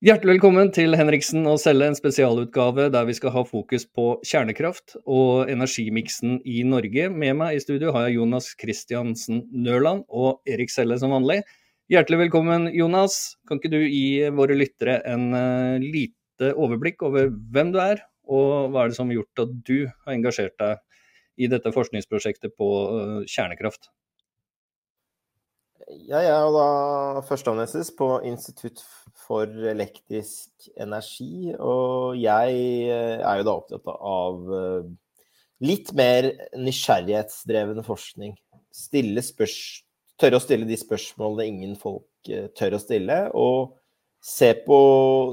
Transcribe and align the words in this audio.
Hjertelig 0.00 0.38
velkommen 0.38 0.70
til 0.72 0.96
Henriksen 0.96 1.42
og 1.44 1.58
Selle, 1.60 1.90
en 1.90 1.96
spesialutgave 1.98 2.86
der 2.88 3.04
vi 3.04 3.12
skal 3.18 3.34
ha 3.34 3.42
fokus 3.44 3.82
på 3.84 4.14
kjernekraft 4.24 4.94
og 5.02 5.50
energimiksen 5.52 6.38
i 6.48 6.62
Norge. 6.64 7.10
Med 7.12 7.36
meg 7.36 7.58
i 7.58 7.60
studio 7.60 7.92
har 7.92 8.06
jeg 8.06 8.16
Jonas 8.16 8.48
Christiansen 8.56 9.42
Nørland 9.52 10.06
og 10.08 10.40
Erik 10.48 10.72
Selle 10.72 10.96
som 10.96 11.12
vanlig. 11.12 11.42
Hjertelig 11.92 12.22
velkommen, 12.22 12.70
Jonas. 12.72 13.36
Kan 13.44 13.60
ikke 13.60 13.74
du 13.74 13.82
gi 13.82 14.24
våre 14.32 14.56
lyttere 14.56 15.02
en 15.04 15.36
uh, 15.36 15.76
lite 15.84 16.54
overblikk 16.56 17.04
over 17.04 17.28
hvem 17.28 17.76
du 17.76 17.82
er, 17.84 18.00
og 18.24 18.72
hva 18.72 18.86
er 18.86 18.94
det 18.94 18.96
som 19.02 19.12
har 19.12 19.20
gjort 19.20 19.44
at 19.44 19.52
du 19.68 19.82
har 19.84 20.16
engasjert 20.16 20.56
deg 20.64 20.80
i 21.44 21.52
dette 21.52 21.76
forskningsprosjektet 21.76 22.56
på 22.56 22.70
uh, 22.88 23.20
Jeg 25.88 26.26
er 26.28 26.48
da 26.52 26.64
førsteamanuensis 27.24 27.90
på 27.96 28.08
Institutt 28.28 28.82
for 29.24 29.48
elektrisk 29.70 30.68
energi, 30.80 31.54
og 31.56 32.18
jeg 32.20 32.58
eh, 32.90 33.22
er 33.22 33.40
jo 33.40 33.46
da 33.46 33.54
opptatt 33.54 33.88
av 33.88 34.52
eh, 34.56 34.90
litt 35.64 35.92
mer 35.96 36.28
nysgjerrighetsdreven 36.58 37.84
forskning. 37.86 38.34
Stille 38.74 39.24
spørs, 39.24 39.56
tørre 40.20 40.40
å 40.40 40.44
stille 40.44 40.68
de 40.68 40.78
spørsmålene 40.78 41.48
ingen 41.48 41.78
folk 41.80 42.30
eh, 42.30 42.50
tør 42.58 42.76
å 42.76 42.82
stille, 42.82 43.20
og 43.32 43.76
se 44.20 44.52
på, 44.66 44.80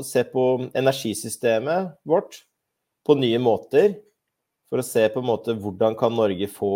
se 0.07 0.23
på 0.31 0.47
energisystemet 0.77 1.97
vårt 2.07 2.43
på 3.07 3.17
nye 3.19 3.39
måter, 3.41 3.97
for 4.71 4.83
å 4.83 4.87
se 4.87 5.03
på 5.11 5.23
en 5.23 5.29
måte 5.29 5.55
hvordan 5.59 5.95
kan 5.99 6.15
Norge 6.15 6.47
få 6.51 6.75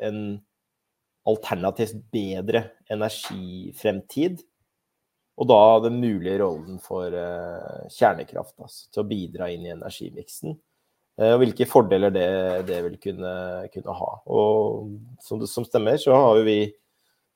en 0.00 0.40
alternativt 1.28 1.98
bedre 2.12 2.64
energifremtid. 2.90 4.40
Og 5.40 5.48
da 5.48 5.60
den 5.86 6.00
mulige 6.02 6.40
rollen 6.42 6.80
for 6.84 7.14
uh, 7.14 7.86
kjernekraft 7.92 8.58
altså, 8.60 8.90
til 8.92 9.02
å 9.02 9.08
bidra 9.08 9.48
inn 9.52 9.64
i 9.64 9.72
energimiksen. 9.72 10.56
Uh, 11.20 11.32
og 11.32 11.40
hvilke 11.44 11.68
fordeler 11.68 12.12
det, 12.12 12.28
det 12.68 12.82
vil 12.84 12.98
kunne, 13.00 13.32
kunne, 13.72 13.96
ha. 13.96 14.10
Og 14.28 14.92
som, 15.24 15.40
som 15.48 15.64
stemmer, 15.64 15.96
så 16.00 16.16
har 16.16 16.42
vi 16.44 16.58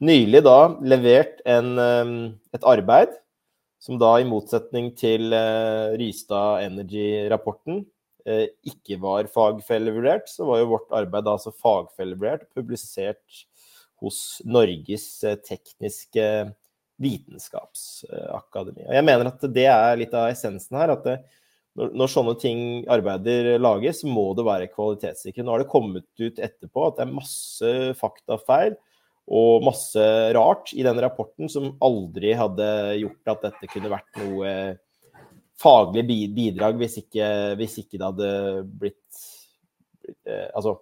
nylig 0.04 0.42
da 0.44 0.58
levert 0.84 1.40
en, 1.48 1.72
um, 1.78 2.14
et 2.52 2.68
arbeid 2.68 3.14
som 3.80 3.96
da 4.00 4.14
i 4.20 4.28
motsetning 4.28 4.92
til 5.00 5.32
uh, 5.32 5.96
Rystad 6.00 6.64
Energy-rapporten 6.68 7.84
ikke 8.64 8.96
var 9.02 9.26
fagfellevurdert, 9.28 10.30
så 10.32 10.46
var 10.48 10.62
jo 10.62 10.70
vårt 10.70 10.94
arbeid 10.96 11.26
da 11.26 11.34
altså 11.36 11.50
fagfellevurdert, 11.60 12.46
publisert 12.56 13.42
hos 14.02 14.18
Norges 14.46 15.06
eh, 15.26 15.38
tekniske 15.44 16.26
vitenskapsakademi. 17.02 18.84
Og 18.86 18.94
jeg 18.94 19.06
mener 19.06 19.30
at 19.30 19.46
det 19.54 19.66
er 19.70 19.98
litt 19.98 20.14
av 20.14 20.30
essensen 20.30 20.78
her. 20.78 20.94
at 20.94 21.06
det, 21.06 21.18
når, 21.74 21.90
når, 21.98 22.10
sånne 22.12 22.34
ting, 22.38 22.58
arbeider 22.90 23.56
lages, 23.58 24.04
må 24.06 24.28
det 24.38 24.46
være 24.46 24.70
kvalitetssikre. 24.70 25.42
Nå 25.42 25.54
har 25.54 25.64
det 25.64 25.72
kommet 25.72 26.06
ut 26.22 26.38
etterpå 26.38 26.86
at 26.86 27.00
det 27.00 27.06
er 27.06 27.16
masse 27.16 27.72
faktafeil 27.98 28.76
og 29.24 29.64
masse 29.64 30.04
rart 30.36 30.70
i 30.76 30.84
den 30.84 31.00
rapporten 31.00 31.48
som 31.50 31.72
aldri 31.82 32.34
hadde 32.36 32.66
gjort 33.00 33.32
at 33.32 33.46
dette 33.48 33.70
kunne 33.72 33.92
vært 33.92 34.20
noe 34.20 34.50
faglig 35.60 36.04
bidrag 36.34 36.76
hvis 36.78 36.98
ikke, 37.00 37.28
hvis 37.58 37.78
ikke 37.80 37.96
det 37.96 38.08
hadde 38.10 38.32
blitt 38.82 39.22
eh, 40.28 40.50
Altså 40.52 40.76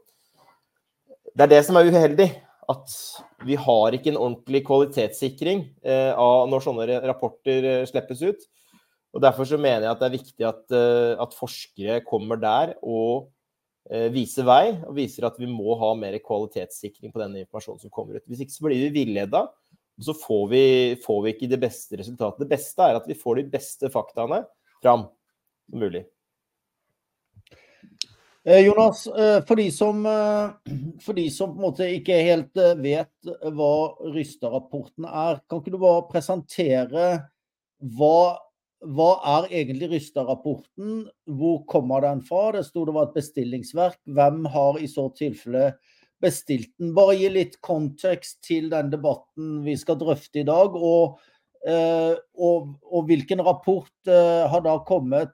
Det 1.31 1.45
er 1.45 1.53
det 1.53 1.61
som 1.69 1.79
er 1.79 1.93
uheldig 1.93 2.29
at 2.73 2.97
vi 3.47 3.57
har 3.59 3.95
ikke 3.95 4.13
en 4.13 4.21
ordentlig 4.21 4.63
kvalitetssikring 4.67 5.63
eh, 5.85 6.11
av 6.17 6.49
når 6.51 6.65
sånne 6.67 6.99
rapporter 7.07 7.69
eh, 7.69 7.85
slippes 7.89 8.25
ut. 8.25 8.49
Og 9.13 9.23
Derfor 9.23 9.49
så 9.49 9.61
mener 9.61 9.87
jeg 9.87 9.93
at 9.93 10.03
det 10.03 10.09
er 10.09 10.17
viktig 10.17 10.49
at, 10.49 10.65
eh, 10.75 11.15
at 11.21 11.37
forskere 11.37 12.01
kommer 12.09 12.41
der 12.41 12.75
og 12.81 13.31
eh, 13.93 14.09
viser 14.15 14.47
vei, 14.49 14.75
og 14.87 14.97
viser 14.97 15.29
at 15.29 15.41
vi 15.41 15.51
må 15.51 15.77
ha 15.81 15.93
mer 15.99 16.17
kvalitetssikring 16.25 17.13
på 17.13 17.21
denne 17.23 17.45
informasjonen 17.45 17.83
som 17.85 17.93
kommer 17.93 18.19
ut. 18.19 18.27
Hvis 18.31 18.45
ikke 18.47 18.57
så 18.57 18.69
blir 18.69 18.87
vi 18.87 18.95
villeda, 19.03 19.47
og 19.93 20.07
så 20.09 20.15
får 20.17 20.47
vi, 20.51 20.65
får 21.05 21.19
vi 21.25 21.35
ikke 21.35 21.51
det 21.53 21.61
beste 21.63 21.99
resultatet. 22.01 22.41
Det 22.43 22.53
beste 22.55 22.87
er 22.89 22.99
at 22.99 23.09
vi 23.09 23.19
får 23.19 23.43
de 23.43 23.51
beste 23.53 23.93
faktaene 23.93 24.45
fram 24.83 25.07
som 25.73 25.83
mulig. 25.83 26.05
Eh, 28.45 28.59
Jonas, 28.67 29.07
eh, 29.07 29.45
for 29.47 29.57
de, 29.57 29.71
som, 29.71 30.07
eh, 30.07 30.51
for 31.01 31.15
de 31.15 31.29
som 31.31 31.53
på 31.53 31.61
en 31.61 31.67
måte 31.69 31.87
ikke 31.95 32.17
helt 32.27 32.59
vet 32.83 33.35
hva 33.55 33.75
Rysta-rapporten 34.11 35.07
er, 35.07 35.39
kan 35.47 35.61
ikke 35.63 35.71
du 35.71 35.79
bare 35.79 36.09
presentere 36.09 37.05
hva, 37.95 38.41
hva 38.83 39.11
er 39.37 39.47
egentlig 39.61 39.93
Rysta-rapporten? 39.93 41.05
Hvor 41.39 41.63
kommer 41.71 42.03
den 42.03 42.25
fra? 42.27 42.49
Det 42.57 42.65
sto 42.67 42.83
det 42.89 42.97
var 42.97 43.13
et 43.13 43.21
bestillingsverk. 43.21 44.01
Hvem 44.11 44.43
har 44.51 44.81
i 44.83 44.91
så 44.91 45.07
tilfelle 45.15 45.77
bestilt 46.23 46.73
den? 46.83 46.91
Bare 46.99 47.15
gi 47.21 47.31
litt 47.31 47.61
kontekst 47.63 48.41
til 48.43 48.73
den 48.75 48.91
debatten 48.91 49.61
vi 49.63 49.77
skal 49.79 50.01
drøfte 50.03 50.43
i 50.43 50.49
dag. 50.51 50.75
og 50.75 51.21
og, 51.63 52.73
og, 52.91 53.05
hvilken 53.07 53.39
rapport 53.47 54.09
har 54.11 54.63
da 54.65 54.73
kommet 54.83 55.31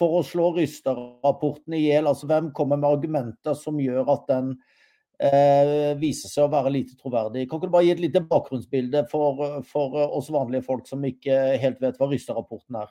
for 0.00 0.18
å 0.18 0.24
slå 0.26 0.50
Ryster-rapporten 0.56 1.76
i 1.76 1.84
hjel? 1.84 2.08
Altså, 2.08 2.28
hvem 2.30 2.50
kommer 2.56 2.80
med 2.80 2.90
argumenter 2.90 3.56
som 3.58 3.78
gjør 3.80 4.08
at 4.16 4.24
den 4.30 4.54
eh, 5.20 5.92
viser 6.00 6.32
seg 6.32 6.46
å 6.46 6.52
være 6.54 6.72
lite 6.74 6.96
troverdig? 6.96 7.46
Kan 7.46 7.60
ikke 7.60 7.68
du 7.68 7.76
bare 7.76 7.88
gi 7.88 7.94
et 7.94 8.02
lite 8.06 8.24
bakgrunnsbilde 8.32 9.04
for, 9.12 9.60
for 9.68 10.00
oss 10.08 10.32
vanlige 10.32 10.66
folk 10.66 10.88
som 10.88 11.04
ikke 11.06 11.38
helt 11.60 11.80
vet 11.84 12.00
hva 12.00 12.10
Ryster-rapporten 12.10 12.80
er? 12.80 12.90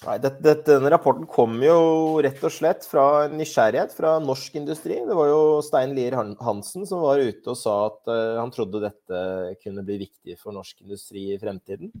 Nei, 0.00 0.14
det, 0.16 0.30
det, 0.40 0.54
Denne 0.64 0.88
rapporten 0.94 1.26
kom 1.28 1.58
jo 1.60 2.20
rett 2.24 2.40
og 2.46 2.52
slett 2.54 2.86
fra 2.88 3.26
nysgjerrighet 3.28 3.92
fra 3.92 4.14
norsk 4.24 4.54
industri. 4.56 4.96
Det 5.04 5.16
var 5.16 5.28
jo 5.28 5.42
Stein 5.64 5.92
Lier 5.96 6.16
Hansen 6.40 6.86
som 6.88 7.02
var 7.04 7.20
ute 7.20 7.52
og 7.52 7.58
sa 7.60 7.74
at 7.90 8.08
uh, 8.08 8.38
han 8.40 8.52
trodde 8.54 8.80
dette 8.80 9.20
kunne 9.60 9.84
bli 9.84 9.98
viktig 10.06 10.38
for 10.40 10.56
norsk 10.56 10.80
industri 10.86 11.26
i 11.34 11.40
fremtiden. 11.40 11.92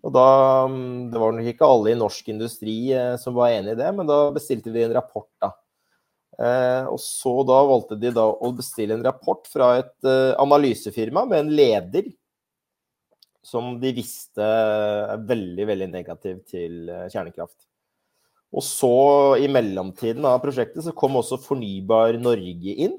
Og 0.00 0.12
da, 0.14 0.26
mm, 0.70 1.10
Det 1.12 1.20
var 1.20 1.34
nok 1.36 1.48
ikke 1.52 1.68
alle 1.68 1.92
i 1.92 1.98
norsk 1.98 2.30
industri 2.32 2.76
eh, 2.96 3.16
som 3.20 3.36
var 3.36 3.52
enig 3.56 3.74
i 3.74 3.80
det, 3.80 3.90
men 3.96 4.08
da 4.08 4.30
bestilte 4.34 4.72
de 4.72 4.86
en 4.86 4.94
rapport. 4.96 5.28
da. 5.42 5.52
Eh, 6.40 6.86
og 6.88 7.00
så 7.02 7.34
da 7.44 7.58
valgte 7.68 7.98
de 8.00 8.12
da 8.16 8.24
å 8.24 8.52
bestille 8.56 8.96
en 8.96 9.04
rapport 9.04 9.44
fra 9.50 9.74
et 9.82 10.08
eh, 10.08 10.32
analysefirma 10.40 11.26
med 11.28 11.44
en 11.44 11.52
leder 11.52 12.08
som 13.44 13.74
de 13.80 13.92
visste 13.96 14.44
er 14.44 15.20
veldig, 15.28 15.66
veldig 15.68 15.88
negativ 15.92 16.42
til 16.48 16.90
kjernekraft. 17.08 17.56
Og 18.52 18.64
så, 18.66 18.90
i 19.40 19.48
mellomtiden 19.48 20.26
av 20.28 20.42
prosjektet, 20.42 20.82
så 20.84 20.92
kom 20.96 21.16
også 21.16 21.38
Fornybar 21.40 22.18
Norge 22.20 22.74
inn 22.74 22.98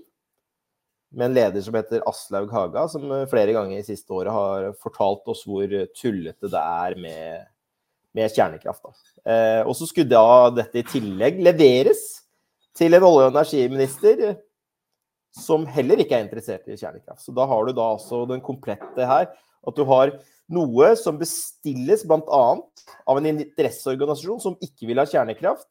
med 1.11 1.25
en 1.25 1.35
leder 1.35 1.63
som 1.63 1.75
heter 1.75 2.03
Aslaug 2.07 2.51
Haga, 2.51 2.85
som 2.91 3.03
eh, 3.11 3.27
flere 3.31 3.55
ganger 3.55 3.79
i 3.79 3.85
siste 3.85 4.13
året 4.15 4.33
har 4.33 4.69
fortalt 4.81 5.27
oss 5.31 5.43
hvor 5.47 5.67
tullete 5.97 6.51
det 6.51 6.61
er 6.61 6.95
med, 7.03 7.49
med 8.15 8.31
kjernekraft. 8.31 8.87
Eh, 9.25 9.61
og 9.65 9.75
så 9.77 9.89
skulle 9.89 10.11
da 10.11 10.51
dette 10.55 10.81
i 10.81 10.87
tillegg 10.87 11.41
leveres 11.43 12.05
til 12.77 12.95
en 12.95 13.03
olje- 13.03 13.27
og 13.27 13.35
energiminister 13.35 14.37
som 15.35 15.65
heller 15.67 15.99
ikke 16.03 16.17
er 16.17 16.25
interessert 16.25 16.67
i 16.67 16.79
kjernekraft. 16.79 17.23
Så 17.23 17.35
da 17.35 17.47
har 17.47 17.67
du 17.67 17.75
da 17.75 17.91
altså 17.93 18.23
den 18.27 18.43
komplette 18.43 19.07
her, 19.07 19.27
at 19.61 19.77
du 19.77 19.83
har 19.87 20.15
noe 20.51 20.93
som 20.99 21.19
bestilles 21.19 22.03
bl.a. 22.07 22.45
av 23.07 23.19
en 23.19 23.29
interesseorganisasjon 23.31 24.41
som 24.43 24.57
ikke 24.63 24.89
vil 24.89 24.99
ha 24.99 25.07
kjernekraft, 25.07 25.67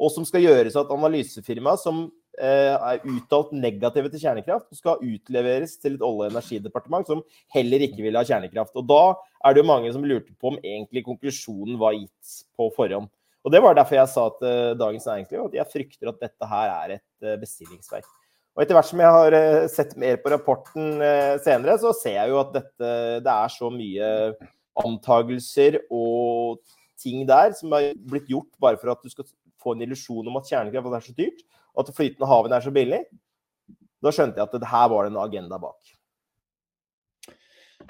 og 0.00 0.12
som 0.14 0.26
skal 0.26 0.44
gjøres 0.44 0.76
av 0.78 0.86
et 0.86 0.94
analysefirma 0.94 1.74
som 1.78 2.08
Eh, 2.08 2.19
er 2.38 3.02
uttalt 3.08 3.50
negative 3.52 4.10
til 4.12 4.22
kjernekraft 4.22 4.68
og 4.70 4.78
skal 4.78 5.02
utleveres 5.02 5.76
til 5.80 5.96
et 5.96 6.04
olje- 6.04 6.28
og 6.28 6.34
energidepartement 6.34 7.08
som 7.08 7.22
heller 7.54 7.82
ikke 7.86 8.04
vil 8.04 8.16
ha 8.16 8.22
kjernekraft. 8.24 8.76
Og 8.76 8.86
Da 8.86 9.16
er 9.44 9.54
det 9.54 9.62
jo 9.62 9.70
mange 9.70 9.92
som 9.92 10.04
lurte 10.04 10.32
på 10.38 10.52
om 10.52 10.60
egentlig 10.62 11.04
konklusjonen 11.04 11.78
var 11.80 11.96
gitt 11.98 12.36
på 12.56 12.70
forhånd. 12.76 13.10
Og 13.44 13.52
Det 13.52 13.62
var 13.62 13.74
derfor 13.74 13.96
jeg 13.96 14.08
sa 14.08 14.28
til 14.38 14.78
Dagens 14.78 15.06
Næringsliv 15.06 15.44
at 15.48 15.54
jeg 15.54 15.72
frykter 15.72 16.08
at 16.08 16.20
dette 16.20 16.46
her 16.46 16.68
er 16.76 16.96
et 16.98 17.26
eh, 17.26 17.40
bestillingsverk. 17.40 18.08
Og 18.56 18.62
Etter 18.62 18.76
hvert 18.76 18.90
som 18.90 19.00
jeg 19.00 19.16
har 19.16 19.32
eh, 19.32 19.68
sett 19.68 19.96
mer 19.96 20.16
på 20.20 20.30
rapporten 20.30 21.00
senere, 21.40 21.78
så 21.80 21.94
ser 21.96 22.18
jeg 22.18 22.28
jo 22.30 22.40
at 22.40 22.52
dette, 22.52 22.90
det 23.24 23.32
er 23.32 23.48
så 23.48 23.70
mye 23.72 24.10
antagelser 24.80 25.80
og 25.90 26.60
ting 27.00 27.24
der 27.28 27.54
som 27.56 27.72
har 27.72 27.92
blitt 27.96 28.28
gjort 28.28 28.50
bare 28.60 28.78
for 28.80 28.92
at 28.92 29.00
du 29.02 29.08
skal 29.12 29.26
få 29.60 29.76
en 29.76 29.84
illusjon 29.86 30.28
om 30.30 30.38
at 30.40 30.50
kjernekraft 30.50 30.96
er 30.96 31.06
så 31.06 31.16
dyrt 31.16 31.46
og 31.74 31.84
at 31.84 31.94
flytende 31.96 32.28
havvind 32.28 32.56
er 32.56 32.64
så 32.64 32.74
billig, 32.74 33.00
da 34.00 34.12
skjønte 34.14 34.40
jeg 34.40 34.48
at 34.48 34.60
det 34.60 34.70
her 34.70 34.90
var 34.90 35.06
det 35.06 35.12
en 35.12 35.22
agenda 35.22 35.58
bak. 35.60 35.78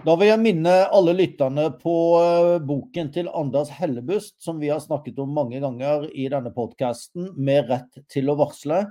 Da 0.07 0.15
vil 0.17 0.31
jeg 0.31 0.41
minne 0.41 0.75
alle 0.95 1.13
lytterne 1.17 1.67
på 1.81 1.95
eh, 2.21 2.55
boken 2.65 3.11
til 3.13 3.29
Anders 3.37 3.73
Hellebust, 3.75 4.37
som 4.43 4.61
vi 4.63 4.71
har 4.71 4.81
snakket 4.81 5.19
om 5.21 5.33
mange 5.35 5.61
ganger 5.61 6.07
i 6.15 6.29
denne 6.31 6.53
podkasten, 6.55 7.33
'Med 7.37 7.69
rett 7.69 8.01
til 8.09 8.31
å 8.31 8.39
varsle', 8.39 8.85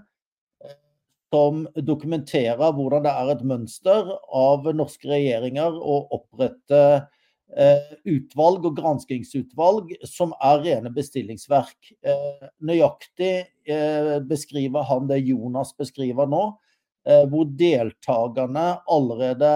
som 1.34 1.64
dokumenterer 1.76 2.74
hvordan 2.76 3.06
det 3.06 3.14
er 3.14 3.32
et 3.32 3.46
mønster 3.46 4.12
av 4.34 4.66
norske 4.76 5.10
regjeringer 5.10 5.78
å 5.78 6.02
opprette 6.18 6.82
utvalg 8.06 8.66
og 8.70 8.78
granskingsutvalg 8.78 9.96
som 10.08 10.34
er 10.38 10.62
rene 10.66 10.92
bestillingsverk. 10.94 11.94
Nøyaktig 12.62 13.34
beskriver 14.30 14.86
han 14.90 15.10
det 15.10 15.24
Jonas 15.26 15.74
beskriver 15.78 16.30
nå, 16.30 16.44
hvor 17.32 17.46
deltakerne 17.58 18.68
allerede 18.86 19.54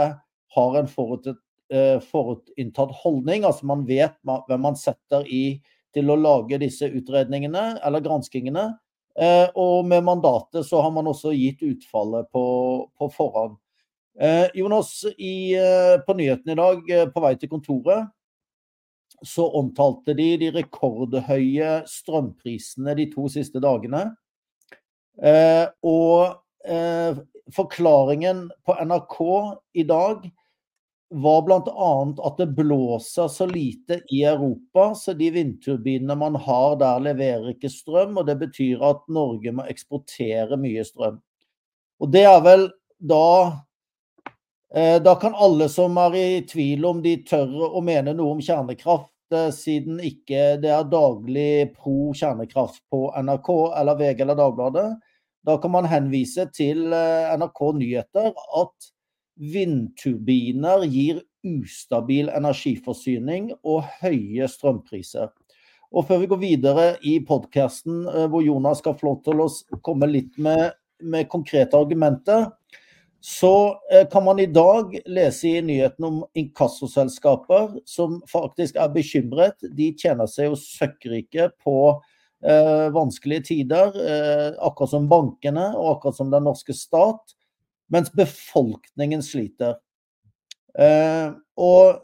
har 0.55 0.77
en 0.79 0.89
forutinntatt 0.89 2.95
holdning. 3.03 3.45
Altså 3.45 3.69
man 3.69 3.85
vet 3.85 4.17
hvem 4.25 4.65
man 4.65 4.77
setter 4.79 5.27
i 5.29 5.61
til 5.93 6.09
å 6.09 6.17
lage 6.17 6.57
disse 6.61 6.89
utredningene 6.89 7.77
eller 7.85 8.01
granskingene. 8.05 8.71
Og 9.53 9.85
med 9.85 10.05
mandatet 10.05 10.65
så 10.65 10.81
har 10.81 10.91
man 10.95 11.07
også 11.11 11.35
gitt 11.37 11.61
utfallet 11.61 12.25
på, 12.33 12.45
på 12.97 13.09
forhånd. 13.13 13.59
Eh, 14.19 14.49
Jonas, 14.53 15.05
i, 15.17 15.55
på 16.05 16.13
nyhetene 16.17 16.53
i 16.53 16.59
dag 16.59 16.91
på 17.13 17.23
vei 17.23 17.33
til 17.39 17.49
kontoret 17.49 18.11
så 19.23 19.47
omtalte 19.55 20.13
de 20.17 20.27
de 20.41 20.51
rekordhøye 20.57 21.81
strømprisene 21.89 22.95
de 22.97 23.07
to 23.11 23.29
siste 23.31 23.61
dagene. 23.63 24.05
Eh, 25.21 25.65
og 25.87 26.39
eh, 26.67 27.19
forklaringen 27.53 28.47
på 28.65 28.75
NRK 28.83 29.19
i 29.79 29.85
dag 29.87 30.25
var 31.13 31.43
bl.a. 31.45 31.89
at 32.25 32.39
det 32.41 32.47
blåser 32.57 33.27
så 33.29 33.45
lite 33.45 33.99
i 34.09 34.23
Europa, 34.25 34.91
så 34.97 35.13
de 35.13 35.29
vindturbinene 35.35 36.17
man 36.17 36.39
har 36.41 36.79
der 36.81 37.03
leverer 37.11 37.51
ikke 37.53 37.69
strøm, 37.69 38.17
og 38.17 38.25
det 38.27 38.39
betyr 38.41 38.81
at 38.83 39.05
Norge 39.13 39.53
må 39.53 39.67
eksportere 39.69 40.57
mye 40.57 40.83
strøm. 40.87 41.21
Og 42.01 42.09
det 42.11 42.25
er 42.27 42.41
vel 42.43 42.65
da 42.97 43.27
eh, 43.45 43.61
Da 44.73 45.13
kan 45.21 45.35
alle 45.37 45.67
som 45.69 45.97
er 46.01 46.15
i 46.17 46.27
tvil 46.49 46.85
om 46.89 47.01
de 47.03 47.11
tør 47.29 47.51
å 47.77 47.81
mene 47.85 48.15
noe 48.17 48.33
om 48.33 48.39
kjernekraft, 48.41 49.11
eh, 49.35 49.51
siden 49.53 49.99
ikke 50.01 50.55
det 50.63 50.71
er 50.73 50.87
daglig 50.89 51.75
pro 51.75 52.09
kjernekraft 52.17 52.81
på 52.89 53.03
NRK 53.13 53.49
eller 53.79 53.99
VG 53.99 54.23
eller 54.25 54.39
Dagbladet, 54.39 54.87
da 55.43 55.57
kan 55.59 55.73
man 55.75 55.85
henvise 55.91 56.47
til 56.55 56.93
eh, 56.95 57.35
NRK 57.37 57.61
Nyheter 57.77 58.31
at 58.33 58.89
vindturbiner 59.53 60.85
gir 60.87 61.21
ustabil 61.43 62.29
energiforsyning 62.31 63.51
og 63.61 63.83
høye 63.99 64.47
strømpriser. 64.47 65.31
Og 65.93 66.07
før 66.07 66.23
vi 66.23 66.29
går 66.31 66.41
videre 66.41 66.85
i 67.05 67.17
podkasten, 67.27 68.05
eh, 68.07 68.27
hvor 68.31 68.45
Jonas 68.45 68.81
skal 68.81 68.95
få 68.97 69.11
lov 69.11 69.21
til 69.25 69.43
å 69.43 69.49
komme 69.85 70.09
litt 70.09 70.37
med, 70.37 70.71
med 71.03 71.29
konkrete 71.29 71.77
argumenter, 71.77 72.47
så 73.25 73.79
eh, 73.91 74.07
kan 74.11 74.23
man 74.23 74.39
i 74.39 74.45
dag 74.45 74.99
lese 75.05 75.47
i 75.47 75.61
nyheten 75.61 76.05
om 76.05 76.25
inkassoselskaper 76.33 77.69
som 77.87 78.17
faktisk 78.27 78.75
er 78.75 78.89
bekymret. 78.91 79.63
De 79.71 79.93
tjener 79.95 80.27
seg 80.27 80.49
jo 80.49 80.57
søkkrike 80.59 81.45
på 81.63 81.77
eh, 82.43 82.89
vanskelige 82.91 83.45
tider, 83.47 83.95
eh, 83.95 84.49
akkurat 84.59 84.91
som 84.91 85.07
bankene 85.07 85.69
og 85.71 85.93
akkurat 85.93 86.19
som 86.19 86.35
den 86.35 86.43
norske 86.49 86.75
stat 86.75 87.31
mens 87.95 88.11
befolkningen 88.11 89.23
sliter. 89.23 89.79
Eh, 90.75 91.31
og 91.55 92.03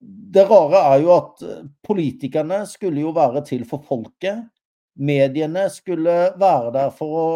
det 0.00 0.48
rare 0.48 0.84
er 0.94 1.04
jo 1.04 1.12
at 1.18 1.48
politikerne 1.84 2.64
skulle 2.72 3.04
jo 3.04 3.12
være 3.12 3.44
til 3.52 3.68
for 3.68 3.84
folket. 3.84 4.46
Mediene 4.96 5.68
skulle 5.68 6.22
være 6.40 6.72
der 6.72 6.94
for 6.96 7.20
å 7.20 7.32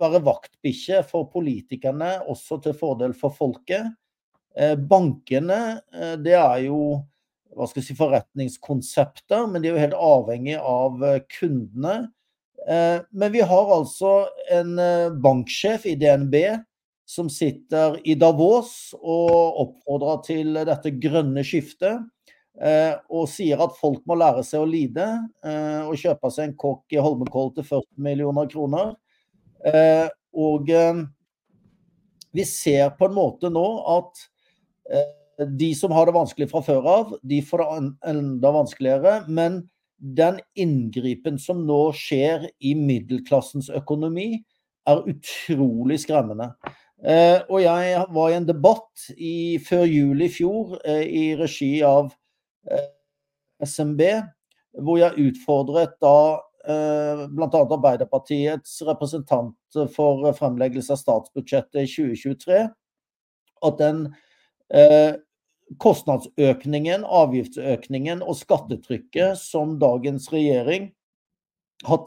være 0.00 0.22
vaktbikkje 0.26 1.02
for 1.08 1.28
politikerne, 1.32 2.18
også 2.30 2.60
til 2.64 2.76
fordel 2.76 3.14
for 3.16 3.34
folket. 3.36 3.92
Eh, 4.56 4.76
bankene, 4.76 5.80
eh, 5.94 6.16
det 6.18 6.34
er 6.34 6.66
jo 6.66 7.00
hva 7.54 7.66
skal 7.66 7.80
jeg 7.80 7.90
si, 7.90 7.98
forretningskonsepter, 7.98 9.46
men 9.50 9.62
de 9.62 9.70
er 9.70 9.74
jo 9.74 9.82
helt 9.82 9.98
avhengig 9.98 10.56
av 10.58 11.02
kundene. 11.34 12.12
Eh, 12.66 13.00
men 13.10 13.32
vi 13.34 13.42
har 13.42 13.72
altså 13.74 14.28
en 14.54 14.76
banksjef 15.22 15.88
i 15.90 15.96
DNB 15.98 16.36
som 17.10 17.30
sitter 17.32 17.98
i 18.06 18.14
Davos 18.14 18.94
og 19.00 19.58
oppfordrer 19.64 20.22
til 20.28 20.60
dette 20.68 20.94
grønne 21.02 21.42
skiftet. 21.46 22.06
Og 23.10 23.24
sier 23.30 23.62
at 23.64 23.74
folk 23.78 24.02
må 24.06 24.14
lære 24.20 24.44
seg 24.44 24.62
å 24.62 24.68
lide 24.68 25.06
og 25.88 25.94
kjøpe 25.98 26.28
seg 26.30 26.50
en 26.50 26.56
kokk 26.60 26.92
i 26.92 27.00
Holmenkollen 27.00 27.54
til 27.56 27.66
40 27.66 28.04
millioner 28.04 28.50
kroner. 28.52 28.92
Og 29.60 30.70
vi 32.32 32.44
ser 32.46 32.92
på 32.96 33.08
en 33.08 33.16
måte 33.16 33.50
nå 33.52 33.64
at 33.92 34.22
de 35.58 35.70
som 35.76 35.92
har 35.92 36.08
det 36.08 36.14
vanskelig 36.14 36.48
fra 36.52 36.62
før 36.64 36.88
av, 36.88 37.12
de 37.26 37.42
får 37.44 37.62
det 37.62 37.68
enda 38.12 38.52
vanskeligere. 38.54 39.14
men 39.28 39.60
den 40.00 40.40
inngripen 40.56 41.38
som 41.38 41.64
nå 41.68 41.90
skjer 41.96 42.48
i 42.64 42.72
middelklassens 42.78 43.68
økonomi, 43.76 44.40
er 44.88 45.02
utrolig 45.12 46.00
skremmende. 46.00 46.50
Eh, 47.04 47.40
og 47.48 47.60
jeg 47.62 48.04
var 48.12 48.30
i 48.30 48.36
en 48.38 48.48
debatt 48.48 49.10
i, 49.16 49.58
før 49.64 49.84
jul 49.88 50.24
i 50.24 50.30
fjor 50.32 50.78
eh, 50.84 51.04
i 51.04 51.24
regi 51.36 51.72
av 51.84 52.10
eh, 52.68 52.88
SMB, 53.64 54.02
hvor 54.80 55.00
jeg 55.00 55.28
utfordret 55.30 55.96
da 56.00 56.16
eh, 56.36 56.40
bl.a. 56.66 57.60
Arbeiderpartiets 57.60 58.82
representant 58.86 59.56
for 59.94 60.32
fremleggelse 60.36 60.92
av 60.94 60.98
statsbudsjettet 61.00 61.82
i 61.82 61.88
2023, 61.88 62.68
at 63.66 63.78
den 63.80 64.14
eh, 64.74 65.14
kostnadsøkningen, 65.80 67.04
avgiftsøkningen 67.04 68.22
og 68.24 68.36
skattetrykket 68.40 69.38
som 69.40 69.78
dagens 69.80 70.32
regjering 70.32 70.90
har 71.86 71.98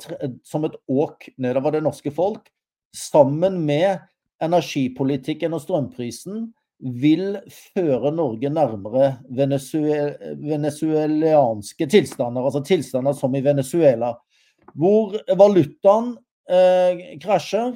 som 0.46 0.66
et 0.68 0.76
åk 0.92 1.30
nedover 1.42 1.72
det 1.74 1.84
norske 1.86 2.12
folk, 2.14 2.50
sammen 2.94 3.66
med 3.66 4.00
energipolitikken 4.44 5.54
og 5.56 5.62
strømprisen, 5.64 6.54
vil 6.84 7.38
føre 7.72 8.12
Norge 8.12 8.50
nærmere 8.52 9.24
venezuelanske 9.32 11.88
tilstander, 11.88 12.44
altså 12.44 12.60
tilstander 12.68 13.16
som 13.16 13.32
i 13.38 13.42
Venezuela, 13.46 14.20
hvor 14.78 15.18
valutaen 15.38 16.14
eh, 16.50 17.18
krasjer, 17.24 17.76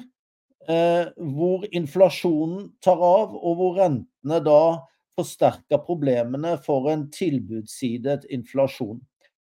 eh, 0.67 1.09
hvor 1.35 1.65
inflasjonen 1.71 2.71
tar 2.83 3.01
av, 3.01 3.35
og 3.35 3.59
hvor 3.59 3.77
rentene 3.81 4.39
da 4.45 4.61
forsterker 5.17 5.81
problemene 5.85 6.55
for 6.61 6.89
en 6.91 7.07
tilbudssidet 7.13 8.27
inflasjon. 8.33 8.99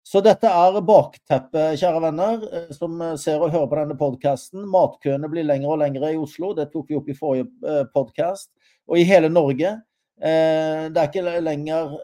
Så 0.05 0.21
dette 0.21 0.45
er 0.45 0.83
bakteppet, 0.85 1.79
kjære 1.81 2.01
venner, 2.05 2.43
eh, 2.53 2.69
som 2.77 3.01
ser 3.17 3.41
og 3.41 3.55
hører 3.55 3.71
på 3.71 3.79
denne 3.79 3.97
podkasten. 3.97 4.67
Matkøene 4.69 5.31
blir 5.33 5.47
lengre 5.49 5.73
og 5.73 5.81
lengre 5.81 6.13
i 6.13 6.21
Oslo, 6.21 6.53
det 6.57 6.69
tok 6.75 6.91
vi 6.91 6.99
opp 6.99 7.09
i 7.09 7.17
forrige 7.17 7.49
eh, 7.65 7.87
podkast. 7.95 8.51
Og 8.85 9.01
i 9.01 9.07
hele 9.09 9.31
Norge. 9.33 9.79
Eh, 10.21 10.85
det 10.93 11.01
er 11.01 11.09
ikke 11.09 11.41
lenger 11.41 11.97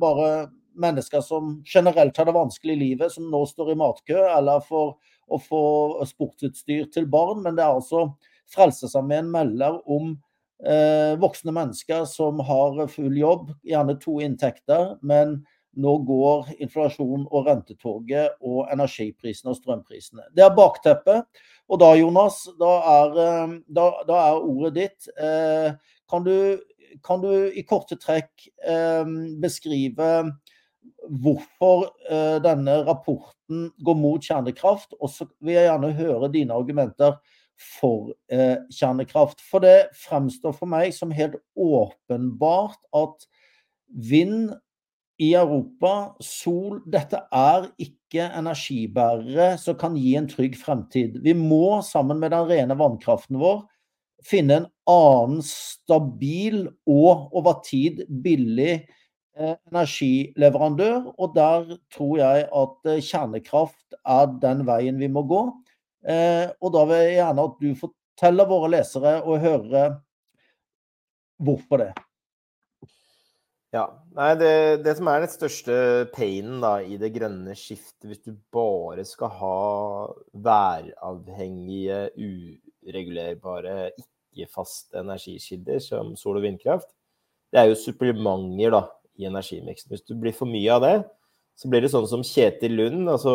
bare 0.00 0.30
mennesker 0.74 1.22
som 1.24 1.56
generelt 1.68 2.16
har 2.16 2.28
det 2.28 2.36
vanskelig 2.36 2.76
i 2.76 2.82
livet, 2.82 3.12
som 3.12 3.30
nå 3.30 3.44
står 3.48 3.72
i 3.72 3.78
matkø, 3.80 4.18
eller 4.32 4.62
for 4.66 4.98
å 5.32 5.38
få 5.40 5.64
sportsutstyr 6.08 6.88
til 6.92 7.08
barn, 7.10 7.42
men 7.44 7.56
det 7.56 7.64
er 7.64 7.78
altså 7.78 8.10
Frelsesarmeen 8.52 9.30
melder 9.32 9.78
om 9.88 10.12
eh, 10.66 11.14
voksne 11.20 11.54
mennesker 11.56 12.04
som 12.10 12.42
har 12.44 12.84
full 12.92 13.16
jobb, 13.16 13.52
gjerne 13.64 13.96
to 14.02 14.18
inntekter, 14.24 14.96
men 15.00 15.40
nå 15.80 15.94
går 16.04 16.50
inflasjon 16.60 17.24
og 17.30 17.46
rentetoget 17.48 18.36
og 18.44 18.68
energiprisene 18.72 19.54
og 19.54 19.58
strømprisene. 19.60 20.26
Det 20.36 20.44
er 20.44 20.56
bakteppet. 20.56 21.24
Og 21.72 21.80
da, 21.80 21.94
Jonas, 21.96 22.42
da 22.60 22.72
er, 22.98 23.16
eh, 23.22 23.56
da, 23.72 23.86
da 24.08 24.20
er 24.26 24.44
ordet 24.44 24.74
ditt. 24.76 25.08
Eh, 25.16 25.72
kan, 26.10 26.26
du, 26.26 26.60
kan, 27.04 27.24
du, 27.24 27.48
i 27.48 27.64
korte 27.64 27.96
trekk 27.96 28.50
eh, 28.68 29.14
beskrive 29.40 30.12
hvorfor 31.12 31.90
eh, 32.08 32.38
denne 32.42 32.78
rapporten 32.86 33.68
går 33.84 33.96
mot 34.00 34.24
kjernekraft? 34.24 34.96
Og 35.00 35.10
så 35.12 35.28
vil 35.42 35.58
jeg 35.58 35.68
gjerne 35.68 35.94
høre 35.98 36.32
dine 36.32 36.56
argumenter 36.56 37.18
for 37.60 38.12
eh, 38.32 38.58
kjernekraft. 38.72 39.42
For 39.44 39.64
det 39.64 39.92
fremstår 39.98 40.56
for 40.56 40.70
meg 40.70 40.94
som 40.96 41.12
helt 41.14 41.36
åpenbart 41.58 42.80
at 42.96 43.26
vind 43.92 44.54
i 45.22 45.34
Europa, 45.38 46.14
sol 46.24 46.80
Dette 46.90 47.20
er 47.36 47.68
ikke 47.82 48.24
energibærere 48.32 49.52
som 49.60 49.76
kan 49.78 49.94
gi 49.98 50.16
en 50.18 50.26
trygg 50.30 50.56
fremtid. 50.58 51.20
Vi 51.22 51.36
må, 51.36 51.82
sammen 51.86 52.18
med 52.22 52.32
den 52.34 52.48
rene 52.48 52.76
vannkraften 52.78 53.38
vår, 53.42 53.62
finne 54.26 54.62
en 54.62 54.66
annen 54.88 55.44
stabil 55.46 56.64
og 56.88 57.32
over 57.36 57.60
tid 57.66 58.04
billig 58.22 58.82
energileverandør. 59.36 61.12
Og 61.18 61.34
der 61.36 61.74
tror 61.94 62.16
jeg 62.20 62.46
at 62.62 62.92
eh, 62.92 63.02
kjernekraft 63.02 63.98
er 64.02 64.30
den 64.42 64.64
veien 64.68 65.00
vi 65.00 65.10
må 65.12 65.24
gå. 65.28 65.42
Eh, 66.02 66.48
og 66.60 66.74
da 66.74 66.86
vil 66.88 67.04
jeg 67.04 67.18
gjerne 67.20 67.48
at 67.48 67.60
du 67.62 67.68
forteller 67.78 68.50
våre 68.50 68.72
lesere 68.76 69.18
og 69.22 69.42
hører 69.42 70.00
hvorfor 71.42 71.82
det. 71.82 71.92
Ja. 73.72 73.86
Nei, 74.12 74.32
det, 74.36 74.82
det, 74.84 74.92
som 74.98 75.08
er 75.08 75.22
den 75.22 75.30
største 75.32 75.74
painen 76.12 76.60
da, 76.60 76.74
i 76.84 76.98
det 77.00 77.08
grønne 77.14 77.54
skiftet, 77.56 78.04
hvis 78.04 78.20
du 78.20 78.34
bare 78.52 79.06
skal 79.08 79.32
ha 79.38 79.60
væravhengige, 80.44 82.02
uregulerbare, 82.20 83.94
ikke-faste 83.96 85.00
energikilder 85.00 85.80
som 85.80 86.12
sol- 86.20 86.36
og 86.42 86.44
vindkraft, 86.44 86.90
det 87.52 87.62
er 87.62 87.70
jo 87.70 87.78
supplementer 87.80 88.76
da, 88.76 88.82
i 89.20 89.28
energimiksen. 89.28 89.90
Hvis 89.92 90.06
du 90.08 90.14
blir 90.18 90.34
for 90.36 90.50
mye 90.50 90.72
av 90.72 90.84
det, 90.84 90.96
så 91.58 91.68
blir 91.70 91.84
det 91.84 91.92
sånn 91.92 92.08
som 92.08 92.24
Kjetil 92.26 92.76
Lund, 92.78 93.04
altså 93.12 93.34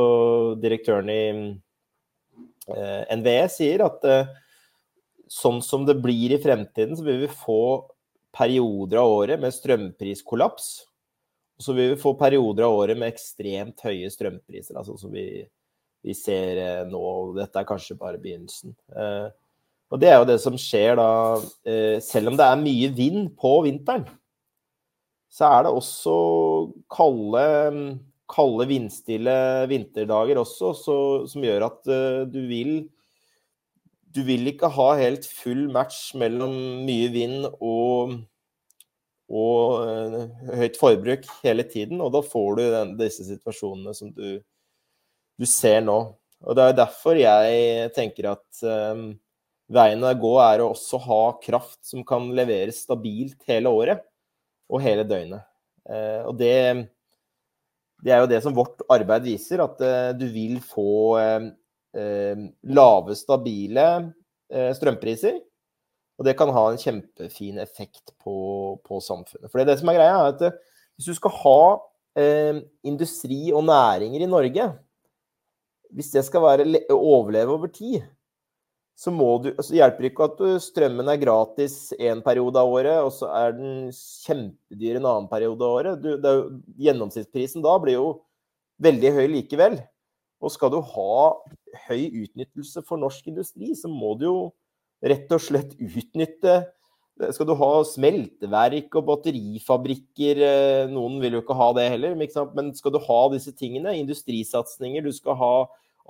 direktøren 0.61 1.11
i 1.13 1.21
eh, 2.73 3.03
NVE, 3.19 3.45
sier 3.53 3.85
at 3.85 4.07
eh, 4.09 4.31
sånn 5.31 5.61
som 5.63 5.85
det 5.87 5.99
blir 6.01 6.33
i 6.33 6.41
fremtiden, 6.41 6.97
så 6.97 7.05
vil 7.05 7.21
vi 7.25 7.31
få 7.31 7.61
perioder 8.37 9.01
av 9.01 9.13
året 9.21 9.41
med 9.41 9.55
strømpriskollaps. 9.55 10.69
Og 11.57 11.65
så 11.65 11.73
vil 11.73 11.93
vi 11.93 12.01
få 12.01 12.13
perioder 12.17 12.67
av 12.67 12.75
året 12.77 12.99
med 12.99 13.09
ekstremt 13.09 13.81
høye 13.85 14.09
strømpriser, 14.13 14.77
altså 14.77 14.97
som 14.99 15.13
vi, 15.13 15.41
vi 16.05 16.15
ser 16.17 16.61
eh, 16.61 16.83
nå. 16.89 17.03
Dette 17.37 17.61
er 17.61 17.69
kanskje 17.69 17.97
bare 17.99 18.21
begynnelsen. 18.21 18.75
Eh, 18.93 19.27
og 19.87 20.01
det 20.01 20.11
er 20.11 20.19
jo 20.19 20.27
det 20.27 20.37
som 20.43 20.57
skjer 20.59 20.97
da, 20.99 21.09
eh, 21.69 21.97
selv 22.03 22.33
om 22.33 22.39
det 22.39 22.45
er 22.45 22.61
mye 22.61 22.91
vind 22.95 23.29
på 23.39 23.53
vinteren, 23.65 24.05
så 25.31 25.49
er 25.51 25.65
det 25.65 25.73
også 25.75 26.17
kalde, 26.91 27.47
kalde 28.31 28.67
vindstille 28.69 29.35
vinterdager 29.69 30.39
også, 30.41 30.71
så, 30.77 30.97
som 31.29 31.43
gjør 31.43 31.67
at 31.67 31.91
du 32.31 32.39
vil 32.49 32.87
du 34.17 34.23
vil 34.25 34.49
ikke 34.51 34.69
ha 34.73 34.87
helt 34.99 35.27
full 35.29 35.67
match 35.73 36.15
mellom 36.17 36.53
mye 36.87 37.09
vind 37.13 37.45
og, 37.45 38.15
og 39.29 39.83
uh, 39.83 40.17
høyt 40.57 40.79
forbruk 40.79 41.27
hele 41.43 41.65
tiden. 41.69 42.01
Og 42.03 42.13
da 42.15 42.23
får 42.25 42.57
du 42.57 42.63
den, 42.63 42.95
disse 43.01 43.27
situasjonene 43.27 43.93
som 43.97 44.11
du, 44.15 44.39
du, 45.37 45.45
ser 45.49 45.83
nå. 45.85 45.99
Og 46.45 46.57
det 46.57 46.65
er 46.65 46.81
derfor 46.81 47.19
jeg 47.19 47.91
tenker 47.97 48.31
at 48.35 48.63
um, 48.65 49.09
veien 49.73 50.05
å 50.05 50.13
gå 50.17 50.35
er 50.43 50.63
å 50.63 50.71
også 50.73 51.01
ha 51.07 51.23
kraft 51.43 51.81
som 51.85 52.05
kan 52.07 52.29
leveres 52.37 52.85
stabilt 52.87 53.41
hele 53.49 53.73
året 53.73 54.05
og 54.67 54.83
hele 54.83 55.05
døgnet. 55.07 55.45
Uh, 55.87 56.27
og 56.27 56.33
det, 56.39 56.55
det, 58.03 58.11
er 58.11 58.19
jo 58.23 58.31
det 58.31 58.41
som 58.43 58.55
vårt 58.55 58.83
arbeid 58.91 59.27
viser, 59.27 59.63
at 59.63 59.79
uh, 59.81 60.11
du 60.17 60.27
vil 60.31 60.59
få 60.63 60.89
Eh, 61.97 62.37
lave, 62.67 63.15
stabile 63.15 63.85
eh, 64.53 64.71
strømpriser. 64.75 65.39
Og 66.17 66.25
det 66.25 66.33
kan 66.37 66.51
ha 66.53 66.63
en 66.69 66.79
kjempefin 66.81 67.61
effekt 67.61 68.11
på, 68.21 68.35
på 68.85 68.99
samfunnet. 69.01 69.49
For 69.49 69.61
det 69.61 69.71
det 69.71 69.77
som 69.81 69.89
er 69.91 69.97
greia, 69.97 70.17
er 70.17 70.33
at 70.33 70.43
eh, 70.45 70.57
hvis 70.97 71.09
du 71.09 71.17
skal 71.17 71.33
ha 71.39 71.61
eh, 72.19 72.59
industri 72.85 73.47
og 73.53 73.65
næringer 73.69 74.25
i 74.25 74.29
Norge, 74.29 74.67
hvis 75.93 76.11
det 76.13 76.25
skal 76.27 76.43
være, 76.43 76.67
overleve 76.91 77.55
over 77.55 77.71
tid, 77.71 78.01
så 78.97 79.11
du 79.13 79.51
altså 79.51 79.75
Det 79.75 80.09
ikke 80.09 80.25
at 80.25 80.39
strømmen 80.65 81.09
er 81.11 81.19
gratis 81.21 81.93
en 82.01 82.23
periode 82.25 82.57
av 82.57 82.71
året, 82.71 82.97
og 83.05 83.11
så 83.13 83.29
er 83.29 83.53
den 83.53 83.91
kjempedyr 83.93 84.97
en 84.97 85.05
annen 85.05 85.27
periode 85.29 85.61
av 85.61 85.75
året. 85.75 86.01
Du, 86.01 86.15
er, 86.17 86.47
gjennomsnittsprisen 86.81 87.61
da 87.61 87.75
blir 87.83 87.99
jo 87.99 88.07
veldig 88.81 89.11
høy 89.19 89.27
likevel. 89.35 89.77
Og 90.41 90.53
skal 90.53 90.73
du 90.73 90.79
ha 90.81 91.19
høy 91.87 92.23
utnyttelse 92.23 92.81
for 92.89 92.97
norsk 93.01 93.29
industri, 93.29 93.75
så 93.77 93.89
må 93.89 94.15
du 94.17 94.25
jo 94.25 94.39
rett 95.05 95.29
og 95.33 95.45
slett 95.45 95.77
utnytte 95.77 96.63
Skal 97.33 97.47
du 97.49 97.55
ha 97.57 97.71
smelteverk 97.85 98.93
og 98.97 99.05
batterifabrikker 99.07 100.41
eh, 100.45 100.89
Noen 100.89 101.17
vil 101.21 101.37
jo 101.37 101.41
ikke 101.41 101.57
ha 101.57 101.71
det 101.77 101.87
heller, 101.95 102.13
men 102.17 102.73
skal 102.77 102.93
du 102.93 102.99
ha 103.01 103.21
disse 103.33 103.53
tingene, 103.57 103.95
industrisatsinger, 103.97 105.05
du 105.05 105.13
skal 105.13 105.37
ha 105.37 105.53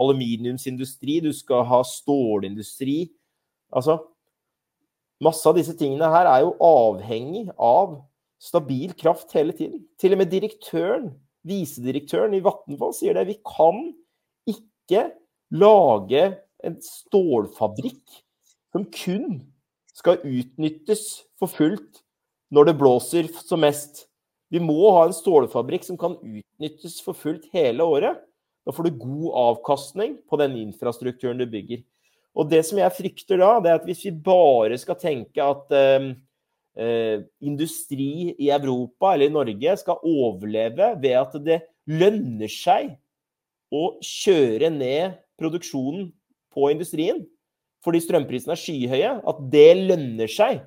aluminiumsindustri, 0.01 1.19
du 1.23 1.31
skal 1.35 1.65
ha 1.67 1.81
stålindustri 1.85 3.07
Altså 3.73 3.97
Masse 5.23 5.49
av 5.49 5.57
disse 5.57 5.73
tingene 5.73 6.07
her 6.13 6.27
er 6.29 6.43
jo 6.45 6.53
avhengig 6.61 7.47
av 7.57 7.95
stabil 8.37 8.91
kraft 8.93 9.31
hele 9.33 9.55
tiden. 9.57 9.81
Til 9.97 10.13
og 10.13 10.19
med 10.21 10.29
direktøren, 10.29 11.07
visedirektøren 11.47 12.35
i 12.37 12.41
Vattenfall 12.45 12.93
sier 12.93 13.17
det. 13.17 13.23
Vi 13.25 13.39
kan 13.41 13.79
ikke 14.45 15.07
lage 15.57 16.21
en 16.61 16.77
stålfabrikk 16.85 18.19
som 18.75 18.85
kun 18.93 19.39
skal 19.97 20.21
utnyttes 20.21 21.23
for 21.39 21.49
fullt 21.49 22.03
når 22.53 22.69
det 22.69 22.77
blåser 22.77 23.31
som 23.41 23.65
mest. 23.65 24.05
Vi 24.53 24.61
må 24.61 24.77
ha 24.93 25.07
en 25.07 25.17
stålfabrikk 25.17 25.87
som 25.87 25.97
kan 25.99 26.13
utnyttes 26.21 27.01
for 27.01 27.17
fullt 27.17 27.49
hele 27.57 27.83
året. 27.83 28.21
Da 28.67 28.73
får 28.75 28.89
du 28.89 28.97
god 28.99 29.27
avkastning 29.39 30.17
på 30.27 30.39
den 30.41 30.57
infrastrukturen 30.59 31.39
du 31.39 31.45
bygger. 31.47 31.85
Og 32.35 32.49
det 32.51 32.59
som 32.67 32.81
jeg 32.81 32.95
frykter 32.97 33.39
da, 33.39 33.53
det 33.63 33.71
er 33.71 33.79
at 33.79 33.85
hvis 33.87 34.03
vi 34.09 34.11
bare 34.27 34.75
skal 34.77 34.99
tenke 34.99 35.41
at 35.41 35.71
eh, 35.73 36.09
eh, 36.75 37.23
industri 37.39 38.33
i 38.35 38.51
Europa 38.51 39.13
eller 39.13 39.31
i 39.31 39.35
Norge 39.37 39.77
skal 39.79 40.03
overleve 40.03 40.91
ved 40.99 41.15
at 41.17 41.39
det 41.47 41.61
lønner 41.87 42.51
seg 42.51 42.91
å 43.71 43.95
kjøre 44.03 44.69
ned 44.75 45.17
produksjonen 45.39 46.11
på 46.53 46.69
industrien 46.73 47.23
fordi 47.85 48.01
strømprisene 48.03 48.51
er 48.51 48.59
skyhøye, 48.59 49.11
at 49.23 49.37
det 49.53 49.69
lønner 49.87 50.27
seg, 50.27 50.57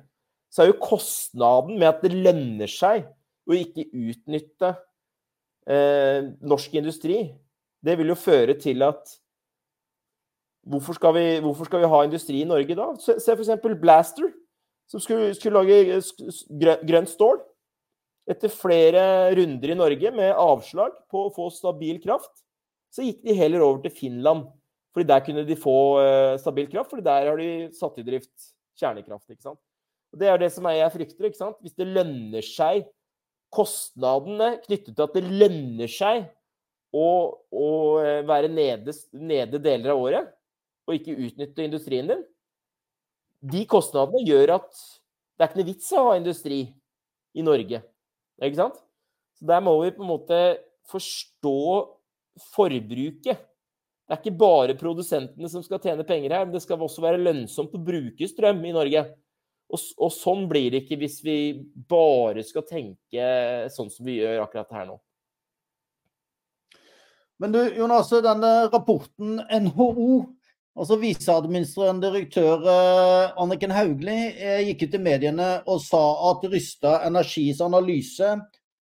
så 0.49 0.63
er 0.63 0.71
jo 0.71 0.79
kostnaden 0.81 1.77
med 1.77 1.89
at 1.91 1.99
det 2.01 2.15
lønner 2.15 2.71
seg 2.71 3.03
å 3.45 3.53
ikke 3.53 3.85
utnytte 3.93 4.71
eh, 5.69 6.31
norsk 6.41 6.79
industri, 6.79 7.19
det 7.85 7.97
vil 7.99 8.13
jo 8.13 8.19
føre 8.19 8.57
til 8.59 8.85
at 8.85 9.17
Hvorfor 10.61 10.93
skal, 10.93 11.15
vi, 11.15 11.39
hvorfor 11.41 11.65
skal 11.65 11.81
vi 11.81 11.87
ha 11.89 11.99
industri 12.05 12.43
i 12.43 12.45
Norge 12.45 12.75
da? 12.77 12.91
Se, 13.01 13.15
se 13.17 13.33
f.eks. 13.33 13.49
Blaster, 13.81 14.27
som 14.85 15.01
skulle, 15.01 15.31
skulle 15.33 15.57
lage 15.57 15.97
grønt 16.85 17.09
stål. 17.09 17.39
Etter 18.29 18.53
flere 18.53 19.03
runder 19.33 19.73
i 19.73 19.77
Norge 19.79 20.11
med 20.13 20.35
avslag 20.37 20.93
på 21.09 21.23
å 21.25 21.31
få 21.33 21.47
stabil 21.55 21.97
kraft, 22.03 22.43
så 22.93 23.01
gikk 23.07 23.23
de 23.25 23.33
heller 23.39 23.65
over 23.65 23.81
til 23.81 23.95
Finland. 24.03 24.45
Fordi 24.93 25.07
der 25.09 25.23
kunne 25.25 25.47
de 25.47 25.57
få 25.57 25.75
uh, 25.97 26.37
stabil 26.39 26.69
kraft, 26.69 26.91
fordi 26.91 27.07
der 27.09 27.31
har 27.31 27.41
de 27.41 27.51
satt 27.73 27.97
i 27.97 28.05
drift 28.05 28.51
kjernekraft. 28.77 29.29
ikke 29.31 29.47
sant? 29.47 29.61
Og 30.11 30.19
Det 30.19 30.29
er 30.29 30.37
det 30.37 30.51
som 30.53 30.67
jeg 30.69 30.93
frykter. 30.93 31.25
ikke 31.25 31.41
sant? 31.41 31.57
Hvis 31.63 31.77
det 31.79 31.89
lønner 31.89 32.45
seg 32.45 32.85
Kostnadene 33.51 34.61
knyttet 34.63 34.93
til 34.95 35.03
at 35.03 35.15
det 35.17 35.25
lønner 35.27 35.89
seg 35.91 36.29
å, 36.91 37.07
å 37.51 37.67
eh, 38.03 38.21
være 38.27 38.51
nede, 38.51 38.95
nede 39.15 39.61
deler 39.63 39.93
av 39.93 40.03
året 40.03 40.31
og 40.87 40.97
ikke 40.97 41.15
utnytte 41.27 41.65
industrien 41.65 42.09
din, 42.09 42.23
de 43.41 43.63
kostnadene 43.69 44.23
gjør 44.27 44.57
at 44.59 44.69
det 45.37 45.45
er 45.45 45.49
ikke 45.49 45.61
noe 45.61 45.69
vits 45.71 45.93
å 45.95 46.03
ha 46.09 46.17
industri 46.19 46.59
i 47.33 47.45
Norge. 47.45 47.79
Ikke 48.41 48.59
sant? 48.59 48.77
Så 49.37 49.47
der 49.49 49.63
må 49.63 49.73
vi 49.81 49.93
på 49.95 50.03
en 50.03 50.11
måte 50.11 50.41
forstå 50.91 51.57
forbruket. 52.51 53.41
Det 54.05 54.13
er 54.13 54.19
ikke 54.19 54.37
bare 54.37 54.77
produsentene 54.77 55.49
som 55.49 55.63
skal 55.65 55.81
tjene 55.81 56.05
penger 56.05 56.35
her, 56.35 56.45
men 56.45 56.53
det 56.53 56.61
skal 56.65 56.81
også 56.83 57.03
være 57.03 57.21
lønnsomt 57.21 57.73
å 57.77 57.81
bruke 57.81 58.27
strøm 58.29 58.61
i 58.67 58.75
Norge. 58.75 59.05
Og, 59.71 59.85
og 60.03 60.11
sånn 60.13 60.45
blir 60.51 60.67
det 60.73 60.83
ikke 60.83 60.99
hvis 60.99 61.21
vi 61.23 61.37
bare 61.89 62.43
skal 62.43 62.65
tenke 62.67 63.29
sånn 63.71 63.89
som 63.93 64.05
vi 64.05 64.19
gjør 64.19 64.43
akkurat 64.43 64.75
her 64.75 64.89
nå. 64.91 64.99
Men 67.41 67.55
du, 67.55 67.61
Jonas, 67.73 68.11
denne 68.21 68.51
rapporten 68.69 69.39
NHO, 69.41 70.21
altså 70.77 70.97
viseadministrerende 71.01 72.11
direktør 72.11 72.67
eh, 72.69 73.37
Anniken 73.41 73.73
Hauglie, 73.73 74.29
eh, 74.37 74.61
gikk 74.69 74.85
ut 74.85 74.97
i 74.99 75.01
mediene 75.01 75.51
og 75.65 75.81
sa 75.81 76.03
at 76.29 76.45
Rysta 76.51 76.99
Energis 77.07 77.63
analyse 77.65 78.35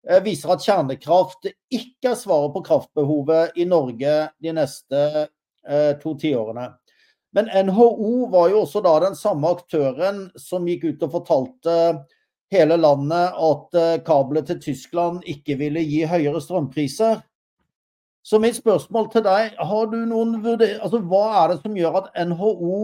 Eh, 0.08 0.22
viser 0.24 0.54
at 0.54 0.64
kjernekraft 0.64 1.50
ikke 1.74 2.12
er 2.12 2.16
svaret 2.16 2.54
på 2.54 2.62
kraftbehovet 2.64 3.58
i 3.58 3.66
Norge 3.68 4.14
de 4.40 4.54
neste 4.56 5.28
to 6.00 6.14
tiårene. 6.16 6.62
Men 7.36 7.50
NHO 7.66 8.30
var 8.32 8.46
jo 8.48 8.62
også 8.62 8.80
da 8.80 8.94
den 9.02 9.16
samme 9.18 9.50
aktøren 9.52 10.22
som 10.40 10.64
gikk 10.64 10.86
ut 10.86 11.02
og 11.04 11.10
fortalte 11.18 11.74
hele 12.54 12.78
landet 12.80 13.36
at 13.50 13.76
kablet 14.06 14.48
til 14.48 14.62
Tyskland 14.64 15.26
ikke 15.28 15.58
ville 15.60 15.82
gi 15.84 16.06
høyere 16.08 16.40
strømpriser. 16.40 17.20
Så 18.22 18.40
mitt 18.42 18.58
spørsmål 18.58 19.08
til 19.12 19.24
deg, 19.24 19.54
har 19.56 19.90
du 19.92 19.98
noen 20.08 20.36
altså, 20.42 21.00
hva 21.00 21.24
er 21.42 21.52
det 21.52 21.60
som 21.62 21.76
gjør 21.78 22.02
at 22.02 22.10
NHO 22.28 22.80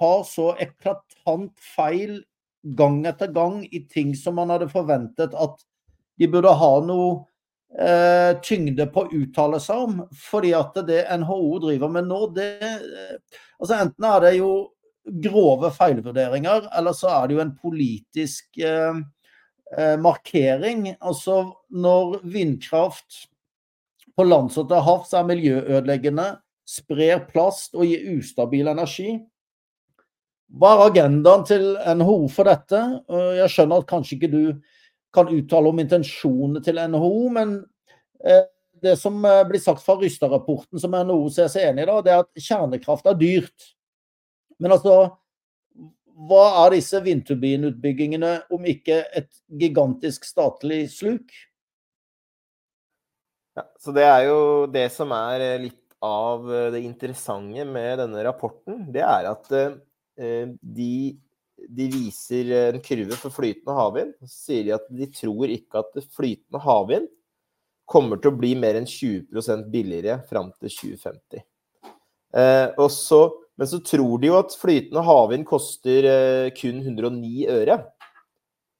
har 0.00 0.24
så 0.26 0.50
eklatant 0.62 1.52
feil 1.76 2.18
gang 2.76 3.04
etter 3.06 3.30
gang 3.30 3.60
i 3.70 3.84
ting 3.86 4.14
som 4.18 4.40
man 4.40 4.50
hadde 4.50 4.68
forventet 4.72 5.34
at 5.38 5.60
de 6.18 6.28
burde 6.30 6.50
ha 6.58 6.70
noe 6.82 7.10
eh, 7.78 8.32
tyngde 8.42 8.88
på 8.90 9.04
å 9.04 9.12
uttale 9.20 9.60
seg 9.62 9.84
om. 9.84 10.00
Fordi 10.30 10.54
at 10.56 10.78
det 10.88 11.04
NHO 11.20 11.58
driver 11.66 11.92
med 11.92 12.08
nå, 12.08 12.22
det 12.36 12.56
altså 13.60 13.76
Enten 13.78 14.08
er 14.08 14.24
det 14.24 14.32
jo 14.38 14.50
grove 15.22 15.70
feilvurderinger, 15.70 16.66
eller 16.74 16.96
så 16.96 17.12
er 17.12 17.28
det 17.28 17.36
jo 17.36 17.44
en 17.44 17.54
politisk 17.60 18.58
eh, 18.58 19.00
eh, 19.76 19.96
markering. 20.02 20.88
Altså 20.98 21.44
når 21.70 22.20
vindkraft 22.26 23.26
på 24.16 24.24
lands 24.24 24.56
og 24.60 24.68
til 24.70 24.84
havs 24.86 25.12
er 25.14 25.26
miljøødeleggende, 25.28 26.26
sprer 26.66 27.22
plast 27.28 27.76
og 27.76 27.86
gir 27.86 28.16
ustabil 28.16 28.68
energi. 28.72 29.18
Hva 30.56 30.72
er 30.72 30.84
agendaen 30.86 31.44
til 31.46 31.64
NHO 31.98 32.18
for 32.32 32.48
dette? 32.48 32.80
Jeg 33.40 33.52
skjønner 33.52 33.82
at 33.82 33.88
kanskje 33.90 34.16
ikke 34.16 34.32
du 34.32 34.42
kan 35.14 35.30
uttale 35.32 35.72
om 35.72 35.80
intensjonene 35.82 36.62
til 36.64 36.80
NHO, 36.92 37.28
men 37.34 37.56
eh, 38.24 38.44
det 38.82 38.96
som 39.00 39.18
eh, 39.24 39.42
blir 39.48 39.62
sagt 39.62 39.84
fra 39.84 39.96
Rystad-rapporten, 40.00 40.80
som 40.80 40.94
NHO 40.94 41.28
ser 41.32 41.50
seg 41.52 41.70
enig 41.70 41.86
i, 41.86 42.00
det 42.04 42.12
er 42.14 42.24
at 42.24 42.46
kjernekraft 42.48 43.08
er 43.10 43.18
dyrt. 43.20 43.70
Men 44.62 44.76
altså, 44.76 44.96
hva 46.28 46.44
er 46.64 46.76
disse 46.76 47.00
vindturbinutbyggingene 47.04 48.32
om 48.54 48.68
ikke 48.68 49.02
et 49.16 49.30
gigantisk 49.60 50.24
statlig 50.28 50.86
sluk? 50.94 51.32
Ja, 53.56 53.64
så 53.80 53.92
Det 53.96 54.04
er 54.04 54.26
jo 54.28 54.40
det 54.68 54.88
som 54.92 55.12
er 55.16 55.44
eh, 55.44 55.60
litt 55.66 55.82
av 56.04 56.44
eh, 56.52 56.70
det 56.74 56.82
interessante 56.84 57.64
med 57.64 58.02
denne 58.02 58.24
rapporten. 58.26 58.84
Det 58.92 59.00
er 59.00 59.30
at 59.30 59.48
eh, 59.56 60.50
de, 60.60 61.16
de, 61.64 61.86
viser 61.94 62.52
en 62.66 62.82
kurve 62.84 63.16
for 63.16 63.32
flytende 63.32 63.76
havvind. 63.78 64.12
Så 64.26 64.50
sier 64.50 64.66
de 64.66 64.74
at 64.76 64.88
de 64.92 65.08
tror 65.08 65.52
ikke 65.52 65.80
at 65.80 65.96
flytende 66.12 66.60
havvind 66.62 67.08
kommer 67.86 68.20
til 68.20 68.32
å 68.32 68.36
bli 68.36 68.52
mer 68.58 68.76
enn 68.76 68.88
20% 68.90 69.70
billigere 69.72 70.18
fram 70.28 70.50
til 70.58 70.72
2050. 70.74 71.44
Eh, 72.36 72.86
så, 72.92 73.20
men 73.56 73.70
så 73.70 73.80
tror 73.80 74.20
de 74.20 74.30
jo 74.32 74.38
at 74.40 74.56
flytende 74.60 75.04
havvind 75.06 75.46
koster 75.48 76.10
eh, 76.10 76.52
kun 76.58 76.82
109 76.82 77.46
øre 77.56 77.80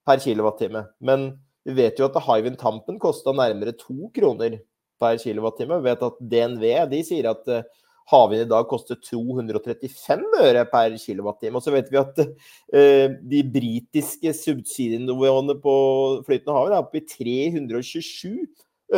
per 0.07 0.21
kilowattime. 0.23 0.85
Men 1.01 1.31
vi 1.67 1.75
vet 1.75 1.99
jo 1.99 2.07
at 2.07 2.21
Hywind 2.23 2.61
Tampen 2.61 2.99
kosta 3.03 3.35
nærmere 3.35 3.75
to 3.79 4.11
kroner 4.15 4.61
per 5.01 5.19
kilowattime. 5.19 5.81
Vi 5.81 5.91
vet 5.91 6.05
at 6.07 6.23
DNV 6.33 6.65
de 6.93 7.03
sier 7.07 7.27
at 7.33 7.51
uh, 7.51 7.67
havvind 8.13 8.45
i 8.45 8.51
dag 8.53 8.69
koster 8.71 8.99
235 9.03 10.45
øre 10.47 10.63
per 10.71 10.95
kilowattime. 11.03 11.59
Og 11.59 11.65
så 11.65 11.75
vet 11.75 11.91
vi 11.91 11.99
at 12.01 12.23
uh, 12.23 13.17
de 13.33 13.43
britiske 13.51 14.35
subsidienivåene 14.45 15.59
på 15.63 15.77
flytende 16.29 16.55
havvind 16.55 16.79
er 16.79 16.85
oppe 16.85 17.03
i 17.03 17.07
327 17.17 18.47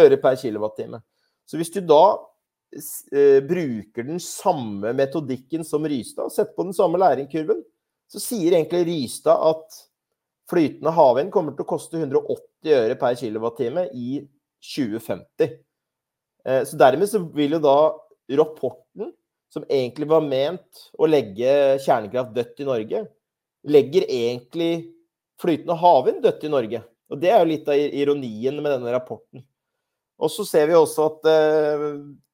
øre 0.05 0.21
per 0.21 0.37
kilowattime. 0.43 1.01
Så 1.49 1.57
hvis 1.57 1.73
du 1.73 1.81
da 1.81 2.05
uh, 2.21 3.41
bruker 3.49 4.11
den 4.13 4.21
samme 4.21 4.93
metodikken 4.93 5.65
som 5.65 5.89
Rystad, 5.89 6.35
setter 6.37 6.53
på 6.53 6.69
den 6.69 6.77
samme 6.77 7.01
læringkurven, 7.01 7.65
så 8.13 8.21
sier 8.21 8.53
egentlig 8.53 8.85
Rystad 8.93 9.41
at 9.57 9.85
flytende 10.49 10.93
havvind 10.97 11.33
kommer 11.35 11.55
til 11.55 11.67
å 11.67 11.69
koste 11.69 12.01
180 12.01 12.75
øre 12.79 12.99
per 13.01 13.17
kilowattime 13.21 13.87
i 13.93 14.21
2050. 14.65 15.59
Eh, 16.45 16.63
så 16.69 16.79
dermed 16.81 17.11
så 17.11 17.23
vil 17.35 17.57
jo 17.59 17.63
da 17.63 17.79
rapporten, 18.39 19.13
som 19.53 19.65
egentlig 19.69 20.09
var 20.11 20.25
ment 20.25 20.89
å 20.99 21.09
legge 21.09 21.79
kjernekraft 21.85 22.35
dødt 22.37 22.63
i 22.63 22.69
Norge, 22.69 23.05
legger 23.69 24.05
egentlig 24.05 24.73
flytende 25.41 25.79
havvind 25.79 26.23
dødt 26.25 26.45
i 26.45 26.53
Norge. 26.53 26.83
Og 27.09 27.21
Det 27.21 27.31
er 27.33 27.41
jo 27.41 27.53
litt 27.53 27.69
av 27.69 27.79
ironien 27.79 28.59
med 28.61 28.75
denne 28.75 28.93
rapporten. 28.93 29.45
Og 30.19 30.33
så 30.35 30.45
ser 30.45 30.67
vi 30.67 30.75
også 30.75 31.05
at 31.07 31.29
uh, 31.31 31.85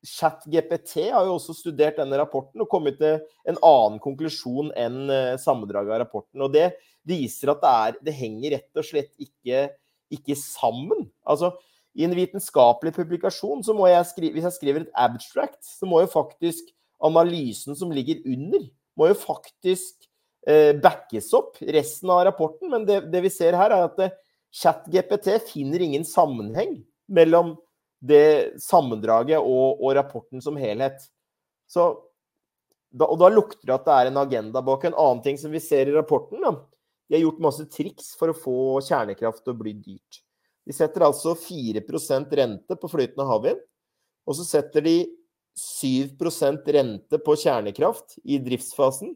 ChatGPT 0.09 1.11
har 1.13 1.27
jo 1.29 1.37
også 1.37 1.55
studert 1.57 1.99
denne 2.01 2.17
rapporten 2.17 2.65
og 2.65 2.71
kommet 2.73 2.97
til 3.01 3.19
en 3.45 3.59
annen 3.61 4.01
konklusjon 4.03 4.73
enn 4.73 5.13
uh, 5.13 5.37
sammendraget 5.41 5.93
av 5.93 6.01
rapporten. 6.03 6.41
Og 6.43 6.55
det 6.55 6.71
viser 7.09 7.53
at 7.53 7.63
det, 7.63 7.73
er, 7.73 7.99
det 8.09 8.17
henger 8.17 8.57
rett 8.57 8.81
og 8.81 8.87
slett 8.87 9.13
ikke, 9.21 9.67
ikke 10.15 10.37
sammen. 10.41 11.07
Altså, 11.29 11.53
i 11.95 12.07
en 12.07 12.15
vitenskapelig 12.17 12.95
publikasjon, 12.97 13.63
så 13.67 13.75
må 13.77 13.87
jeg 13.91 14.09
skrive, 14.11 14.37
hvis 14.37 14.49
jeg 14.49 14.57
skriver 14.57 14.85
et 14.85 14.97
abstract, 14.99 15.61
så 15.63 15.87
må 15.87 16.03
jo 16.03 16.11
faktisk 16.11 16.73
analysen 17.05 17.77
som 17.79 17.93
ligger 17.95 18.25
under, 18.27 18.67
må 18.99 19.11
jo 19.11 19.19
faktisk 19.19 20.09
eh, 20.49 20.73
backes 20.83 21.31
opp 21.37 21.61
resten 21.63 22.11
av 22.11 22.25
rapporten. 22.31 22.71
Men 22.73 22.87
det, 22.89 23.05
det 23.13 23.23
vi 23.27 23.33
ser 23.33 23.57
her, 23.59 23.75
er 23.75 23.87
at 23.87 24.01
eh, 24.03 24.17
ChatGPT 24.55 25.37
finner 25.51 25.83
ingen 25.83 26.07
sammenheng 26.07 26.81
mellom 27.11 27.55
det 28.05 28.61
sammendraget 28.61 29.41
og, 29.41 29.81
og 29.81 29.95
rapporten 29.97 30.43
som 30.45 30.59
helhet. 30.61 31.07
Så, 31.71 31.89
da, 32.93 33.09
og 33.09 33.19
da 33.23 33.31
lukter 33.33 33.65
det 33.67 33.77
at 33.79 33.87
det 33.87 33.97
er 33.97 34.11
en 34.11 34.21
agenda 34.23 34.63
bak. 34.65 34.85
En 34.87 34.99
annen 34.99 35.23
ting 35.25 35.41
som 35.41 35.55
vi 35.55 35.63
ser 35.63 35.91
i 35.91 35.95
rapporten, 35.97 36.43
da, 36.45 36.57
de 37.15 37.21
har 37.21 37.29
gjort 37.29 37.43
masse 37.47 37.65
triks 37.71 38.09
for 38.19 38.33
å 38.33 38.35
få 38.35 38.59
kjernekraft 38.83 39.45
til 39.45 39.55
å 39.55 39.59
bli 39.61 39.77
dyrt. 39.79 40.19
De 40.67 40.75
setter 40.75 41.05
altså 41.07 41.37
4% 41.39 42.33
rente 42.41 42.77
på 42.81 42.91
flytende 42.91 43.27
havvind. 43.29 43.61
Og 44.27 44.35
så 44.35 44.47
setter 44.49 44.83
de 44.83 44.97
7% 45.55 46.71
rente 46.75 47.21
på 47.23 47.37
kjernekraft 47.39 48.17
i 48.25 48.41
driftsfasen 48.43 49.13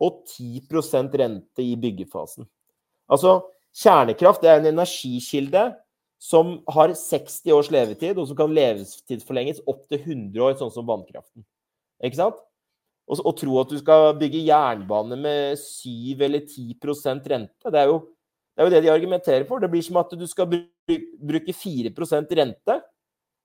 og 0.00 0.22
10% 0.30 1.18
rente 1.20 1.66
i 1.66 1.74
byggefasen. 1.76 2.48
Altså, 3.12 3.42
kjernekraft 3.76 4.46
er 4.48 4.62
en 4.62 4.70
energikilde 4.72 5.66
som 6.24 6.56
har 6.72 6.94
60 6.96 7.52
års 7.52 7.68
levetid, 7.74 8.16
og 8.16 8.30
som 8.30 8.38
kan 8.38 8.56
levetidsforlenges 8.56 9.60
opptil 9.68 10.00
100 10.00 10.40
år, 10.46 10.56
sånn 10.56 10.72
som 10.72 10.88
vannkraften. 10.88 11.44
Ikke 12.00 12.22
sant? 12.22 12.40
Og, 13.04 13.34
tro 13.36 13.58
at 13.60 13.68
du 13.68 13.76
skal 13.76 14.14
bygge 14.16 14.46
jernbane 14.46 15.18
med 15.20 15.58
7 15.60 16.22
eller 16.24 16.40
10% 16.40 17.26
rente, 17.28 17.72
det 17.72 17.82
er 17.82 17.90
jo 17.90 17.98
det 18.54 18.62
er 18.62 18.68
jo 18.68 18.70
det 18.70 18.82
de 18.84 18.90
argumenterer 18.92 19.44
for. 19.48 19.58
Det 19.58 19.70
blir 19.70 19.82
som 19.82 19.96
at 19.98 20.12
du 20.14 20.26
skal 20.30 20.46
bruke 20.46 21.54
4% 21.58 22.36
rente 22.38 22.76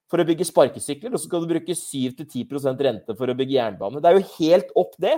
for 0.09 0.21
å 0.21 0.25
bygge 0.25 0.45
sparkesykler, 0.45 1.13
og 1.13 1.21
så 1.21 1.29
skal 1.29 1.43
du 1.43 1.49
bruke 1.49 1.75
7-10% 1.77 2.85
rente 2.85 3.15
for 3.17 3.29
å 3.29 3.35
bygge 3.37 3.57
jernbane. 3.57 4.01
Det 4.01 4.09
er 4.09 4.17
jo 4.17 4.29
helt 4.37 4.71
opp 4.77 4.93
det. 5.01 5.17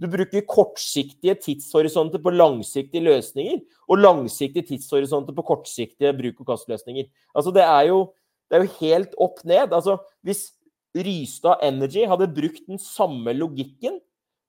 Du 0.00 0.08
bruker 0.12 0.44
kortsiktige 0.48 1.36
tidshorisonter 1.40 2.20
på 2.20 2.32
langsiktige 2.34 3.04
løsninger, 3.04 3.62
og 3.88 4.02
langsiktige 4.02 4.72
tidshorisonter 4.72 5.36
på 5.36 5.44
kortsiktige 5.52 6.12
bruk- 6.16 6.42
og 6.44 6.52
kastløsninger. 6.52 7.08
Altså, 7.36 7.52
det 7.56 7.64
er, 7.64 7.88
jo, 7.92 8.02
det 8.48 8.58
er 8.58 8.64
jo 8.64 8.74
helt 8.80 9.16
opp 9.28 9.40
ned. 9.48 9.72
Altså, 9.72 9.96
hvis 10.24 10.50
Rystad 10.96 11.62
Energy 11.66 12.06
hadde 12.08 12.30
brukt 12.32 12.64
den 12.68 12.80
samme 12.80 13.34
logikken 13.36 14.00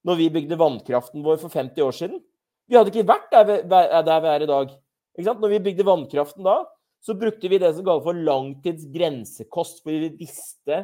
når 0.07 0.19
vi 0.21 0.29
bygde 0.31 0.60
vannkraften 0.60 1.23
vår 1.25 1.39
for 1.41 1.51
50 1.51 1.83
år 1.83 1.95
siden, 1.95 2.19
vi 2.67 2.75
hadde 2.75 2.91
ikke 2.91 3.07
vært 3.07 3.31
der 3.31 3.47
vi, 3.47 3.57
vi 3.67 4.29
er 4.31 4.43
i 4.43 4.49
dag. 4.49 4.71
Når 5.17 5.51
vi 5.51 5.63
bygde 5.63 5.88
vannkraften 5.88 6.45
da, 6.45 6.62
så 7.03 7.15
brukte 7.17 7.49
vi 7.49 7.60
det 7.62 7.73
som 7.75 7.86
kalles 7.88 8.05
for 8.05 8.23
langtidsgrensekost. 8.27 9.81
Fordi 9.83 10.01
vi 10.03 10.25
visste 10.25 10.83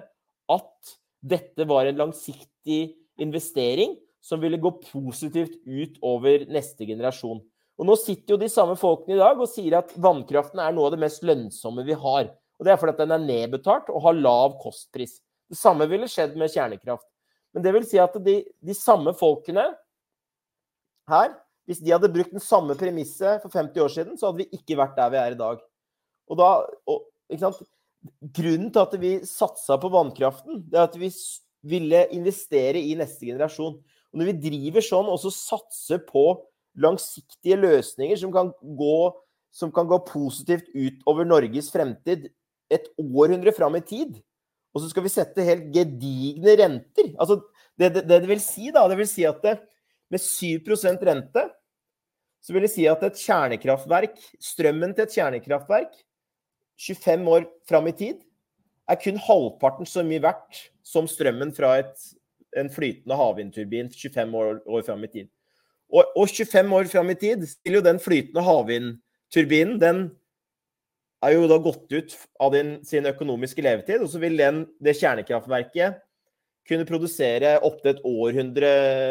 at 0.52 0.94
dette 1.24 1.68
var 1.68 1.88
en 1.88 2.00
langsiktig 2.00 2.96
investering 3.22 3.98
som 4.24 4.40
ville 4.40 4.60
gå 4.62 4.72
positivt 4.88 5.60
ut 5.68 6.00
over 6.02 6.46
neste 6.52 6.88
generasjon. 6.88 7.42
Og 7.80 7.88
Nå 7.90 7.98
sitter 8.00 8.36
jo 8.36 8.40
de 8.40 8.52
samme 8.52 8.78
folkene 8.80 9.18
i 9.18 9.22
dag 9.22 9.40
og 9.40 9.50
sier 9.50 9.80
at 9.80 9.92
vannkraften 10.00 10.62
er 10.64 10.76
noe 10.76 10.88
av 10.88 10.96
det 10.96 11.04
mest 11.04 11.24
lønnsomme 11.26 11.84
vi 11.88 11.98
har. 12.00 12.32
Og 12.60 12.66
Det 12.66 12.72
er 12.72 12.80
fordi 12.80 12.96
den 13.02 13.16
er 13.16 13.28
nedbetalt 13.28 13.92
og 13.92 14.06
har 14.06 14.20
lav 14.20 14.56
kostpris. 14.62 15.18
Det 15.52 15.60
samme 15.60 15.88
ville 15.92 16.10
skjedd 16.12 16.38
med 16.40 16.52
kjernekraft. 16.54 17.08
Men 17.54 17.66
det 17.66 17.74
vil 17.76 17.88
si 17.88 18.00
at 18.02 18.16
de, 18.26 18.40
de 18.64 18.76
samme 18.78 19.14
folkene 19.18 19.66
her 21.12 21.34
hvis 21.68 21.80
de 21.80 21.94
hadde 21.94 22.12
brukt 22.12 22.34
den 22.36 22.44
samme 22.44 22.76
premisset 22.76 23.40
for 23.44 23.54
50 23.54 23.84
år 23.86 23.92
siden, 23.94 24.18
så 24.20 24.30
hadde 24.30 24.44
vi 24.44 24.58
ikke 24.58 24.76
vært 24.80 24.98
der 24.98 25.12
vi 25.14 25.20
er 25.22 25.36
i 25.36 25.40
dag. 25.40 25.62
Og 26.32 26.40
da, 26.40 26.50
og, 26.92 27.06
Grunnen 28.36 28.68
til 28.68 28.82
at 28.82 28.96
vi 29.00 29.12
satsa 29.24 29.78
på 29.80 29.88
vannkraften, 29.94 30.66
det 30.68 30.76
er 30.76 30.90
at 30.90 30.98
vi 31.00 31.08
ville 31.72 32.02
investere 32.12 32.82
i 32.84 32.98
neste 33.00 33.30
generasjon. 33.30 33.78
Og 33.80 34.20
når 34.20 34.28
vi 34.34 34.50
driver 34.50 34.84
sånn, 34.84 35.08
og 35.08 35.24
satser 35.32 36.02
på 36.04 36.26
langsiktige 36.84 37.56
løsninger 37.62 38.20
som 38.20 38.34
kan 38.36 38.52
gå, 38.60 38.98
som 39.56 39.72
kan 39.72 39.88
gå 39.88 40.02
positivt 40.10 40.68
utover 40.76 41.30
Norges 41.30 41.72
fremtid 41.72 42.28
et 42.74 42.92
århundre 43.00 43.54
fram 43.56 43.80
i 43.80 43.84
tid, 43.88 44.20
og 44.74 44.82
så 44.82 44.90
skal 44.90 45.06
vi 45.06 45.12
sette 45.14 45.46
helt 45.46 45.68
gedigne 45.74 46.56
renter 46.60 47.12
altså 47.14 47.40
det, 47.80 47.90
det, 47.96 48.08
det, 48.10 48.28
vil 48.30 48.42
si, 48.42 48.70
da, 48.74 48.86
det 48.90 48.98
vil 49.00 49.10
si 49.10 49.26
at 49.26 49.40
det, 49.46 49.58
med 50.14 50.22
7% 50.22 51.06
rente, 51.08 51.46
så 52.44 52.54
vil 52.54 52.66
det 52.68 52.74
si 52.74 52.84
at 52.90 53.04
et 53.08 53.18
kjernekraftverk, 53.18 54.20
strømmen 54.38 54.94
til 54.94 55.08
et 55.08 55.16
kjernekraftverk 55.16 55.96
25 56.84 57.32
år 57.34 57.48
fram 57.70 57.88
i 57.90 57.96
tid, 57.98 58.20
er 58.90 59.00
kun 59.00 59.20
halvparten 59.26 59.88
så 59.90 60.04
mye 60.06 60.22
verdt 60.24 60.66
som 60.86 61.08
strømmen 61.10 61.54
fra 61.56 61.78
et, 61.82 61.94
en 62.60 62.70
flytende 62.74 63.18
havvindturbin 63.18 63.90
25 63.94 64.38
år, 64.38 64.60
år 64.68 64.84
fram 64.86 65.06
i 65.08 65.12
tid. 65.14 65.30
Og, 65.94 66.04
og, 66.18 66.28
25 66.28 66.76
år 66.76 66.90
fram 66.92 67.14
i 67.14 67.18
tid 67.20 67.46
stiller 67.48 67.80
jo 67.80 67.86
den 67.86 68.02
flytende 68.02 68.44
havvindturbinen 68.44 69.80
den 69.82 70.04
er 71.24 71.36
jo 71.36 71.48
da 71.50 71.60
gått 71.62 71.92
ut 71.94 72.16
av 72.42 72.54
din, 72.56 72.76
sin 72.88 73.08
økonomiske 73.10 73.64
levetid, 73.64 74.04
og 74.04 74.12
så 74.12 74.20
vil 74.22 74.36
den, 74.40 74.64
det 74.84 74.98
kjernekraftverket 75.00 76.02
kunne 76.68 76.88
produsere 76.88 77.58
opptil 77.66 77.94
et 77.94 78.04
århundre, 78.08 78.70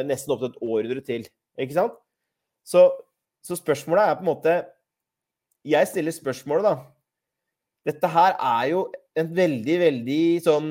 nesten 0.08 0.34
opptil 0.34 0.52
et 0.52 0.62
århundre 0.64 1.04
til. 1.04 1.26
Ikke 1.60 1.76
sant? 1.76 1.98
Så, 2.64 2.86
så, 3.44 3.58
spørsmålet 3.58 4.06
er 4.06 4.16
på 4.18 4.24
en 4.24 4.30
måte 4.30 4.56
jeg 5.68 5.88
stiller 5.90 6.14
spørsmålet, 6.14 6.66
da. 6.66 6.74
Dette 7.86 8.08
her 8.10 8.34
er 8.38 8.64
jo 8.72 8.86
en 9.18 9.28
veldig, 9.36 9.76
veldig 9.82 10.22
sånn 10.42 10.70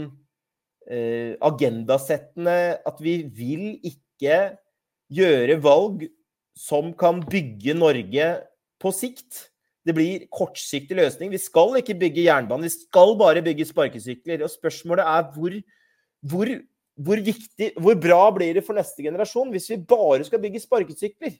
eh, 0.88 1.36
agendasettende 1.44 2.56
At 2.88 3.00
vi 3.04 3.18
vil 3.28 3.66
ikke 3.88 4.40
gjøre 5.12 5.60
valg 5.64 6.06
som 6.58 6.92
kan 6.98 7.22
bygge 7.24 7.76
Norge 7.78 8.28
på 8.82 8.92
sikt. 8.96 9.51
Det 9.86 9.96
blir 9.98 10.26
kortsiktig 10.30 10.98
løsning. 10.98 11.32
Vi 11.34 11.42
skal 11.42 11.80
ikke 11.80 11.98
bygge 11.98 12.28
jernbane, 12.28 12.68
vi 12.70 12.74
skal 12.74 13.16
bare 13.20 13.42
bygge 13.46 13.66
sparkesykler. 13.66 14.44
Og 14.46 14.54
spørsmålet 14.54 15.08
er 15.08 15.30
hvor, 15.34 15.56
hvor, 16.34 16.52
hvor 17.02 17.24
viktig, 17.26 17.72
hvor 17.82 17.98
bra 17.98 18.24
blir 18.36 18.60
det 18.60 18.66
for 18.68 18.78
neste 18.78 19.06
generasjon 19.06 19.54
hvis 19.54 19.72
vi 19.74 19.80
bare 19.90 20.28
skal 20.28 20.44
bygge 20.44 20.62
sparkesykler? 20.62 21.40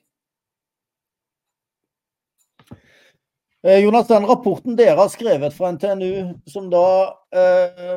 Eh, 3.64 3.78
Jonas, 3.78 4.08
den 4.08 4.24
rapporten 4.26 4.74
dere 4.74 4.96
har 4.98 5.10
skrevet 5.10 5.54
fra 5.54 5.68
NTNU, 5.70 6.32
som 6.50 6.64
da 6.66 6.86
eh, 7.30 7.92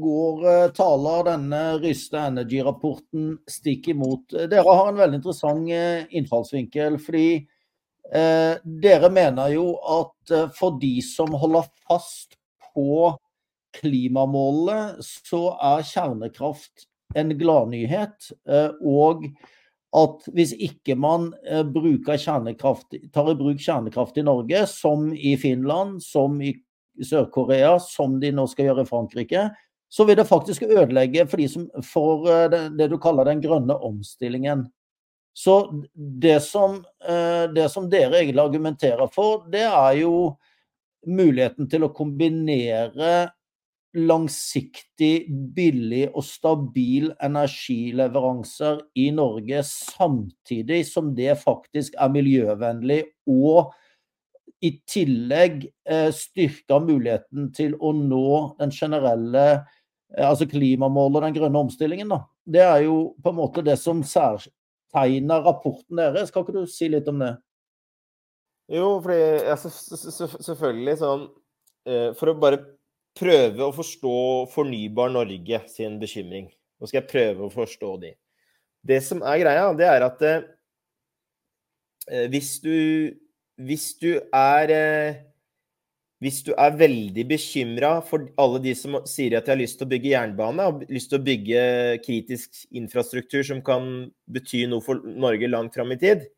går 0.00 0.46
eh, 0.48 0.70
taler 0.72 1.26
denne 1.26 1.60
Ryste 1.82 2.16
Energy-rapporten 2.30 3.34
stikk 3.44 3.90
imot. 3.92 4.32
Dere 4.32 4.64
har 4.64 4.88
en 4.88 4.96
veldig 5.02 5.20
interessant 5.20 5.68
eh, 5.68 6.06
innfallsvinkel. 6.16 6.96
fordi 6.96 7.26
eh, 7.34 7.44
dere 8.82 9.10
mener 9.12 9.54
jo 9.54 9.66
at 9.78 10.34
eh, 10.34 10.48
for 10.56 10.78
de 10.82 10.96
som 11.06 11.32
holder 11.38 11.68
fast 11.88 12.36
på 12.72 13.12
klimamålene, 13.78 15.00
så 15.04 15.54
er 15.56 15.86
kjernekraft 15.88 16.86
en 17.16 17.32
gladnyhet. 17.38 18.32
og 18.84 19.26
at 19.92 20.28
hvis 20.32 20.54
ikke 20.56 20.96
man 20.96 21.30
kjernekraft, 22.20 22.96
tar 23.12 23.28
i 23.28 23.36
bruk 23.36 23.60
kjernekraft 23.60 24.16
i 24.20 24.24
Norge, 24.24 24.64
som 24.68 25.10
i 25.12 25.34
Finland, 25.40 26.00
som 26.04 26.40
i 26.40 26.54
Sør-Korea, 27.00 27.78
som 27.80 28.18
de 28.20 28.32
nå 28.32 28.46
skal 28.48 28.70
gjøre 28.70 28.86
i 28.86 28.88
Frankrike, 28.88 29.44
så 29.92 30.06
vil 30.08 30.16
det 30.16 30.28
faktisk 30.28 30.62
ødelegge 30.64 31.26
for 31.28 31.40
de 31.40 31.48
som 31.52 31.66
eh, 31.68 32.46
det, 32.52 32.62
det 32.78 32.88
du 32.92 32.96
kaller 33.00 33.28
den 33.28 33.42
grønne 33.44 33.76
omstillingen. 33.84 34.64
Så 35.32 35.84
det 35.94 36.40
som, 36.44 36.84
eh, 37.08 37.44
det 37.54 37.70
som 37.72 37.88
dere 37.90 38.20
egentlig 38.20 38.42
argumenterer 38.42 39.08
for, 39.12 39.46
det 39.50 39.64
er 39.64 40.00
jo 40.02 40.36
muligheten 41.08 41.68
til 41.70 41.86
å 41.86 41.94
kombinere 41.94 43.32
langsiktig, 43.92 45.28
billig 45.52 46.06
og 46.14 46.24
stabil 46.24 47.10
energileveranser 47.20 48.80
i 48.96 49.10
Norge, 49.12 49.60
samtidig 49.68 50.80
som 50.88 51.10
det 51.16 51.34
faktisk 51.42 51.96
er 52.00 52.12
miljøvennlig 52.12 53.02
og 53.28 53.72
i 54.62 54.70
tillegg 54.88 55.66
eh, 55.90 56.08
styrker 56.14 56.84
muligheten 56.86 57.50
til 57.56 57.74
å 57.82 57.90
nå 57.96 58.28
den 58.60 58.72
generelle 58.72 59.46
eh, 59.58 60.24
altså 60.28 60.46
klimamålet, 60.48 61.26
den 61.26 61.36
grønne 61.36 61.64
omstillingen. 61.66 62.14
Da. 62.14 62.20
Det 62.46 62.62
er 62.64 62.84
jo 62.86 62.98
på 63.22 63.32
en 63.32 63.40
måte 63.40 63.64
det 63.66 63.76
som 63.82 64.04
særtegner 64.92 65.42
rapporten 65.42 65.96
deres. 65.96 66.30
Kan 66.30 66.42
ikke 66.42 66.52
du 66.60 66.66
si 66.66 66.88
litt 66.88 67.08
om 67.08 67.18
det? 67.20 67.36
Jo, 68.72 69.00
fordi 69.02 69.18
ja, 69.48 69.56
selvfølgelig 69.58 70.96
sånn 71.00 71.24
eh, 71.88 72.12
For 72.16 72.30
å 72.30 72.38
bare 72.38 72.60
prøve 73.18 73.66
å 73.66 73.74
forstå 73.74 74.46
Fornybar 74.52 75.10
Norge 75.12 75.60
sin 75.68 75.98
bekymring. 76.00 76.48
Nå 76.80 76.86
skal 76.88 77.02
jeg 77.02 77.10
prøve 77.10 77.46
å 77.46 77.52
forstå 77.52 77.96
de. 78.00 78.14
Det 78.82 79.02
som 79.04 79.22
er 79.22 79.38
greia, 79.42 79.66
det 79.76 79.86
er 79.86 80.06
at 80.06 80.22
eh, 80.28 80.42
hvis 82.30 82.60
du 82.62 83.18
Hvis 83.62 83.98
du 84.00 84.16
er 84.32 84.70
eh, 84.72 85.18
hvis 86.22 86.42
du 86.46 86.52
er 86.54 86.76
veldig 86.78 87.24
bekymra 87.32 87.96
for 88.06 88.28
alle 88.38 88.60
de 88.62 88.74
som 88.78 89.00
sier 89.10 89.34
at 89.34 89.48
de 89.48 89.54
har 89.54 89.58
lyst 89.58 89.80
til 89.80 89.88
å 89.88 89.90
bygge 89.90 90.12
jernbane, 90.12 90.66
og 90.70 90.84
lyst 90.92 91.10
til 91.10 91.18
å 91.18 91.26
bygge 91.26 91.64
kritisk 92.04 92.62
infrastruktur 92.78 93.42
som 93.48 93.62
kan 93.66 93.88
bety 94.30 94.62
noe 94.70 94.84
for 94.84 95.02
Norge 95.02 95.50
langt 95.50 95.74
fram 95.74 95.90
i 95.94 95.98
tid, 95.98 96.28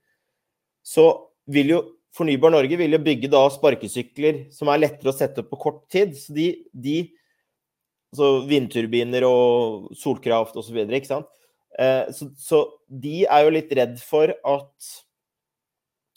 så 0.84 1.10
vil 1.52 1.76
jo 1.76 1.82
Fornybar 2.14 2.52
Norge 2.54 2.76
vil 2.78 2.94
jo 2.94 3.00
bygge 3.02 3.26
da 3.26 3.40
sparkesykler 3.50 4.44
som 4.54 4.68
er 4.70 4.84
lettere 4.84 5.10
å 5.10 5.16
sette 5.16 5.42
opp 5.42 5.48
på 5.50 5.56
kort 5.64 5.80
tid. 5.90 6.12
Så 6.14 6.30
de, 6.36 6.44
de 6.70 7.00
altså 8.14 8.44
vindturbiner 8.46 9.26
og 9.26 9.88
solkraft 9.98 10.54
osv. 10.60 10.78
Ikke 10.84 11.10
sant. 11.10 11.26
Eh, 11.74 12.12
så, 12.14 12.28
så, 12.38 12.60
de 12.86 13.24
er 13.26 13.42
jo 13.42 13.54
litt 13.56 13.74
redd 13.74 13.98
for 13.98 14.30
at 14.30 14.92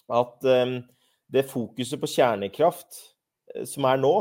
at 0.08 0.45
um, 0.45 0.77
det 1.34 1.49
fokuset 1.49 1.99
på 1.99 2.08
kjernekraft 2.08 3.01
som 3.67 3.88
er 3.89 4.01
nå, 4.01 4.13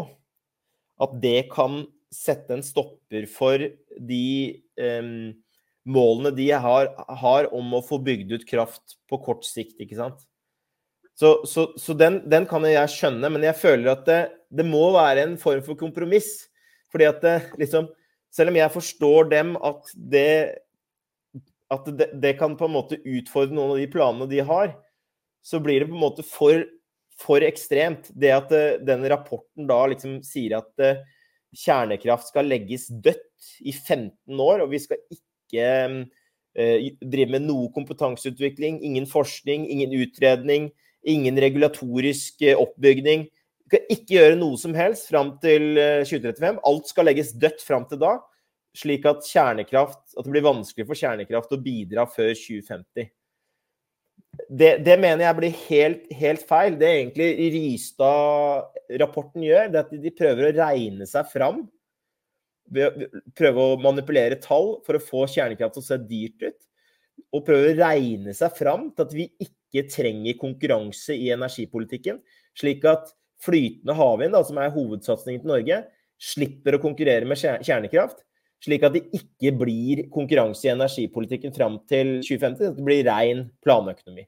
at 1.03 1.17
det 1.23 1.49
kan 1.53 1.85
sette 2.15 2.55
en 2.55 2.65
stopper 2.65 3.27
for 3.29 3.61
de 4.09 4.29
um, 4.81 5.35
målene 5.87 6.33
de 6.37 6.49
har, 6.51 6.91
har, 7.21 7.49
om 7.55 7.77
å 7.77 7.83
få 7.85 7.99
bygd 8.03 8.33
ut 8.37 8.49
kraft 8.49 8.97
på 9.11 9.21
kort 9.23 9.47
sikt, 9.47 9.77
ikke 9.83 9.99
sant. 9.99 10.25
Så, 11.17 11.39
så, 11.49 11.71
så 11.81 11.95
den, 11.97 12.21
den, 12.29 12.45
kan 12.49 12.65
jeg 12.69 12.93
skjønne, 12.93 13.31
men 13.33 13.45
jeg 13.47 13.57
føler 13.57 13.95
at 13.95 14.05
det, 14.09 14.21
det, 14.53 14.67
må 14.69 14.91
være 14.97 15.25
en 15.25 15.37
form 15.41 15.63
for 15.65 15.79
kompromiss. 15.81 16.47
Fordi 16.93 17.09
at 17.09 17.23
det, 17.25 17.39
liksom 17.61 17.89
Selv 18.37 18.53
om 18.53 18.57
jeg 18.59 18.73
forstår 18.75 19.29
dem 19.31 19.55
at 19.65 19.87
det 19.97 20.31
at 21.73 21.87
det, 21.99 22.11
det, 22.21 22.35
kan 22.39 22.57
på 22.59 22.67
en 22.69 22.75
måte 22.75 22.99
utfordre 23.01 23.57
noen 23.57 23.73
av 23.75 23.79
de 23.81 23.87
planene 23.91 24.29
de 24.31 24.43
har, 24.45 24.75
så 25.47 25.59
blir 25.63 25.83
det 25.83 25.89
på 25.89 25.97
en 25.97 26.03
måte 26.03 26.25
for, 26.27 26.67
for 27.21 27.45
ekstremt. 27.45 28.11
Det 28.13 28.33
at 28.35 28.55
eh, 28.55 28.79
den 28.85 29.07
rapporten 29.11 29.69
da 29.69 29.81
liksom 29.91 30.19
sier 30.27 30.59
at 30.61 30.85
uh, 30.85 31.03
kjernekraft 31.57 32.33
skal 32.33 32.49
legges 32.51 32.89
dødt 32.91 33.53
i 33.65 33.73
15 33.73 34.41
år, 34.41 34.65
og 34.65 34.73
vi 34.75 34.81
skal 34.83 35.01
ikke 35.13 35.71
uh, 35.97 36.91
drive 37.01 37.37
med 37.37 37.47
noe 37.49 37.71
kompetanseutvikling, 37.77 38.83
ingen 38.85 39.09
forskning, 39.09 39.69
ingen 39.73 39.97
utredning 40.01 40.71
ingen 41.07 41.41
regulatorisk 41.41 42.43
eh, 42.43 42.59
oppbygning. 42.59 43.27
Vi 43.67 43.75
kan 43.75 43.91
ikke 43.91 44.19
gjøre 44.19 44.39
noe 44.39 44.59
som 44.61 44.75
helst 44.79 45.11
fram 45.11 45.35
til 45.43 45.75
2035. 45.79 46.43
Eh, 46.47 46.65
Alt 46.71 46.91
skal 46.91 47.09
legges 47.09 47.35
dødt 47.39 47.63
fram 47.67 47.87
til 47.91 48.03
da, 48.03 48.17
slik 48.77 49.07
at, 49.09 49.27
at 49.27 50.25
det 50.27 50.33
blir 50.33 50.47
vanskelig 50.47 50.87
for 50.89 50.99
kjernekraft 50.99 51.55
å 51.55 51.63
bidra 51.63 52.07
før 52.11 52.35
2050. 52.35 53.11
Det, 54.49 54.71
det 54.85 54.97
mener 55.01 55.25
jeg 55.25 55.39
blir 55.39 55.57
helt, 55.67 56.05
helt, 56.19 56.45
feil. 56.49 56.77
Det 56.81 56.91
egentlig 56.91 57.29
Rystad-rapporten 57.55 59.45
gjør, 59.47 59.71
det 59.73 59.83
at 59.85 59.95
de 60.03 60.13
prøver 60.15 60.49
å 60.49 60.55
regne 60.59 61.09
seg 61.09 61.29
fram. 61.31 61.65
Prøve 63.39 63.65
å 63.65 63.77
manipulere 63.81 64.41
tall 64.43 64.77
for 64.87 64.99
å 64.99 65.03
få 65.03 65.27
kjernekraft 65.31 65.79
til 65.79 65.85
å 65.85 65.89
se 65.89 66.01
dyrt 66.11 66.49
ut. 66.49 66.59
Og 67.33 67.47
prøve 67.47 67.73
å 67.73 67.79
regne 67.79 68.35
seg 68.37 68.59
fram 68.59 68.91
til 68.93 69.07
at 69.07 69.15
vi 69.17 69.29
ikke 69.43 69.87
trenger 69.93 70.39
konkurranse 70.41 71.17
i 71.17 71.31
energipolitikken. 71.35 72.21
Slik 72.57 72.85
at 72.89 73.13
flytende 73.43 73.97
havvind, 73.97 74.37
som 74.49 74.61
er 74.61 74.75
hovedsatsingen 74.75 75.43
til 75.43 75.53
Norge, 75.53 75.83
slipper 76.17 76.77
å 76.77 76.83
konkurrere 76.83 77.29
med 77.29 77.41
kjernekraft. 77.41 78.26
Slik 78.65 78.87
at 78.87 78.95
det 78.97 79.05
ikke 79.15 79.53
blir 79.61 80.07
konkurranse 80.13 80.65
i 80.67 80.73
energipolitikken 80.73 81.53
fram 81.55 81.77
til 81.91 82.19
2050. 82.25 82.73
At 82.73 82.79
det 82.79 82.87
blir 82.87 83.05
ren 83.07 83.45
planøkonomi. 83.65 84.25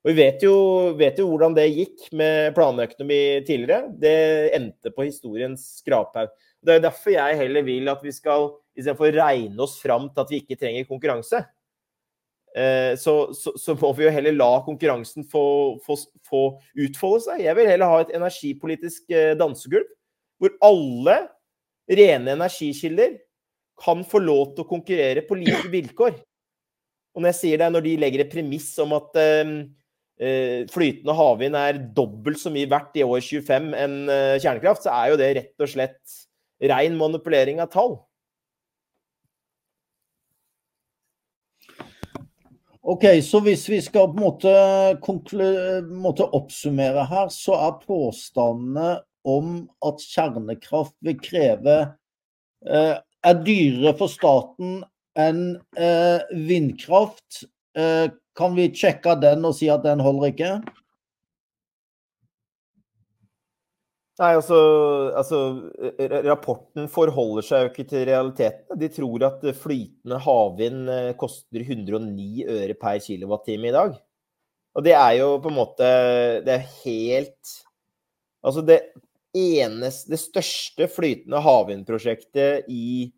Og 0.00 0.10
Vi 0.10 0.16
vet 0.16 0.42
jo, 0.42 0.54
vet 0.96 1.18
jo, 1.20 1.28
hvordan 1.28 1.54
det 1.54 1.68
gikk 1.68 2.08
med 2.16 2.54
planøkonomi 2.56 3.20
tidligere. 3.46 3.92
Det 4.00 4.16
endte 4.56 4.92
på 4.94 5.06
historiens 5.06 5.64
skraphaug. 5.82 6.32
Det 6.60 6.76
er 6.76 6.84
derfor 6.84 7.14
jeg 7.14 7.38
heller 7.40 7.64
vil 7.64 7.88
at 7.92 8.02
vi 8.04 8.12
skal, 8.12 8.50
istedenfor 8.76 9.14
regne 9.16 9.64
oss 9.64 9.78
fram 9.80 10.08
til 10.10 10.24
at 10.24 10.32
vi 10.32 10.40
ikke 10.42 10.58
trenger 10.60 10.88
konkurranse, 10.88 11.44
Eh, 12.56 12.96
så, 12.98 13.30
så, 13.34 13.52
så, 13.56 13.76
må 13.78 13.92
vi 13.94 14.04
jo 14.08 14.10
heller 14.10 14.34
la 14.34 14.48
konkurransen 14.66 15.22
få, 15.30 15.78
få, 15.86 15.94
få, 16.26 16.40
utfolde 16.82 17.22
seg. 17.28 17.44
Jeg 17.44 17.56
vil 17.58 17.70
heller 17.70 17.92
ha 17.92 18.00
et 18.02 18.14
energipolitisk 18.18 19.12
eh, 19.14 19.36
dansegulv 19.38 19.86
hvor 20.40 20.56
alle 20.64 21.16
rene 21.90 22.34
energikilder 22.34 23.18
kan 23.80 24.04
få 24.06 24.20
lov 24.22 24.54
til 24.54 24.64
å 24.64 24.70
konkurrere 24.70 25.24
på 25.26 25.38
like 25.40 25.68
vilkår. 25.72 26.18
Og 27.14 27.22
når 27.22 27.32
jeg 27.32 27.40
sier 27.40 27.62
det, 27.62 27.70
når 27.74 27.86
de 27.86 27.94
legger 28.00 28.24
et 28.24 28.32
premiss 28.32 28.72
om 28.82 28.96
at 28.98 29.20
eh 29.20 29.54
flytende 30.68 31.14
havvind 31.16 31.56
er 31.56 31.78
dobbelt 31.96 32.36
så 32.36 32.50
mye 32.52 32.68
verdt 32.68 32.98
i 33.00 33.04
år 33.06 33.22
25 33.24 33.70
enn 33.72 33.94
uh, 34.04 34.36
kjernekraft, 34.36 34.84
så 34.84 34.92
er 34.92 35.06
jo 35.08 35.16
det 35.16 35.28
rett 35.38 35.64
og 35.64 35.70
slett 35.72 36.16
ren 36.60 36.98
manipulering 37.00 37.62
av 37.64 37.70
tall. 37.72 37.94
Ok, 42.82 43.04
så 43.22 43.40
Hvis 43.44 43.68
vi 43.68 43.80
skal 43.80 44.08
på 44.08 44.16
en 44.16 44.24
måte, 44.24 45.84
måte 45.88 46.24
oppsummere 46.24 47.04
her, 47.06 47.28
så 47.28 47.54
er 47.68 47.80
påstandene 47.84 49.00
om 49.28 49.68
at 49.84 50.00
kjernekraft 50.00 50.96
vil 51.04 51.18
kreve 51.20 51.76
eh, 52.66 52.96
er 53.26 53.40
dyrere 53.44 53.94
for 53.98 54.12
staten 54.12 54.80
enn 55.18 55.42
eh, 55.76 56.20
vindkraft. 56.48 57.44
Eh, 57.76 58.06
kan 58.36 58.54
vi 58.56 58.70
sjekke 58.76 59.16
den 59.20 59.44
og 59.46 59.56
si 59.58 59.68
at 59.72 59.84
den 59.84 60.02
holder 60.04 60.30
ikke? 60.30 60.52
Nei, 64.20 64.34
altså, 64.36 64.56
altså, 65.16 65.38
Rapporten 66.26 66.90
forholder 66.92 67.44
seg 67.46 67.62
jo 67.62 67.70
ikke 67.70 67.86
til 67.88 68.04
realiteten. 68.10 68.76
De 68.80 68.90
tror 68.92 69.24
at 69.30 69.46
flytende 69.56 70.18
havvind 70.20 70.92
eh, 70.92 71.12
koster 71.20 71.64
109 71.64 72.44
øre 72.44 72.76
per 72.80 73.00
kilowattime 73.00 73.70
i 73.70 73.76
dag. 73.76 73.96
Og 74.76 74.84
det 74.86 74.92
er 74.94 75.14
jo 75.18 75.32
på 75.42 75.50
en 75.50 75.56
måte 75.56 75.86
Det 76.46 76.52
er 76.54 76.68
helt 76.84 77.54
Altså, 78.46 78.62
det 78.64 78.76
eneste, 79.36 80.10
det 80.12 80.20
største 80.20 80.88
flytende 80.90 81.40
havvindprosjektet 81.44 82.68
i, 82.70 83.10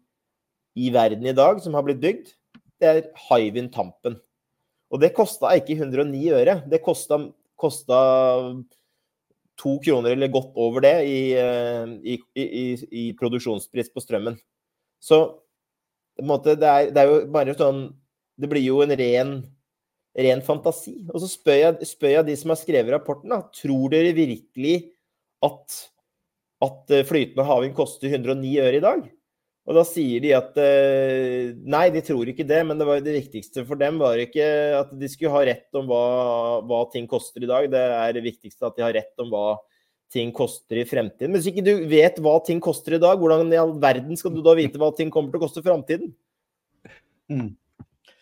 i 0.76 0.90
verden 0.92 1.26
i 1.28 1.36
dag 1.36 1.60
som 1.64 1.76
har 1.78 1.86
blitt 1.86 2.02
bygd, 2.02 2.34
det 2.82 2.90
er 2.90 3.08
Hywind 3.28 3.72
Tampen. 3.74 4.18
Og 4.92 5.00
det 5.00 5.14
kosta 5.16 5.54
ikke 5.56 5.78
109 5.78 6.22
øre. 6.36 6.58
Det 6.68 6.82
kosta, 6.84 7.18
to 9.62 9.76
kroner 9.84 10.16
eller 10.16 10.32
godt 10.32 10.56
over 10.58 10.82
det 10.84 10.96
i, 11.06 11.20
eh, 11.38 11.92
i, 12.02 12.18
i, 12.34 12.64
i 12.90 13.04
produksjonspris 13.16 13.92
på 13.92 14.02
strømmen. 14.02 14.36
Så 15.02 15.22
måte, 16.20 16.56
det, 16.58 16.68
er, 16.68 16.90
det, 16.92 17.02
er, 17.02 17.10
jo 17.10 17.32
bare 17.32 17.54
sånn 17.58 17.84
Det 18.40 18.48
blir 18.50 18.64
jo 18.64 18.80
en 18.82 18.94
ren, 18.98 19.32
ren 20.18 20.42
fantasi. 20.44 20.96
Og 21.12 21.22
så 21.22 21.30
spør 21.30 21.58
jeg, 21.60 21.88
spør 21.88 22.14
jeg, 22.16 22.26
de 22.28 22.36
som 22.40 22.52
har 22.52 22.60
skrevet 22.60 22.94
rapporten, 22.96 23.32
da, 23.32 23.42
tror 23.54 23.92
dere 23.92 24.14
virkelig 24.16 24.76
at, 25.46 25.78
at 26.62 26.94
eh, 26.94 27.06
flytende 27.06 27.46
havvind 27.46 27.74
koster 27.76 28.12
109 28.12 28.54
øre 28.62 28.78
i 28.78 28.84
dag? 28.84 29.02
Og 29.62 29.76
da 29.78 29.84
sier 29.86 30.22
de 30.24 30.32
at 30.34 30.56
eh, 30.58 31.52
nei, 31.70 31.84
de 31.94 32.02
tror 32.02 32.26
ikke 32.32 32.46
det, 32.46 32.62
men 32.66 32.80
det, 32.80 32.86
det 33.06 33.14
viktigste 33.20 33.62
for 33.68 33.78
dem 33.78 34.00
var 34.02 34.18
ikke 34.18 34.46
at 34.80 34.90
de 34.98 35.10
skulle 35.10 35.34
ha 35.34 35.44
rett 35.46 35.78
om 35.78 35.86
hva, 35.90 36.06
hva, 36.66 36.80
ting 36.90 37.06
koster 37.10 37.44
i 37.44 37.50
dag. 37.50 37.68
Det 37.70 37.82
er 37.82 38.16
det 38.16 38.24
viktigste 38.26 38.66
at 38.66 38.78
de 38.78 38.86
har 38.86 38.96
rett 38.96 39.22
om 39.22 39.30
hva 39.30 39.46
ting 40.12 40.32
koster 40.34 40.82
i 40.82 40.86
fremtiden. 40.88 41.30
Men 41.30 41.38
hvis 41.38 41.52
ikke 41.52 41.64
du 41.64 41.86
vet 41.88 42.18
hva 42.22 42.34
ting 42.44 42.58
koster 42.62 42.98
i 42.98 43.02
dag, 43.02 43.20
hvordan 43.20 43.54
i 43.54 43.60
all 43.60 43.76
verden 43.80 44.18
skal 44.18 44.34
du 44.34 44.42
da 44.44 44.56
vite 44.58 44.82
hva 44.82 44.90
ting 44.96 45.14
kommer 45.14 45.30
til 45.30 45.40
å 45.40 45.44
koste 45.46 45.62
i 45.62 45.68
fremtiden? 45.68 46.10
Mm. 47.30 47.52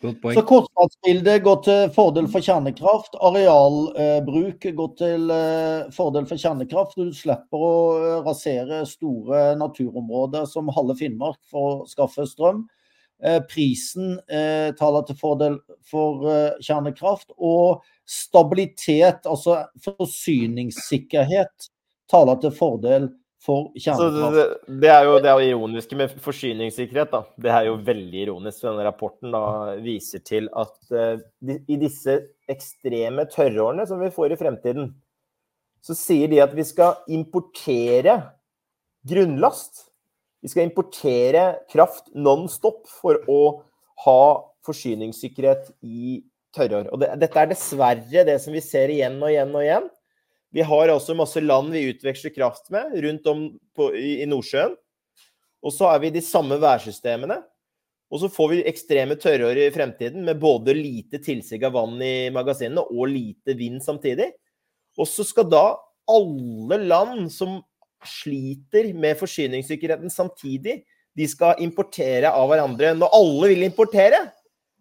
Så 0.01 0.43
kostnadsbildet 0.49 1.43
går 1.45 1.59
til 1.67 1.91
fordel 1.93 2.29
for 2.33 2.41
kjernekraft. 2.45 3.19
Arealbruk 3.21 4.65
går 4.79 4.93
til 4.97 5.33
eh, 5.35 5.91
fordel 5.93 6.25
for 6.29 6.41
kjernekraft. 6.41 6.97
Du 6.97 7.13
slipper 7.13 7.65
å 7.67 7.75
eh, 7.99 8.15
rasere 8.25 8.81
store 8.89 9.51
naturområder 9.61 10.49
som 10.49 10.73
halve 10.73 10.97
Finnmark 10.97 11.37
for 11.53 11.83
å 11.83 11.89
skaffe 11.91 12.25
strøm. 12.31 12.65
Eh, 13.21 13.43
prisen 13.45 14.17
taler 14.81 15.05
til 15.05 15.21
fordel 15.21 15.61
for 15.85 16.25
kjernekraft. 16.65 17.37
Og 17.37 17.85
stabilitet, 18.09 19.29
altså 19.29 19.67
forsyningssikkerhet, 19.85 21.69
taler 22.09 22.41
til 22.41 22.57
fordel 22.57 23.13
for 23.41 23.71
kjernekraft. 23.73 24.37
Det, 24.37 24.79
det, 24.83 24.91
er 24.93 25.07
jo 25.09 25.15
det 25.23 25.31
er 25.31 25.45
ironiske 25.49 25.97
med 25.99 26.17
forsyningssikkerhet. 26.25 27.13
da. 27.13 27.23
Det 27.41 27.53
er 27.55 27.69
jo 27.71 27.79
veldig 27.87 28.25
ironisk. 28.27 28.65
Denne 28.67 28.85
rapporten 28.87 29.33
da 29.35 29.45
viser 29.81 30.25
til 30.27 30.51
at 30.61 30.77
uh, 30.93 31.23
i 31.41 31.79
disse 31.81 32.19
ekstreme 32.51 33.25
tørrårene 33.33 33.87
som 33.89 34.03
vi 34.03 34.13
får 34.13 34.35
i 34.35 34.41
fremtiden, 34.41 34.93
så 35.81 35.97
sier 35.97 36.29
de 36.29 36.43
at 36.45 36.53
vi 36.57 36.67
skal 36.69 37.01
importere 37.09 38.19
grunnlast. 39.09 39.87
Vi 40.45 40.51
skal 40.53 40.69
importere 40.69 41.63
kraft 41.73 42.13
non 42.13 42.47
stop 42.53 42.85
for 42.89 43.21
å 43.29 43.41
ha 44.05 44.21
forsyningssikkerhet 44.67 45.73
i 45.81 46.21
tørrår. 46.57 46.91
Og 46.93 47.01
det, 47.01 47.15
dette 47.23 47.41
er 47.41 47.51
dessverre 47.51 48.25
det 48.27 48.37
som 48.43 48.53
vi 48.53 48.63
ser 48.65 48.93
igjen 48.93 49.17
og 49.23 49.33
igjen 49.33 49.55
og 49.55 49.65
igjen. 49.65 49.89
Vi 50.51 50.65
har 50.67 50.91
også 50.91 51.15
masse 51.15 51.41
land 51.43 51.71
vi 51.75 51.87
utveksler 51.93 52.35
kraft 52.35 52.71
med 52.75 52.97
rundt 53.05 53.27
om 53.31 53.45
på, 53.77 53.91
i, 53.95 54.21
i 54.25 54.29
Nordsjøen. 54.29 54.75
Og 55.61 55.75
så 55.77 55.91
har 55.93 56.01
vi 56.03 56.13
de 56.15 56.23
samme 56.25 56.59
værsystemene. 56.61 57.39
Og 58.11 58.23
så 58.25 58.31
får 58.33 58.49
vi 58.51 58.63
ekstreme 58.67 59.15
tørrår 59.21 59.61
i 59.63 59.71
fremtiden 59.71 60.25
med 60.27 60.41
både 60.43 60.75
lite 60.75 61.21
tilsig 61.23 61.61
av 61.63 61.77
vann 61.77 62.01
i 62.03 62.31
magasinene 62.35 62.83
og 62.91 63.13
lite 63.13 63.55
vind 63.55 63.79
samtidig. 63.85 64.33
Og 64.99 65.07
så 65.07 65.23
skal 65.27 65.47
da 65.47 65.65
alle 66.11 66.81
land 66.91 67.29
som 67.31 67.61
sliter 68.07 68.91
med 68.97 69.19
forsyningssikkerheten 69.21 70.11
samtidig, 70.11 70.81
de 71.15 71.27
skal 71.29 71.61
importere 71.63 72.31
av 72.33 72.49
hverandre. 72.51 72.95
Når 72.99 73.15
alle 73.15 73.53
vil 73.53 73.67
importere, 73.67 74.25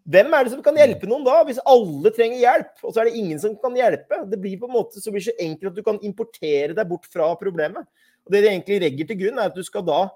hvem 0.07 0.33
er 0.33 0.45
det 0.45 0.53
som 0.53 0.61
kan 0.63 0.77
hjelpe 0.79 1.07
noen 1.09 1.25
da, 1.25 1.41
hvis 1.47 1.59
alle 1.67 2.11
trenger 2.15 2.39
hjelp, 2.41 2.71
og 2.83 2.93
så 2.93 3.01
er 3.01 3.09
det 3.09 3.19
ingen 3.19 3.41
som 3.41 3.57
kan 3.59 3.75
hjelpe? 3.77 4.23
Det 4.31 4.39
blir 4.41 4.57
på 4.61 4.69
en 4.69 4.77
måte 4.77 5.01
så 5.01 5.11
blir 5.13 5.25
så 5.25 5.35
enkelt 5.35 5.71
at 5.71 5.77
du 5.77 5.85
kan 5.85 5.99
importere 6.05 6.73
deg 6.77 6.89
bort 6.89 7.05
fra 7.11 7.29
problemet. 7.39 7.85
Og 8.25 8.33
Det 8.33 8.41
det 8.43 8.51
egentlig 8.53 8.79
legger 8.85 9.09
til 9.09 9.19
grunn, 9.23 9.39
er 9.41 9.51
at 9.51 9.57
du 9.57 9.63
skal 9.65 9.85
da 9.85 10.07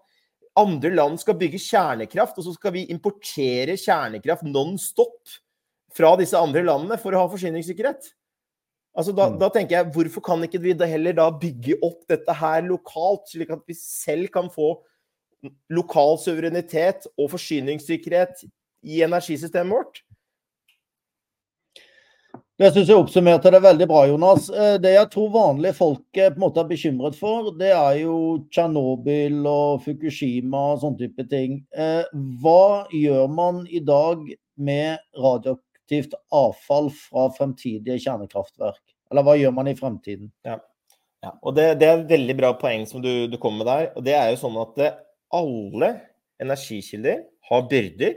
andre 0.59 0.91
land 0.93 1.19
skal 1.21 1.37
bygge 1.37 1.61
kjernekraft, 1.61 2.37
og 2.37 2.47
så 2.47 2.53
skal 2.55 2.75
vi 2.75 2.87
importere 2.93 3.77
kjernekraft 3.79 4.45
non 4.47 4.77
stop 4.81 5.37
fra 5.93 6.13
disse 6.17 6.37
andre 6.37 6.63
landene 6.65 6.97
for 7.01 7.13
å 7.13 7.23
ha 7.23 7.31
forsyningssikkerhet. 7.31 8.11
Altså 8.93 9.13
da, 9.17 9.27
mm. 9.29 9.37
da, 9.41 9.49
tenker 9.53 9.77
jeg, 9.79 9.91
Hvorfor 9.93 10.25
kan 10.25 10.45
ikke 10.45 10.61
vi 10.61 10.75
da 10.77 10.87
heller 10.89 11.15
da 11.17 11.27
bygge 11.33 11.79
opp 11.85 12.03
dette 12.09 12.33
her 12.37 12.65
lokalt, 12.65 13.25
slik 13.31 13.53
at 13.53 13.63
vi 13.69 13.77
selv 13.77 14.29
kan 14.33 14.49
få 14.53 14.75
lokal 15.73 16.19
suverenitet 16.21 17.07
og 17.17 17.33
forsyningssikkerhet 17.33 18.45
i 18.83 19.01
energisystemet 19.05 19.73
vårt. 19.73 20.03
Det 22.53 22.69
syns 22.69 22.89
jeg 22.91 23.01
oppsummerte 23.01 23.49
det 23.49 23.63
veldig 23.63 23.85
bra, 23.89 24.03
Jonas. 24.05 24.45
Eh, 24.53 24.75
det 24.81 24.91
jeg 24.93 25.09
tror 25.11 25.31
vanlige 25.33 25.73
folk 25.73 26.03
på 26.13 26.25
en 26.27 26.41
måte 26.43 26.61
er 26.61 26.67
bekymret 26.69 27.15
for, 27.17 27.49
det 27.57 27.71
er 27.73 27.95
jo 28.03 28.17
Tsjernobyl 28.53 29.39
og 29.49 29.81
Fukushima 29.81 30.61
og 30.75 30.83
sånne 30.83 30.99
type 31.01 31.25
ting. 31.31 31.57
Eh, 31.73 32.05
hva 32.43 32.85
gjør 32.93 33.25
man 33.33 33.63
i 33.65 33.81
dag 33.81 34.21
med 34.61 35.01
radioaktivt 35.17 36.13
avfall 36.29 36.91
fra 36.93 37.25
fremtidige 37.33 37.97
kjernekraftverk? 38.05 38.83
Eller 39.09 39.25
hva 39.25 39.35
gjør 39.39 39.55
man 39.57 39.71
i 39.71 39.75
fremtiden? 39.79 40.29
Ja. 40.45 40.59
ja. 41.25 41.33
og 41.41 41.57
det, 41.57 41.71
det, 41.81 41.89
er 41.89 42.03
et 42.03 42.13
veldig 42.13 42.37
bra 42.37 42.53
poeng 42.61 42.85
som 42.89 43.01
du, 43.01 43.25
du 43.33 43.39
kommer 43.41 43.63
med 43.63 43.71
der. 43.71 43.89
og 43.97 44.05
Det 44.05 44.13
er 44.19 44.29
jo 44.29 44.43
sånn 44.45 44.61
at 44.61 44.83
alle 45.33 45.89
energikilder 46.43 47.25
har 47.49 47.65
byrder 47.71 48.13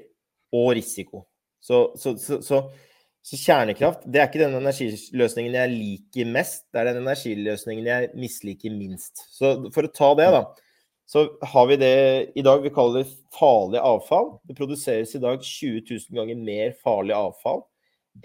og 0.56 0.74
risiko. 0.78 1.24
Så, 1.60 1.80
så, 1.98 2.14
så, 2.20 2.40
så, 2.40 3.38
kjernekraft 3.40 4.04
det 4.06 4.20
er 4.20 4.28
ikke 4.28 4.44
den 4.44 4.58
energiløsningen 4.60 5.56
jeg 5.58 5.72
liker 5.72 6.28
mest, 6.30 6.66
det 6.70 6.82
er 6.82 6.92
den 6.92 7.02
energiløsningen 7.02 7.88
jeg 7.88 8.12
misliker 8.18 8.74
minst. 8.74 9.26
Så 9.34 9.56
for 9.74 9.88
å 9.88 9.92
ta 9.92 10.12
det, 10.20 10.30
da. 10.36 10.44
Så 11.06 11.22
har 11.52 11.66
vi 11.70 11.78
det 11.78 11.96
i 12.34 12.42
dag 12.42 12.62
vi 12.64 12.74
kaller 12.74 13.06
farlig 13.34 13.78
avfall. 13.78 14.32
Det 14.46 14.56
produseres 14.58 15.14
i 15.14 15.22
dag 15.22 15.38
20 15.38 15.84
000 15.86 16.18
ganger 16.18 16.40
mer 16.48 16.72
farlig 16.82 17.14
avfall 17.14 17.62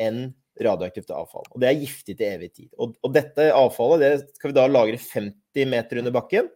enn 0.02 0.32
radioaktivt 0.62 1.12
avfall. 1.14 1.46
Og 1.54 1.62
det 1.62 1.70
er 1.70 1.82
giftig 1.82 2.16
til 2.18 2.28
evig 2.28 2.50
tid. 2.56 2.70
Og, 2.82 2.96
og 3.06 3.14
dette 3.16 3.52
avfallet 3.54 4.02
det 4.02 4.12
skal 4.38 4.52
vi 4.52 4.58
da 4.58 4.66
lagre 4.70 4.98
50 4.98 5.70
meter 5.70 6.02
under 6.02 6.16
bakken. 6.16 6.50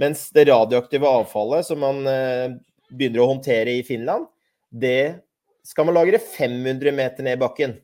Mens 0.00 0.28
det 0.34 0.46
radioaktive 0.48 1.08
avfallet 1.08 1.66
som 1.66 1.82
man 1.82 2.06
eh, 2.08 2.54
begynner 2.90 3.24
å 3.24 3.30
håndtere 3.34 3.74
i 3.74 3.84
Finland, 3.86 4.28
det 4.70 5.20
skal 5.66 5.86
man 5.86 5.96
lagre 5.98 6.18
500 6.22 6.92
meter 6.94 7.26
ned 7.26 7.38
i 7.38 7.40
bakken. 7.40 7.76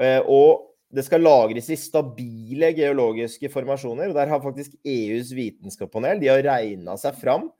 Eh, 0.00 0.20
og 0.24 0.70
det 0.90 1.04
skal 1.06 1.22
lagres 1.22 1.68
i 1.70 1.78
stabile 1.78 2.72
geologiske 2.74 3.50
formasjoner. 3.52 4.10
og 4.10 4.14
Der 4.18 4.30
har 4.30 4.42
faktisk 4.42 4.74
EUs 4.84 5.32
vitenskapspanel 5.36 6.20
de 6.20 6.30
har 6.32 6.42
regna 6.42 6.96
seg 6.98 7.18
fram 7.20 7.50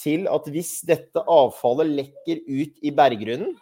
til 0.00 0.26
at 0.28 0.48
hvis 0.50 0.80
dette 0.86 1.22
avfallet 1.30 1.92
lekker 2.00 2.42
ut 2.48 2.80
i 2.82 2.90
berggrunnen, 2.90 3.54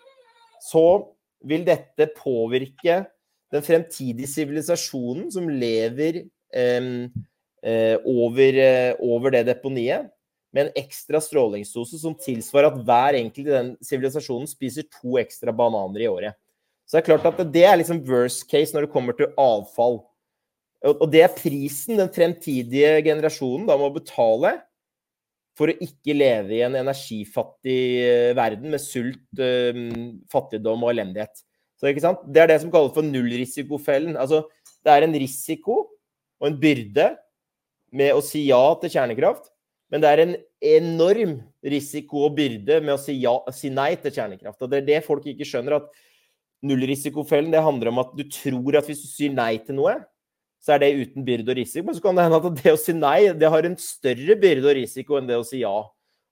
så 0.64 1.12
vil 1.44 1.66
dette 1.66 2.08
påvirke 2.16 3.02
den 3.52 3.64
fremtidige 3.66 4.30
sivilisasjonen 4.30 5.28
som 5.34 5.50
lever 5.50 6.22
eh, 6.54 6.88
eh, 7.62 7.96
over, 8.08 8.58
eh, 8.64 8.94
over 9.02 9.34
det 9.34 9.44
deponiet 9.50 10.08
med 10.52 10.66
en 10.66 10.78
ekstra 10.82 11.20
strålingsdose 11.24 11.98
som 12.00 12.16
tilsvarer 12.18 12.70
at 12.70 12.80
hver 12.86 13.18
enkelt 13.18 13.46
i 13.48 13.54
den 13.54 13.70
sivilisasjonen 13.84 14.48
spiser 14.50 14.88
to 15.00 15.16
ekstra 15.20 15.54
bananer 15.56 16.04
i 16.04 16.10
året. 16.10 16.36
Så 16.84 16.98
det 16.98 17.02
er 17.02 17.08
klart 17.08 17.28
at 17.30 17.52
det 17.54 17.62
er 17.64 17.78
liksom 17.80 18.02
worst 18.08 18.44
case 18.50 18.74
når 18.74 18.86
det 18.86 18.92
kommer 18.92 19.16
til 19.16 19.32
avfall. 19.40 20.02
Og 20.82 21.06
det 21.12 21.22
er 21.24 21.36
prisen 21.36 22.00
den 22.00 22.10
fremtidige 22.12 22.98
generasjonen 23.06 23.68
da 23.70 23.78
må 23.80 23.88
betale 23.94 24.58
for 25.56 25.68
å 25.68 25.78
ikke 25.84 26.16
leve 26.16 26.56
i 26.56 26.62
en 26.64 26.76
energifattig 26.80 27.80
eh, 28.02 28.32
verden 28.36 28.72
med 28.72 28.80
sult, 28.80 29.24
eh, 29.36 29.80
fattigdom 30.32 30.84
og 30.84 30.94
elendighet. 30.94 31.44
Så 31.76 31.90
ikke 31.90 32.04
sant? 32.04 32.22
Det 32.24 32.40
er 32.42 32.50
det 32.50 32.60
som 32.62 32.72
kalles 32.72 32.94
for 32.96 33.04
nullrisikofellen. 33.04 34.16
Altså, 34.16 34.44
det 34.82 34.94
er 34.94 35.06
en 35.06 35.16
risiko 35.18 35.76
og 36.40 36.48
en 36.48 36.58
byrde 36.58 37.12
med 37.92 38.16
å 38.16 38.24
si 38.24 38.46
ja 38.48 38.62
til 38.80 38.94
kjernekraft, 38.94 39.51
men 39.92 40.00
det 40.00 40.08
er 40.08 40.22
en 40.22 40.32
enorm 40.64 41.34
risiko 41.74 42.24
og 42.26 42.38
byrde 42.38 42.78
med 42.80 42.94
å 42.94 43.00
si, 43.00 43.18
ja, 43.20 43.34
si 43.52 43.68
nei 43.72 43.90
til 44.00 44.14
kjernekraft. 44.14 44.62
Og 44.64 44.70
det 44.72 44.80
er 44.80 44.88
det 44.88 45.02
folk 45.04 45.26
ikke 45.28 45.46
skjønner. 45.48 45.82
at 45.82 46.08
Nullrisikofellen 46.64 47.52
det 47.52 47.60
handler 47.60 47.90
om 47.90 48.00
at 48.00 48.14
du 48.16 48.22
tror 48.30 48.78
at 48.78 48.88
hvis 48.88 49.02
du 49.02 49.10
sier 49.10 49.34
nei 49.34 49.56
til 49.60 49.76
noe, 49.76 49.98
så 50.62 50.76
er 50.76 50.84
det 50.84 50.92
uten 50.94 51.26
byrde 51.26 51.50
og 51.52 51.58
risiko. 51.58 51.84
Men 51.84 51.98
så 51.98 52.04
kan 52.04 52.16
det 52.16 52.24
hende 52.24 52.38
at 52.38 52.60
det 52.62 52.72
å 52.72 52.80
si 52.80 52.94
nei, 52.96 53.18
det 53.36 53.50
har 53.52 53.68
en 53.68 53.76
større 53.82 54.38
byrde 54.40 54.70
og 54.70 54.78
risiko 54.78 55.18
enn 55.18 55.28
det 55.28 55.40
å 55.40 55.46
si 55.46 55.60
ja. 55.60 55.74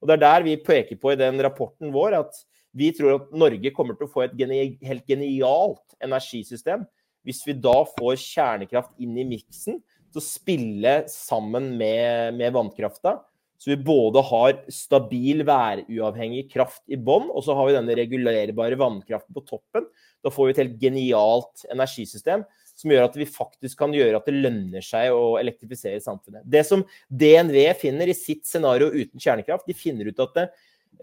Og 0.01 0.09
det 0.09 0.17
er 0.17 0.23
der 0.23 0.47
vi 0.47 0.57
peker 0.57 0.97
på 0.97 1.13
i 1.13 1.19
den 1.19 1.37
rapporten 1.43 1.93
vår 1.93 2.17
at 2.23 2.41
vi 2.73 2.89
tror 2.95 3.17
at 3.19 3.33
Norge 3.35 3.73
kommer 3.75 3.97
til 3.99 4.07
å 4.07 4.13
få 4.13 4.23
et 4.25 4.37
geni 4.39 4.77
helt 4.87 5.03
genialt 5.05 5.97
energisystem 6.01 6.87
hvis 7.27 7.43
vi 7.45 7.53
da 7.59 7.81
får 7.91 8.15
kjernekraft 8.17 8.95
inn 9.03 9.19
i 9.19 9.27
miksen 9.27 9.77
til 9.83 10.21
å 10.21 10.23
spille 10.23 10.95
sammen 11.11 11.75
med, 11.77 12.39
med 12.39 12.55
vannkrafta. 12.55 13.19
Så 13.61 13.69
vi 13.69 13.77
både 13.77 14.23
har 14.25 14.55
stabil 14.73 15.43
væruavhengig 15.45 16.47
kraft 16.49 16.81
i 16.89 16.97
bånn, 16.97 17.27
og 17.29 17.43
så 17.45 17.53
har 17.53 17.67
vi 17.67 17.75
denne 17.75 17.97
regulerbare 17.99 18.79
vannkraften 18.81 19.35
på 19.35 19.43
toppen. 19.45 19.85
Da 20.25 20.31
får 20.33 20.47
vi 20.47 20.55
et 20.55 20.61
helt 20.63 20.79
genialt 20.81 21.67
energisystem 21.69 22.41
som 22.81 22.89
gjør 22.89 23.05
at 23.05 23.19
vi 23.19 23.27
faktisk 23.29 23.77
kan 23.83 23.93
gjøre 23.93 24.17
at 24.17 24.25
det 24.25 24.39
lønner 24.39 24.81
seg 24.85 25.13
å 25.13 25.35
elektrifisere 25.37 26.01
samfunnet. 26.01 26.47
Det 26.49 26.63
som 26.65 26.81
DNV 27.13 27.59
finner 27.77 28.09
i 28.09 28.17
sitt 28.17 28.47
scenario 28.49 28.89
uten 28.89 29.21
kjernekraft, 29.21 29.67
de 29.69 29.77
finner 29.77 30.09
ut 30.09 30.23
at 30.25 30.33
det, 30.39 30.47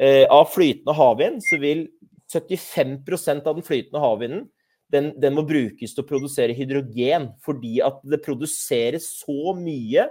eh, 0.00 0.24
av 0.26 0.50
flytende 0.50 0.96
havvind 0.98 1.44
så 1.46 1.60
vil 1.62 1.86
75% 2.32 3.46
av 3.46 3.54
den 3.60 3.66
flytende 3.66 4.02
havvinden 4.02 4.48
den, 4.90 5.12
den, 5.20 5.36
må 5.36 5.44
brukes 5.46 5.94
til 5.94 6.02
å 6.02 6.08
produsere 6.08 6.56
hydrogen, 6.56 7.30
fordi 7.44 7.78
at 7.84 8.00
det 8.08 8.22
produseres 8.24 9.06
så 9.20 9.54
mye 9.54 10.08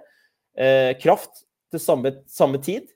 eh, 0.55 0.93
kraft 1.01 1.43
til 1.71 1.81
samme, 1.83 2.13
samme, 2.29 2.61
tid. 2.63 2.87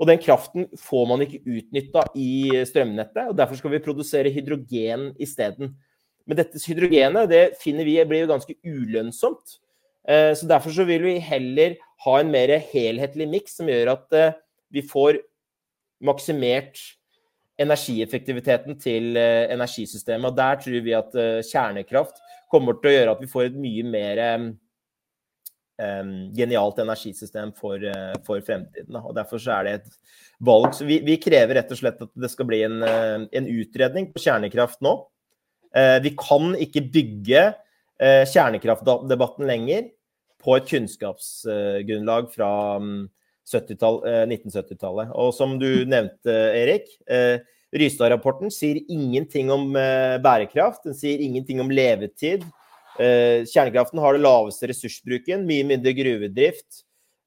Og 0.00 0.08
den 0.08 0.18
kraften 0.18 0.66
får 0.80 1.08
man 1.08 1.22
ikke 1.24 1.42
utnytta 1.44 2.06
i 2.18 2.64
strømnettet, 2.66 3.28
og 3.28 3.36
derfor 3.38 3.58
skal 3.58 3.74
vi 3.74 3.82
produsere 3.84 4.32
hydrogen 4.34 5.12
isteden. 5.20 5.76
Men 6.26 6.38
dette 6.38 6.60
hydrogenet 6.62 7.30
det 7.30 7.42
finner 7.60 7.86
vi 7.86 7.98
blir 8.08 8.30
ganske 8.30 8.56
ulønnsomt. 8.64 9.58
Eh, 10.08 10.32
så 10.34 10.48
Derfor 10.48 10.74
så 10.74 10.86
vil 10.88 11.04
vi 11.06 11.18
heller 11.22 11.76
ha 12.06 12.18
en 12.18 12.32
mer 12.32 12.56
helhetlig 12.72 13.28
miks 13.30 13.56
som 13.58 13.70
gjør 13.70 13.94
at 13.96 14.18
eh, 14.18 14.34
vi 14.72 14.82
får 14.86 15.20
maksimert 16.02 16.80
energieffektiviteten 17.62 18.78
til 18.80 19.16
eh, 19.18 19.52
energisystemet. 19.54 20.30
Og 20.30 20.36
Der 20.36 20.60
tror 20.62 20.86
vi 20.86 20.96
at 20.98 21.14
kjernekraft 21.46 22.22
kommer 22.50 22.78
til 22.78 22.90
å 22.90 22.96
gjøre 22.96 23.16
at 23.16 23.22
vi 23.22 23.30
får 23.30 23.50
et 23.50 23.60
mye 23.60 23.86
mer 23.86 24.22
genialt 26.36 26.78
energisystem 26.82 27.54
for, 27.58 27.82
for 28.26 28.42
fremtiden. 28.44 28.98
Og 29.00 29.14
Derfor 29.16 29.40
så 29.42 29.56
er 29.56 29.66
det 29.66 29.74
et 29.78 29.96
valg. 30.42 30.74
Så 30.76 30.86
vi, 30.88 31.00
vi, 31.06 31.18
krever 31.22 31.58
rett 31.58 31.72
og 31.72 31.80
slett 31.80 32.02
at 32.04 32.12
det 32.14 32.30
skal 32.32 32.48
bli 32.48 32.62
en, 32.66 32.82
en 32.82 33.50
utredning 33.50 34.10
på 34.12 34.22
kjernekraft 34.24 34.82
nå. 34.84 34.94
Eh, 35.76 35.98
vi 36.04 36.12
kan 36.18 36.52
ikke 36.60 36.84
bygge 36.92 37.42
eh, 38.02 38.24
kjernekraftdebatten 38.28 39.48
lenger 39.48 39.88
på 40.42 40.56
et 40.58 40.68
kunnskapsgrunnlag 40.68 42.28
fra 42.34 42.50
1970-tallet. 42.82 45.08
Mm, 45.08 45.16
Og 45.16 45.32
som 45.36 45.58
du 45.60 45.84
nevnte, 45.88 46.32
Erik, 46.58 46.90
eh, 47.08 47.38
Rystad-rapporten 47.72 48.52
sier 48.52 48.82
ingenting 48.84 49.48
om 49.48 49.72
bærekraft. 49.72 50.82
Den 50.84 50.92
sier 50.92 51.22
ingenting 51.24 51.56
om 51.62 51.70
levetid. 51.72 52.44
Kjernekraften 52.98 54.00
har 54.02 54.16
det 54.16 54.24
laveste 54.24 54.68
ressursbruken, 54.70 55.46
mye 55.48 55.64
mindre 55.68 55.94
gruvedrift. 55.96 56.82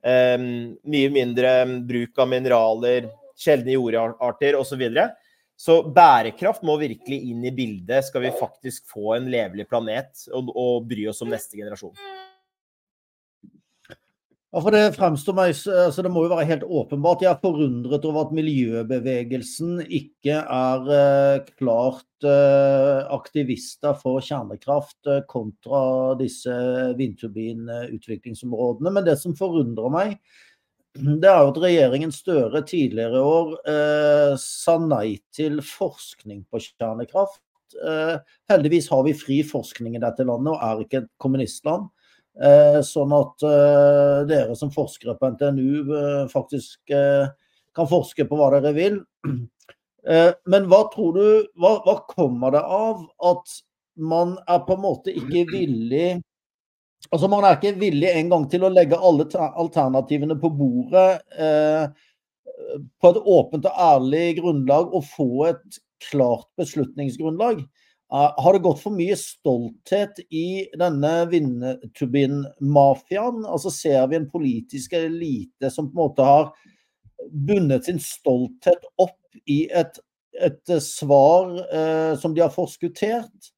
Mye 0.06 1.10
mindre 1.10 1.54
bruk 1.90 2.20
av 2.22 2.30
mineraler, 2.30 3.08
sjeldne 3.40 3.74
jordarter 3.74 4.60
osv. 4.60 4.84
Så 4.86 5.08
så 5.56 5.78
bærekraft 5.88 6.66
må 6.68 6.76
virkelig 6.82 7.22
inn 7.32 7.46
i 7.48 7.54
bildet, 7.56 8.04
skal 8.10 8.26
vi 8.26 8.34
faktisk 8.36 8.90
få 8.92 9.16
en 9.16 9.30
levelig 9.32 9.70
planet 9.72 10.26
og 10.36 10.84
bry 10.90 11.08
oss 11.08 11.24
om 11.24 11.32
neste 11.32 11.56
generasjon. 11.56 11.96
Ja, 14.56 14.62
for 14.64 14.72
Det 14.72 14.94
fremstår 14.96 15.36
meg, 15.36 15.50
altså 15.68 16.00
det 16.06 16.10
må 16.16 16.22
jo 16.24 16.30
være 16.32 16.48
helt 16.48 16.62
åpenbart. 16.64 17.20
Jeg 17.26 17.28
er 17.34 17.42
forundret 17.42 18.06
over 18.08 18.22
at 18.24 18.30
miljøbevegelsen 18.38 19.82
ikke 19.84 20.38
er 20.40 20.86
eh, 20.96 21.42
klart 21.60 22.24
eh, 22.24 23.02
aktivister 23.12 23.98
for 24.00 24.24
kjernekraft 24.24 25.12
eh, 25.12 25.20
kontra 25.28 26.16
disse 26.22 26.56
vindturbinutviklingsområdene. 26.96 28.94
Men 28.96 29.04
det 29.04 29.18
som 29.20 29.36
forundrer 29.36 29.92
meg, 29.92 30.16
det 30.96 31.28
er 31.28 31.42
jo 31.44 31.52
at 31.52 31.60
regjeringen 31.66 32.16
Støre 32.16 32.64
tidligere 32.64 33.20
i 33.20 33.28
år 33.34 33.52
eh, 33.74 34.40
sa 34.40 34.78
nei 34.80 35.18
til 35.36 35.60
forskning 35.68 36.48
på 36.48 36.64
kjernekraft. 36.64 37.44
Eh, 37.76 38.24
heldigvis 38.48 38.88
har 38.96 39.04
vi 39.04 39.20
fri 39.20 39.44
forskning 39.44 40.00
i 40.00 40.04
dette 40.08 40.24
landet 40.24 40.56
og 40.56 40.64
er 40.64 40.88
ikke 40.88 41.04
et 41.04 41.12
kommunistland. 41.20 41.92
Eh, 42.36 42.82
sånn 42.84 43.14
at 43.16 43.44
eh, 43.48 44.22
dere 44.28 44.56
som 44.60 44.72
forskere 44.74 45.14
på 45.16 45.30
NTNU 45.32 45.94
eh, 45.96 46.24
faktisk 46.32 46.92
kan 47.76 47.88
forske 47.88 48.26
på 48.28 48.40
hva 48.40 48.50
dere 48.58 48.74
vil. 48.76 48.98
men 50.52 50.68
hva 50.70 50.82
tror 50.94 51.16
du, 51.16 51.28
hva, 51.58 51.80
hva 51.82 51.96
kommer 52.12 52.54
det 52.54 52.62
av 52.62 53.00
at 53.26 53.56
man 53.98 54.36
er 54.46 54.60
på 54.68 54.76
en 54.76 54.84
måte 54.84 55.14
ikke 55.16 55.48
villig 55.50 56.20
Altså 57.14 57.28
Man 57.30 57.46
er 57.46 57.58
ikke 57.58 57.78
villig 57.78 58.08
engang 58.18 58.48
til 58.50 58.64
å 58.66 58.70
legge 58.74 58.98
alle 58.98 59.28
alternativene 59.62 60.38
på 60.42 60.50
bordet 60.58 61.20
på 62.98 63.12
et 63.12 63.20
åpent 63.36 63.68
og 63.70 63.82
ærlig 63.88 64.24
grunnlag 64.40 64.90
og 64.90 65.06
få 65.06 65.28
et 65.52 65.78
klart 66.08 66.48
beslutningsgrunnlag. 66.58 67.62
Uh, 68.14 68.30
har 68.38 68.54
det 68.54 68.62
gått 68.62 68.84
for 68.84 68.94
mye 68.94 69.16
stolthet 69.18 70.20
i 70.30 70.70
denne 70.78 71.26
vindturbinmafiaen? 71.32 73.42
Altså 73.50 73.72
ser 73.74 74.06
vi 74.12 74.20
en 74.20 74.30
politisk 74.30 74.94
elite 75.00 75.72
som 75.74 75.90
på 75.90 75.98
en 75.98 76.04
måte 76.04 76.28
har 76.28 76.52
bundet 77.32 77.86
sin 77.86 78.00
stolthet 78.00 78.86
opp 79.02 79.18
i 79.50 79.66
et, 79.74 80.00
et 80.38 80.82
svar 80.84 81.56
eh, 81.66 82.14
som 82.20 82.36
de 82.36 82.42
har 82.44 82.54
forskuttert? 82.54 83.52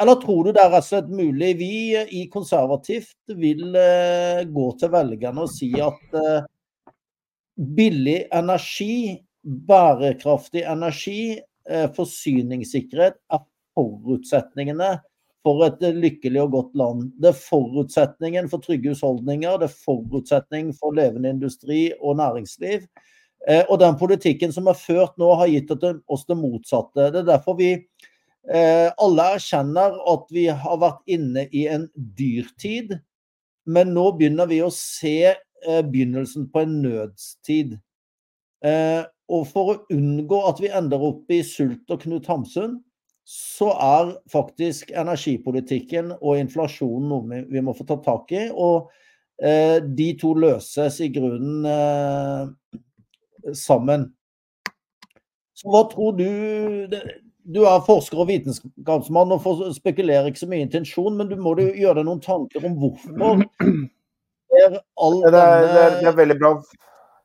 Eller 0.00 0.18
tror 0.22 0.46
du 0.46 0.54
det 0.54 0.62
er 0.62 0.70
rett 0.70 0.84
og 0.84 0.88
slett 0.88 1.08
mulig 1.10 1.48
Vi 1.58 1.74
i 2.14 2.22
Konservativt 2.30 3.34
vil 3.38 3.74
eh, 3.78 4.42
gå 4.46 4.66
til 4.78 4.92
velgerne 4.92 5.44
og 5.44 5.50
si 5.50 5.72
at 5.82 6.18
eh, 6.18 6.44
billig 7.76 8.20
energi, 8.32 9.18
bærekraftig 9.42 10.62
energi, 10.70 11.40
forsyningssikkerhet 11.96 13.18
er 13.32 13.42
forutsetningene 13.76 14.96
for 15.42 15.64
et 15.66 15.80
lykkelig 15.96 16.40
og 16.42 16.52
godt 16.56 16.76
land. 16.78 17.04
Det 17.22 17.30
er 17.32 17.38
forutsetningen 17.38 18.50
for 18.50 18.62
trygge 18.62 18.92
husholdninger, 18.92 19.58
det 19.62 19.68
er 19.68 19.80
forutsetning 19.84 20.70
for 20.78 20.94
levende 20.96 21.30
industri 21.34 21.88
og 22.00 22.18
næringsliv. 22.20 22.86
Og 23.68 23.74
den 23.82 23.96
politikken 23.98 24.52
som 24.54 24.68
er 24.70 24.78
ført 24.78 25.16
nå, 25.18 25.32
har 25.38 25.50
gitt 25.50 25.72
oss 25.74 26.26
det 26.28 26.36
motsatte. 26.38 27.08
Det 27.10 27.24
er 27.24 27.30
derfor 27.32 27.56
vi 27.58 27.72
Eh, 28.50 28.90
alle 28.98 29.28
erkjenner 29.36 29.94
at 30.10 30.26
vi 30.34 30.48
har 30.50 30.78
vært 30.82 31.02
inne 31.14 31.44
i 31.54 31.68
en 31.70 31.86
dyrtid, 31.94 32.96
men 33.70 33.92
nå 33.94 34.08
begynner 34.18 34.48
vi 34.50 34.58
å 34.64 34.70
se 34.74 35.30
eh, 35.30 35.82
begynnelsen 35.86 36.48
på 36.50 36.64
en 36.64 36.80
nødstid. 36.82 37.76
Eh, 39.32 39.36
og 39.36 39.46
for 39.48 39.72
å 39.72 39.80
unngå 39.94 40.40
at 40.48 40.60
vi 40.60 40.70
ender 40.72 41.02
opp 41.02 41.30
i 41.32 41.42
sult 41.46 41.90
og 41.90 42.02
Knut 42.04 42.28
Hamsun, 42.30 42.80
så 43.24 43.70
er 43.72 44.16
faktisk 44.30 44.90
energipolitikken 44.98 46.12
og 46.18 46.40
inflasjonen 46.40 47.08
noe 47.08 47.42
vi 47.48 47.62
må 47.64 47.72
få 47.78 47.86
ta 47.88 47.96
tak 48.02 48.32
i. 48.34 48.48
Og 48.50 48.90
de 49.42 50.08
to 50.20 50.34
løses 50.38 51.00
i 51.02 51.08
grunnen 51.10 51.64
sammen. 53.58 54.04
Så 55.58 55.70
hva 55.72 55.80
tror 55.90 56.18
du 56.18 56.28
du 57.42 57.64
er 57.66 57.82
forsker 57.86 58.20
og 58.22 58.28
vitenskapsmann 58.30 59.34
og 59.34 59.64
spekulerer 59.74 60.30
ikke 60.30 60.44
så 60.44 60.48
mye 60.50 60.66
intensjon, 60.66 61.16
men 61.18 61.30
du 61.30 61.36
må 61.40 61.56
jo 61.58 61.72
gjøre 61.74 62.00
deg 62.00 62.08
noen 62.08 62.22
tanker 62.22 62.66
om 62.68 62.76
hvorfor 62.78 63.16
all 65.02 65.18
det, 65.24 65.32
er, 65.32 65.32
det, 65.32 65.42
er, 65.42 65.94
det, 65.98 66.08
er, 66.10 66.16
veldig 66.16 66.38
bra. 66.38 66.52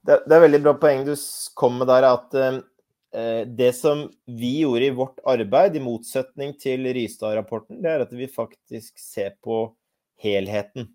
Det, 0.07 0.31
er 0.31 0.43
veldig 0.45 0.61
bra 0.63 0.73
poeng 0.79 1.03
du 1.07 1.13
kom 1.59 1.81
med 1.81 1.89
der, 1.91 2.05
at 2.07 2.35
eh, 2.39 3.41
det 3.59 3.73
som 3.75 4.05
vi 4.39 4.61
gjorde 4.61 4.87
i 4.87 4.93
vårt 4.95 5.19
arbeid, 5.27 5.75
i 5.75 5.83
motsetning 5.83 6.53
til 6.61 6.87
Rystad-rapporten, 6.95 7.81
det 7.83 7.91
er 7.91 8.05
at 8.05 8.13
vi 8.15 8.29
faktisk 8.31 8.95
ser 9.01 9.35
på 9.43 9.65
helheten. 10.23 10.87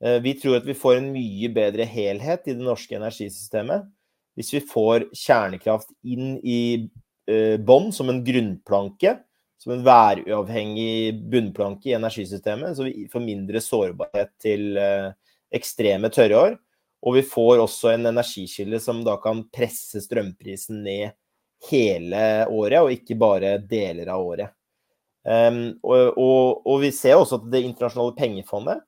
Eh, 0.00 0.18
vi 0.24 0.32
tror 0.40 0.60
at 0.60 0.68
vi 0.68 0.76
får 0.76 1.02
en 1.02 1.12
mye 1.12 1.52
bedre 1.52 1.84
helhet 1.88 2.48
i 2.48 2.56
det 2.56 2.64
norske 2.64 2.96
energisystemet 2.96 3.86
hvis 4.36 4.52
vi 4.52 4.60
får 4.68 5.08
kjernekraft 5.16 5.94
inn 6.04 6.36
i 6.44 6.60
eh, 7.30 7.56
bånd 7.56 7.94
som 7.96 8.12
en 8.12 8.20
grunnplanke. 8.24 9.16
Som 9.56 9.72
en 9.72 9.86
væruavhengig 9.86 11.16
bunnplanke 11.32 11.88
i 11.88 11.94
energisystemet, 11.96 12.76
så 12.76 12.84
vi 12.84 13.06
får 13.08 13.22
mindre 13.24 13.62
sårbarhet 13.64 14.34
til 14.44 14.76
eh, 14.76 15.14
ekstreme 15.56 16.10
tørrår. 16.12 16.58
Og 17.04 17.18
vi 17.18 17.22
får 17.26 17.60
også 17.62 17.92
en 17.92 18.08
energikilde 18.08 18.80
som 18.82 19.02
da 19.04 19.16
kan 19.22 19.44
presse 19.52 20.00
strømprisen 20.04 20.82
ned 20.86 21.16
hele 21.70 22.46
året, 22.52 22.80
og 22.80 22.92
ikke 22.92 23.16
bare 23.18 23.56
deler 23.58 24.10
av 24.12 24.24
året. 24.24 24.52
Um, 25.26 25.78
og, 25.82 26.18
og, 26.22 26.60
og, 26.62 26.76
vi 26.84 26.92
ser 26.94 27.16
også 27.18 27.40
at 27.40 27.46
Det 27.50 27.64
internasjonale 27.66 28.14
pengefondet 28.14 28.84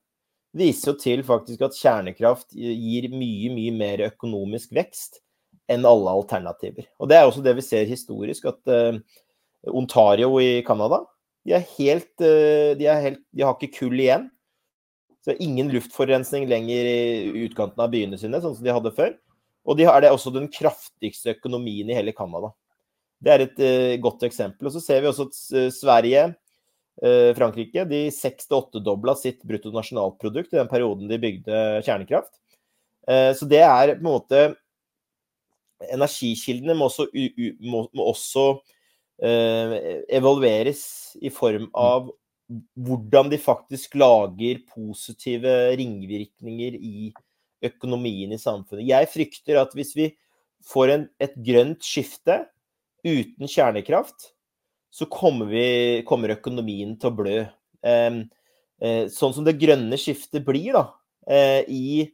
viser 0.55 0.93
jo 0.93 0.99
til 1.01 1.23
faktisk 1.27 1.65
at 1.67 1.75
kjernekraft 1.75 2.55
gir 2.55 3.09
mye, 3.11 3.49
mye 3.51 3.73
mer 3.75 4.05
økonomisk 4.05 4.71
vekst 4.77 5.19
enn 5.69 5.83
alle 5.85 6.13
alternativer. 6.15 6.87
Og 6.97 7.11
det 7.11 7.17
er 7.19 7.27
også 7.27 7.43
det 7.43 7.57
vi 7.59 7.65
ser 7.65 7.91
historisk, 7.91 8.47
at 8.49 8.71
uh, 8.71 8.97
Ontario 9.67 10.31
i 10.39 10.63
Canada 10.65 11.03
de, 11.45 11.59
uh, 11.59 12.71
de, 12.79 12.87
de 12.87 13.43
har 13.43 13.57
ikke 13.59 13.75
kull 13.81 13.99
igjen. 13.99 14.29
Så 15.19 15.33
er 15.33 15.41
ingen 15.43 15.71
luftforurensning 15.73 16.47
lenger 16.47 16.87
i 16.87 17.45
utkanten 17.45 17.83
av 17.83 17.91
byene 17.91 18.19
sine, 18.19 18.39
sånn 18.39 18.55
som 18.55 18.65
de 18.65 18.73
hadde 18.73 18.93
før. 18.95 19.17
Og 19.67 19.77
de 19.77 19.87
har 19.89 20.01
det 20.01 20.11
også 20.13 20.31
den 20.33 20.47
kraftigste 20.51 21.35
økonomien 21.35 21.89
i 21.91 21.97
hele 21.97 22.13
Canada. 22.15 22.53
Det 23.19 23.33
er 23.33 23.43
et 23.43 23.59
uh, 23.59 23.95
godt 24.01 24.23
eksempel. 24.27 24.69
Og 24.69 24.75
så 24.75 24.81
ser 24.83 25.03
vi 25.03 25.09
også 25.11 25.27
at 25.27 25.39
Sverige 25.75 26.23
uh, 26.31 27.31
Frankrike 27.37 27.83
de 27.89 28.05
seks 28.15 28.47
til 28.47 28.61
åttedobla 28.61 29.17
sitt 29.19 29.43
bruttonasjonalprodukt 29.47 30.55
i 30.55 30.61
den 30.61 30.71
perioden 30.71 31.11
de 31.11 31.19
bygde 31.21 31.59
kjernekraft. 31.83 32.33
Eh, 33.09 33.31
så 33.33 33.47
det 33.49 33.61
er 33.65 33.95
på 33.95 34.03
en 34.03 34.05
måte 34.05 34.41
Energikildene 35.79 36.75
må 36.75 36.89
også, 36.89 37.05
må, 37.63 37.85
må 37.95 38.09
også 38.11 38.43
evalueres 39.23 40.81
i 41.23 41.31
form 41.31 41.69
av 41.71 42.09
hvordan 42.79 43.29
de 43.29 43.37
faktisk 43.41 43.95
lager 43.99 44.61
positive 44.71 45.53
ringvirkninger 45.77 46.77
i 46.79 47.11
økonomien 47.65 48.33
i 48.33 48.41
samfunnet. 48.41 48.87
Jeg 48.89 49.11
frykter 49.11 49.59
at 49.61 49.75
hvis 49.77 49.93
vi 49.97 50.09
får 50.65 50.93
en, 50.95 51.07
et 51.21 51.35
grønt 51.45 51.85
skifte 51.85 52.41
uten 53.05 53.47
kjernekraft, 53.47 54.31
så 54.89 55.05
kommer, 55.11 55.51
vi, 55.51 56.01
kommer 56.09 56.33
økonomien 56.33 56.95
til 56.99 57.11
å 57.11 57.17
blø. 57.19 57.37
Eh, 57.85 59.03
sånn 59.13 59.35
som 59.35 59.45
det 59.45 59.59
grønne 59.61 59.99
skiftet 59.99 60.45
blir 60.47 60.73
da, 60.75 60.85
eh, 61.29 61.61
i, 61.69 62.09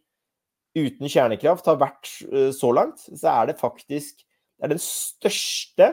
uten 0.76 1.08
kjernekraft 1.08 1.70
har 1.72 1.80
vært 1.80 2.12
eh, 2.28 2.52
så 2.56 2.74
langt, 2.76 3.06
så 3.08 3.32
er 3.38 3.52
det 3.52 3.62
faktisk 3.62 4.26
det 4.56 4.68
er 4.68 4.72
den 4.72 4.84
største 4.84 5.88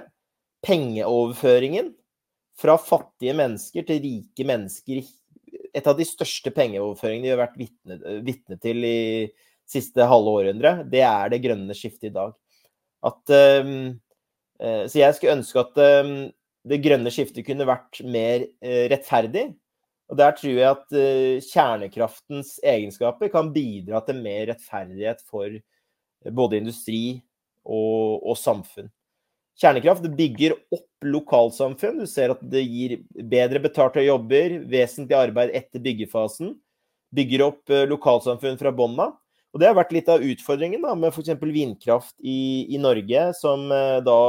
pengeoverføringen 0.62 1.90
fra 2.62 2.76
fattige 2.80 3.34
mennesker 3.36 3.86
til 3.88 4.02
rike 4.04 4.46
mennesker. 4.46 5.02
Et 5.72 5.88
av 5.88 5.96
de 5.98 6.06
største 6.06 6.52
pengeoverføringene 6.54 7.26
vi 7.26 7.32
har 7.34 7.42
vært 7.42 7.58
vitne, 8.28 8.58
til 8.62 8.86
i 8.86 9.00
siste 9.68 10.06
halve 10.06 10.36
århundre, 10.38 10.76
det 10.90 11.02
er 11.06 11.32
det 11.32 11.42
grønne 11.44 11.74
skiftet 11.76 12.10
i 12.10 12.14
dag. 12.14 12.34
At, 13.08 13.34
um, 13.64 13.94
så 14.60 15.00
jeg 15.00 15.16
skulle 15.16 15.38
ønske 15.40 15.62
at 15.62 15.80
um, 16.06 16.14
det 16.68 16.78
grønne 16.84 17.10
skiftet 17.12 17.46
kunne 17.46 17.66
vært 17.66 18.00
mer 18.06 18.46
eh, 18.62 18.86
rettferdig. 18.92 19.48
Og 20.12 20.18
der 20.20 20.34
tror 20.36 20.52
jeg 20.52 20.68
at 20.68 20.96
eh, 20.98 21.44
kjernekraftens 21.46 22.56
egenskaper 22.68 23.30
kan 23.32 23.50
bidra 23.54 24.02
til 24.06 24.20
mer 24.22 24.46
rettferdighet 24.52 25.22
for 25.26 25.48
eh, 25.48 26.32
både 26.32 26.60
industri 26.60 27.02
og, 27.64 28.20
og 28.20 28.36
samfunn. 28.38 28.90
Kjernekraft 29.60 30.06
bygger 30.16 30.56
opp 30.72 31.06
lokalsamfunn. 31.06 32.00
Du 32.02 32.08
ser 32.08 32.32
at 32.34 32.42
det 32.52 32.62
gir 32.64 32.98
bedre 33.16 33.60
betalte 33.62 34.04
jobber, 34.04 34.60
vesentlig 34.70 35.18
arbeid 35.18 35.52
etter 35.58 35.82
byggefasen. 35.84 36.54
Bygger 37.12 37.44
opp 37.50 37.74
lokalsamfunn 37.90 38.56
fra 38.60 38.72
bånn 38.74 38.96
av. 39.02 39.18
Og 39.52 39.60
det 39.60 39.68
har 39.68 39.76
vært 39.76 39.92
litt 39.92 40.08
av 40.08 40.22
utfordringen 40.24 40.80
da, 40.80 40.94
med 40.96 41.12
f.eks. 41.12 41.34
vindkraft 41.36 42.14
i, 42.24 42.72
i, 42.72 42.78
Norge, 42.80 43.26
som 43.36 43.66
da 43.68 44.20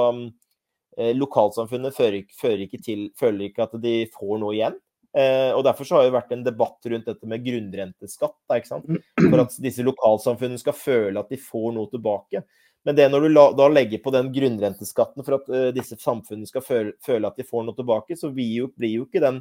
Eh, 0.97 1.13
lokalsamfunnet 1.17 1.95
fører, 1.95 2.25
fører 2.37 2.65
ikke 2.67 2.81
til, 2.83 3.07
føler 3.17 3.49
ikke 3.49 3.65
at 3.65 3.77
de 3.81 3.93
får 4.13 4.35
noe 4.41 4.53
igjen. 4.55 4.75
Eh, 5.13 5.51
og 5.53 5.63
Derfor 5.65 5.87
så 5.87 5.97
har 5.97 6.07
det 6.07 6.15
vært 6.15 6.33
en 6.33 6.45
debatt 6.45 6.89
rundt 6.89 7.09
dette 7.09 7.29
med 7.29 7.45
grunnrenteskatt. 7.45 8.35
Da? 8.49 8.59
For 9.31 9.43
at 9.43 9.57
disse 9.61 9.85
lokalsamfunnene 9.85 10.61
skal 10.61 10.77
føle 10.77 11.21
at 11.21 11.33
de 11.33 11.41
får 11.41 11.73
noe 11.75 11.89
tilbake. 11.91 12.43
Men 12.83 12.97
det 12.97 13.05
når 13.11 13.25
du 13.25 13.29
la, 13.31 13.43
da 13.55 13.69
legger 13.71 14.01
på 14.03 14.11
den 14.11 14.29
grunnrenteskatten 14.33 15.23
for 15.23 15.37
at 15.37 15.51
uh, 15.51 15.69
disse 15.75 15.95
samfunnene 16.01 16.49
skal 16.49 16.65
føle, 16.65 16.95
føle, 17.05 17.29
at 17.29 17.39
de 17.39 17.47
får 17.47 17.63
noe 17.67 17.77
tilbake, 17.77 18.17
så 18.19 18.31
blir 18.33 18.51
jo, 18.63 18.69
blir 18.75 18.97
jo, 18.97 19.07
ikke 19.07 19.23
den 19.23 19.39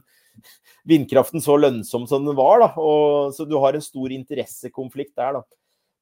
vindkraften 0.89 1.43
så 1.43 1.59
lønnsom 1.59 2.07
som 2.11 2.29
den 2.29 2.39
var. 2.39 2.63
da, 2.63 2.71
og, 2.79 3.35
Så 3.35 3.49
du 3.49 3.59
har 3.63 3.75
en 3.75 3.85
stor 3.85 4.15
interessekonflikt 4.15 5.17
der. 5.19 5.41
da. 5.41 5.45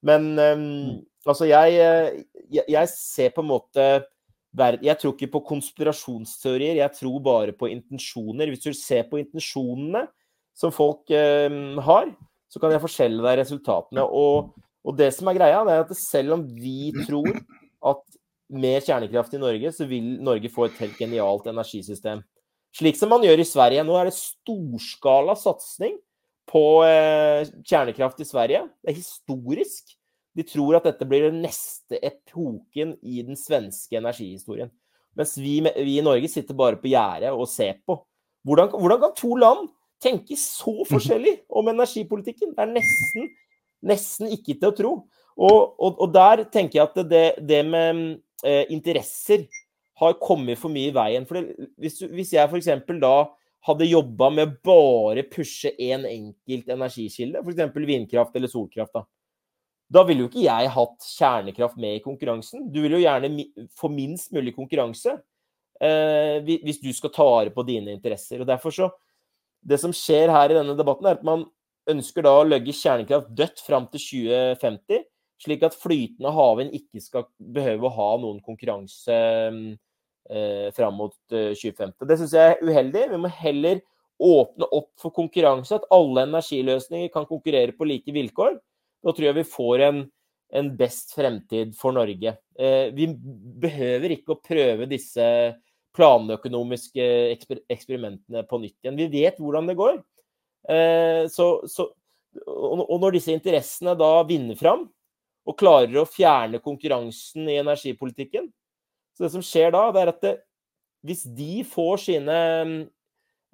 Men 0.04 0.30
um, 0.36 1.00
altså, 1.26 1.48
jeg, 1.48 1.80
jeg, 2.52 2.64
jeg 2.68 2.92
ser 2.92 3.32
på 3.36 3.44
en 3.44 3.52
måte 3.52 3.90
jeg 4.50 4.98
tror 4.98 5.12
ikke 5.14 5.30
på 5.30 5.44
konspirasjonsteorier, 5.46 6.80
jeg 6.80 6.90
tror 6.96 7.20
bare 7.22 7.52
på 7.54 7.68
intensjoner. 7.70 8.50
Hvis 8.50 8.64
du 8.64 8.72
ser 8.74 9.04
på 9.06 9.20
intensjonene 9.20 10.08
som 10.58 10.72
folk 10.74 11.06
um, 11.14 11.78
har, 11.86 12.10
så 12.50 12.58
kan 12.58 12.74
jeg 12.74 12.82
forskjelle 12.82 13.22
deg 13.22 13.38
resultatene. 13.44 14.02
Og, 14.02 14.50
og, 14.84 14.96
det 14.98 15.10
som 15.16 15.28
er 15.30 15.38
greia, 15.38 15.62
det 15.66 15.74
er 15.74 15.84
at 15.84 15.96
selv 15.98 16.38
om 16.38 16.44
vi 16.56 16.92
tror 17.06 17.32
at 17.92 18.04
med 18.50 18.82
kjernekraft 18.82 19.34
i 19.36 19.40
Norge, 19.40 19.72
så 19.72 19.86
vil 19.86 20.16
Norge 20.24 20.50
få 20.50 20.66
et 20.66 20.78
helt 20.82 20.98
genialt 20.98 21.46
energisystem. 21.50 22.22
Slik 22.74 22.98
som 22.98 23.10
man 23.12 23.22
gjør 23.26 23.42
i 23.42 23.46
Sverige. 23.46 23.84
Nå 23.86 23.96
er 23.98 24.08
det 24.08 24.16
storskala 24.16 25.36
satsing 25.38 25.96
på 26.50 26.64
eh, 26.86 27.46
kjernekraft 27.66 28.22
i 28.22 28.26
Sverige. 28.26 28.64
Det 28.82 28.92
er 28.92 28.98
historisk. 28.98 29.94
De 30.38 30.46
tror 30.46 30.78
at 30.78 30.86
dette 30.86 31.06
blir 31.08 31.28
den 31.28 31.40
neste 31.44 31.98
epoken 32.06 32.94
i 33.02 33.22
den 33.26 33.38
svenske 33.38 33.98
energihistorien. 33.98 34.70
Mens 35.18 35.34
vi, 35.38 35.58
vi 35.60 35.98
i 35.98 36.06
Norge 36.06 36.30
sitter 36.30 36.56
bare 36.58 36.78
på 36.78 36.90
gjerdet 36.90 37.32
og 37.34 37.48
ser 37.50 37.80
på. 37.86 37.98
Hvordan, 38.46 38.70
hvordan, 38.72 39.00
kan 39.02 39.16
to 39.18 39.34
land 39.36 39.68
tenke 40.00 40.38
så 40.38 40.80
forskjellig 40.88 41.40
om 41.50 41.68
energipolitikken? 41.72 42.54
Det 42.54 42.62
er 42.64 42.70
nesten, 42.72 43.26
nesten 43.86 44.30
ikke 44.34 44.56
til 44.56 44.70
å 44.70 44.76
tro. 44.76 44.92
Og, 45.40 45.58
og, 45.80 46.00
og 46.02 46.12
der 46.12 46.44
tenker 46.52 46.80
jeg 46.80 46.88
at 46.88 47.10
det, 47.10 47.26
det 47.48 47.60
med 47.68 48.02
eh, 48.44 48.64
interesser 48.72 49.46
har 50.00 50.18
kommet 50.20 50.58
for 50.60 50.72
mye 50.72 50.90
i 50.90 50.96
veien. 50.96 51.26
For 51.28 51.38
det, 51.38 51.70
hvis, 51.80 52.00
hvis 52.08 52.34
jeg 52.36 52.48
f.eks. 52.48 52.70
da 53.00 53.14
hadde 53.68 53.88
jobba 53.88 54.30
med 54.32 54.58
bare 54.64 55.26
pushe 55.28 55.72
én 55.76 56.00
en 56.00 56.06
enkelt 56.08 56.70
energikilde, 56.72 57.42
f.eks. 57.44 57.74
vindkraft 57.76 58.36
eller 58.36 58.52
solkraft, 58.52 58.96
da, 58.96 59.04
da 59.90 60.04
ville 60.08 60.24
jo 60.24 60.30
ikke 60.30 60.46
jeg 60.46 60.72
hatt 60.76 61.10
kjernekraft 61.16 61.80
med 61.82 61.98
i 61.98 62.04
konkurransen. 62.04 62.68
Du 62.72 62.80
vil 62.84 62.96
jo 62.96 63.02
gjerne 63.02 63.32
få 63.76 63.90
minst 63.92 64.32
mulig 64.36 64.54
konkurranse 64.56 65.16
eh, 65.82 66.38
hvis 66.44 66.80
du 66.80 66.92
skal 66.96 67.12
ta 67.14 67.26
vare 67.26 67.52
på 67.54 67.64
dine 67.68 67.96
interesser. 67.96 68.40
Og 68.40 68.48
derfor 68.48 68.74
så 68.74 68.90
Det 69.60 69.76
som 69.76 69.92
skjer 69.92 70.30
her 70.32 70.48
i 70.48 70.54
denne 70.56 70.72
debatten, 70.72 71.04
er 71.04 71.18
at 71.18 71.24
man 71.24 71.42
ønsker 71.88 72.26
da 72.26 72.34
å 72.38 72.46
legge 72.46 72.74
kjernekraft 72.76 73.30
dødt 73.36 73.62
fram 73.64 73.86
til 73.92 74.02
2050, 74.02 75.04
slik 75.40 75.62
at 75.64 75.76
flytende 75.80 76.32
havvind 76.36 76.74
ikke 76.76 77.00
skal 77.02 77.28
behøve 77.38 77.88
å 77.88 77.94
ha 77.96 78.10
noen 78.20 78.42
konkurranse 78.44 79.16
eh, 79.16 80.66
fram 80.76 80.98
mot 81.00 81.16
eh, 81.32 81.54
2050. 81.56 82.04
Det 82.08 82.18
syns 82.20 82.36
jeg 82.36 82.54
er 82.54 82.64
uheldig. 82.64 83.06
Vi 83.14 83.22
må 83.22 83.32
heller 83.40 83.80
åpne 84.20 84.68
opp 84.76 84.90
for 85.00 85.16
konkurranse, 85.16 85.78
at 85.78 85.88
alle 85.94 86.26
energiløsninger 86.28 87.08
kan 87.14 87.28
konkurrere 87.28 87.72
på 87.76 87.88
like 87.88 88.12
vilkår. 88.12 88.58
Da 89.00 89.14
tror 89.16 89.30
jeg 89.30 89.38
vi 89.38 89.48
får 89.48 89.86
en, 89.86 90.04
en 90.60 90.70
best 90.76 91.14
fremtid 91.16 91.72
for 91.78 91.96
Norge. 91.96 92.36
Eh, 92.60 92.92
vi 92.92 93.08
behøver 93.64 94.18
ikke 94.18 94.36
å 94.36 94.42
prøve 94.44 94.90
disse 94.90 95.24
planøkonomiske 95.96 97.06
eksper 97.32 97.64
eksperimentene 97.72 98.44
på 98.46 98.60
nytt 98.62 98.76
igjen. 98.78 98.98
Vi 99.00 99.08
vet 99.10 99.40
hvordan 99.40 99.70
det 99.70 99.78
går. 99.80 100.02
Eh, 100.68 101.24
så, 101.32 101.46
så, 101.70 101.88
og 102.46 102.96
når 103.00 103.16
disse 103.16 103.32
interessene 103.32 103.94
da 103.98 104.10
vinner 104.28 104.58
fram, 104.58 104.84
og 105.48 105.56
klarer 105.58 106.02
å 106.02 106.08
fjerne 106.08 106.60
konkurransen 106.62 107.48
i 107.48 107.58
energipolitikken 107.62 108.50
Så 109.16 109.24
det 109.24 109.30
som 109.32 109.44
skjer 109.44 109.72
da, 109.74 109.86
det 109.94 110.02
er 110.02 110.10
at 110.12 110.24
det, 110.24 110.34
hvis 111.06 111.22
de 111.24 111.62
får 111.64 112.02
sine 112.04 112.36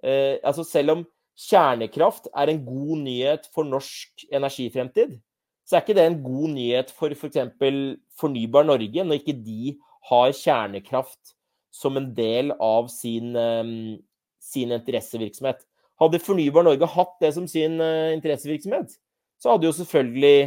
eh, 0.03 0.35
Altså 0.43 0.67
selv 0.67 0.97
om 0.97 1.05
kjernekraft 1.37 2.31
er 2.33 2.51
en 2.51 2.63
god 2.65 3.05
nyhet 3.05 3.47
for 3.53 3.69
norsk 3.69 4.23
energifremtid, 4.33 5.19
så 5.69 5.77
er 5.77 5.83
ikke 5.83 5.97
det 5.99 6.07
en 6.09 6.23
god 6.25 6.55
nyhet 6.55 6.93
for 6.97 7.13
f.eks. 7.13 7.51
For 7.61 7.81
Fornybar 8.17 8.65
Norge, 8.65 9.05
når 9.05 9.21
ikke 9.21 9.35
de 9.45 9.75
har 10.09 10.33
kjernekraft 10.33 11.35
som 11.77 11.99
en 12.01 12.07
del 12.17 12.55
av 12.57 12.89
sin, 12.89 13.37
eh, 13.37 14.01
sin 14.41 14.73
interessevirksomhet. 14.73 15.61
Hadde 16.01 16.21
Fornybar 16.21 16.67
Norge 16.67 16.89
hatt 16.93 17.17
det 17.23 17.33
som 17.37 17.47
sin 17.49 17.81
uh, 17.81 18.13
interessevirksomhet, 18.15 18.97
så 19.41 19.53
hadde 19.53 19.69
jo 19.69 19.75
selvfølgelig 19.77 20.39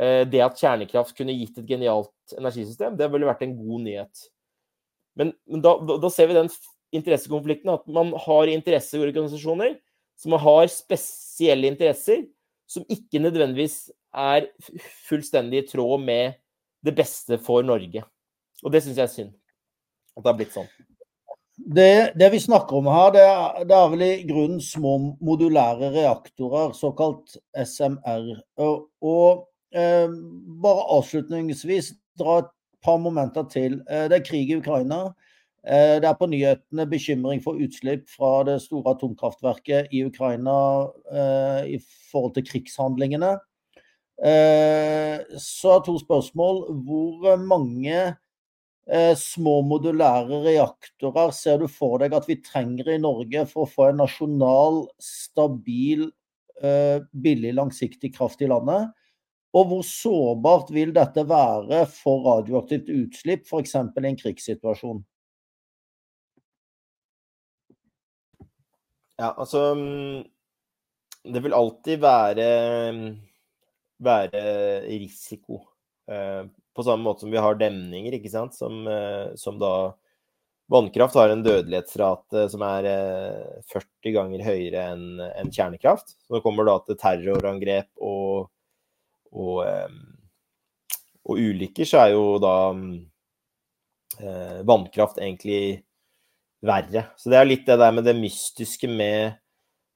uh, 0.00 0.24
det 0.28 0.42
at 0.44 0.60
kjernekraft 0.60 1.16
kunne 1.18 1.36
gitt 1.36 1.60
et 1.60 1.68
genialt 1.68 2.36
energisystem, 2.38 2.96
det 2.96 3.10
ville 3.12 3.28
vært 3.28 3.44
en 3.46 3.56
god 3.58 3.86
nyhet. 3.86 4.26
Men, 5.20 5.34
men 5.50 5.64
da, 5.64 5.74
da, 5.90 6.10
ser 6.12 6.30
vi 6.30 6.38
den 6.38 6.50
interessekonflikten, 6.96 7.72
at 7.74 7.86
man 7.92 8.12
har 8.24 8.50
interesseorganisasjoner 8.50 9.76
som 10.20 10.36
har 10.40 10.70
spesielle 10.72 11.68
interesser, 11.70 12.24
som 12.70 12.86
ikke 12.92 13.22
nødvendigvis 13.22 13.90
er 14.14 14.48
fullstendig 15.08 15.64
i 15.64 15.68
tråd 15.68 16.02
med 16.04 16.38
det 16.86 16.94
beste 16.96 17.38
for 17.42 17.66
Norge. 17.66 18.04
Og 18.64 18.72
det 18.72 18.82
syns 18.84 18.98
jeg 18.98 19.06
er 19.06 19.12
synd. 19.12 19.34
At 20.16 20.24
det 20.24 20.32
har 20.32 20.38
blitt 20.38 20.54
sånn. 20.54 20.70
Det, 21.66 22.12
det, 22.16 22.30
vi 22.32 22.40
snakker 22.40 22.76
om 22.76 22.86
her, 22.88 23.10
det 23.12 23.24
det 23.68 23.76
er, 23.76 23.88
vel 23.92 24.02
i 24.06 24.26
grunnen 24.28 24.60
små 24.64 24.94
modulære 25.20 25.90
reaktorer, 25.92 26.72
såkalt 26.72 27.36
SMR. 27.52 28.30
Og, 28.56 28.86
og 29.04 29.44
eh, 29.74 30.08
bare 30.62 30.86
avslutningsvis 30.96 31.92
dra 32.18 32.38
et 32.40 32.48
par 32.84 32.96
momenter 33.02 33.44
til. 33.52 33.82
Eh, 33.90 34.06
det 34.08 34.20
er 34.20 34.24
krig 34.26 34.48
i 34.48 34.56
Ukraina. 34.56 35.10
Eh, 35.68 35.98
det 36.00 36.08
er 36.08 36.16
på 36.16 36.30
nyhetene 36.32 36.88
bekymring 36.88 37.42
for 37.44 37.60
utslipp 37.60 38.08
fra 38.08 38.32
det 38.48 38.56
store 38.64 38.94
atomkraftverket 38.96 39.92
i 39.92 40.04
Ukraina 40.08 40.56
eh, 41.12 41.76
i 41.76 41.78
forhold 42.10 42.34
til 42.38 42.46
krigshandlingene. 42.48 43.34
Eh, 44.24 45.20
så 45.36 45.76
er 45.76 45.84
to 45.84 45.98
spørsmål. 46.00 46.64
Hvor 46.86 47.36
mange 47.36 48.16
små 49.14 49.60
modulære 49.62 50.40
reaktorer 50.42 51.30
ser 51.36 51.60
du 51.62 51.68
for 51.70 52.00
deg 52.02 52.14
at 52.16 52.24
vi 52.26 52.40
trenger 52.42 52.88
i 52.90 52.98
Norge 52.98 53.44
for 53.50 53.66
å 53.66 53.70
få 53.70 53.90
en 53.90 54.00
nasjonal, 54.02 54.80
stabil, 54.98 56.08
eh, 56.62 56.98
billig, 57.12 57.52
langsiktig 57.54 58.14
kraft 58.16 58.42
i 58.42 58.48
landet? 58.50 58.90
Og 59.54 59.66
hvor 59.70 59.86
sårbart 59.86 60.70
vil 60.74 60.92
dette 60.94 61.22
være 61.26 61.84
for 61.90 62.22
radioaktivt 62.26 62.90
utslipp, 62.94 63.46
f.eks. 63.46 63.74
i 63.74 64.06
en 64.10 64.18
krigssituasjon? 64.18 65.02
Ja, 69.20 69.34
altså 69.36 69.74
mm, 69.74 70.22
Det 71.34 71.42
vil 71.44 71.54
alltid 71.54 72.00
være, 72.00 72.46
være 74.00 74.44
risiko 74.88 75.60
eh, 76.08 76.46
på 76.80 76.86
samme 76.86 77.04
måte 77.04 77.26
som 77.26 77.32
vi 77.32 77.40
har 77.42 77.58
demninger, 77.60 78.16
ikke 78.16 78.32
sant, 78.32 78.56
som, 78.56 78.86
eh, 78.88 79.34
som 79.36 79.60
da 79.60 79.92
Vannkraft 80.70 81.16
har 81.18 81.32
en 81.32 81.40
dødelighetsrate 81.42 82.44
som 82.52 82.62
er 82.62 82.86
40 83.72 83.88
eh, 84.06 84.12
ganger 84.14 84.44
høyere 84.46 84.84
enn 84.92 85.18
en 85.18 85.50
kjernekraft. 85.50 86.14
Så 86.22 86.36
det 86.36 86.44
kommer 86.44 86.68
da 86.68 86.76
til 86.86 86.94
terrorangrep 87.00 87.88
og, 87.98 88.46
og, 89.34 89.56
eh, 89.66 89.96
og 91.26 91.42
ulykker, 91.42 91.88
så 91.90 92.04
er 92.04 92.14
jo 92.14 92.38
da 92.42 92.54
vannkraft 94.68 95.18
egentlig 95.22 95.80
verre. 96.66 97.06
Så 97.16 97.30
det 97.32 97.38
er 97.40 97.46
litt 97.48 97.66
det 97.66 97.78
der 97.80 97.94
med 97.96 98.04
det 98.04 98.14
mystiske 98.18 98.90
med 98.90 99.39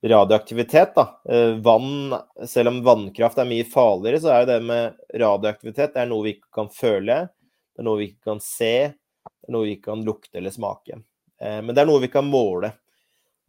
radioaktivitet. 0.09 0.95
Da. 0.95 1.23
Eh, 1.29 1.55
vann, 1.55 2.15
selv 2.47 2.69
om 2.69 2.83
vannkraft 2.85 3.39
er 3.39 3.49
mye 3.49 3.65
farligere, 3.69 4.21
så 4.21 4.33
er 4.35 4.49
det 4.49 4.61
med 4.67 4.97
radioaktivitet 5.21 5.95
det 5.95 6.05
er 6.05 6.11
noe 6.11 6.27
vi 6.27 6.37
ikke 6.37 6.53
kan 6.61 6.71
føle, 6.73 7.19
det 7.75 7.83
er 7.83 7.89
noe 7.89 8.01
vi 8.01 8.11
ikke 8.13 8.33
kan 8.33 8.43
se, 8.45 8.75
det 8.93 9.49
er 9.49 9.55
noe 9.57 9.69
vi 9.69 9.77
ikke 9.79 9.91
kan 9.93 10.07
lukte 10.07 10.41
eller 10.41 10.55
smake. 10.55 10.99
Eh, 11.41 11.61
men 11.61 11.73
det 11.73 11.85
er 11.85 11.91
noe 11.91 12.03
vi 12.05 12.13
kan 12.13 12.29
måle. 12.29 12.75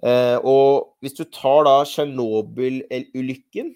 Eh, 0.06 0.38
og 0.44 0.96
hvis 1.04 1.18
du 1.18 1.26
tar 1.28 1.66
da 1.68 1.80
Tsjernobyl-ulykken, 1.88 3.76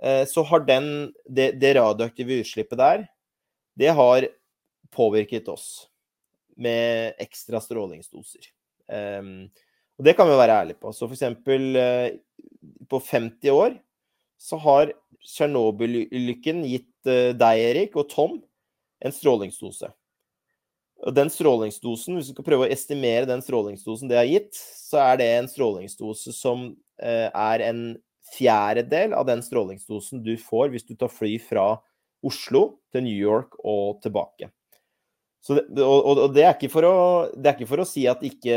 så 0.00 0.40
har 0.48 0.62
den, 0.64 1.10
det, 1.28 1.58
det 1.60 1.74
radioaktive 1.76 2.38
utslippet 2.40 2.78
der, 2.80 3.02
det 3.76 3.90
har 3.92 4.24
påvirket 4.96 5.50
oss 5.52 5.66
med 6.56 7.20
ekstra 7.20 7.60
strålingsdoser. 7.60 8.46
Og 10.00 10.06
det 10.06 10.14
kan 10.16 10.30
vi 10.30 10.36
være 10.40 10.56
ærlige 10.62 10.80
på. 10.80 10.94
Så 10.96 11.04
f.eks. 11.04 11.26
Eh, 11.28 12.16
på 12.88 12.98
50 13.04 13.52
år 13.52 13.74
så 14.40 14.56
har 14.64 14.94
Tsjernobyl-ulykken 15.20 16.62
gitt 16.64 17.08
eh, 17.10 17.34
deg, 17.36 17.64
Erik, 17.68 17.98
og 18.00 18.08
Tom 18.08 18.38
en 19.04 19.12
strålingsdose. 19.12 19.90
Og 21.04 21.16
den 21.16 21.28
strålingsdosen, 21.32 22.16
hvis 22.16 22.30
du 22.30 22.32
skal 22.32 22.46
prøve 22.48 22.64
å 22.64 22.72
estimere 22.72 23.28
den 23.28 23.44
strålingsdosen 23.44 24.08
det 24.08 24.16
har 24.16 24.28
gitt, 24.28 24.56
så 24.56 25.02
er 25.04 25.20
det 25.20 25.28
en 25.34 25.50
strålingsdose 25.52 26.32
som 26.36 26.70
eh, 27.00 27.28
er 27.28 27.66
en 27.68 27.84
fjerdedel 28.32 29.12
av 29.16 29.28
den 29.28 29.44
strålingsdosen 29.44 30.24
du 30.24 30.32
får 30.40 30.72
hvis 30.72 30.88
du 30.88 30.94
tar 30.96 31.12
fly 31.12 31.34
fra 31.44 31.74
Oslo 32.24 32.80
til 32.92 33.04
New 33.04 33.16
York 33.16 33.60
og 33.60 34.00
tilbake. 34.04 34.48
Det, 35.48 35.80
og, 35.80 36.04
og, 36.04 36.24
det, 36.36 36.44
er 36.44 36.56
å, 36.84 36.96
det, 37.32 37.46
er 37.48 37.54
ikke 37.54 37.68
for 37.70 37.80
å, 37.80 37.86
si 37.88 38.04
at 38.10 38.20
ikke 38.26 38.56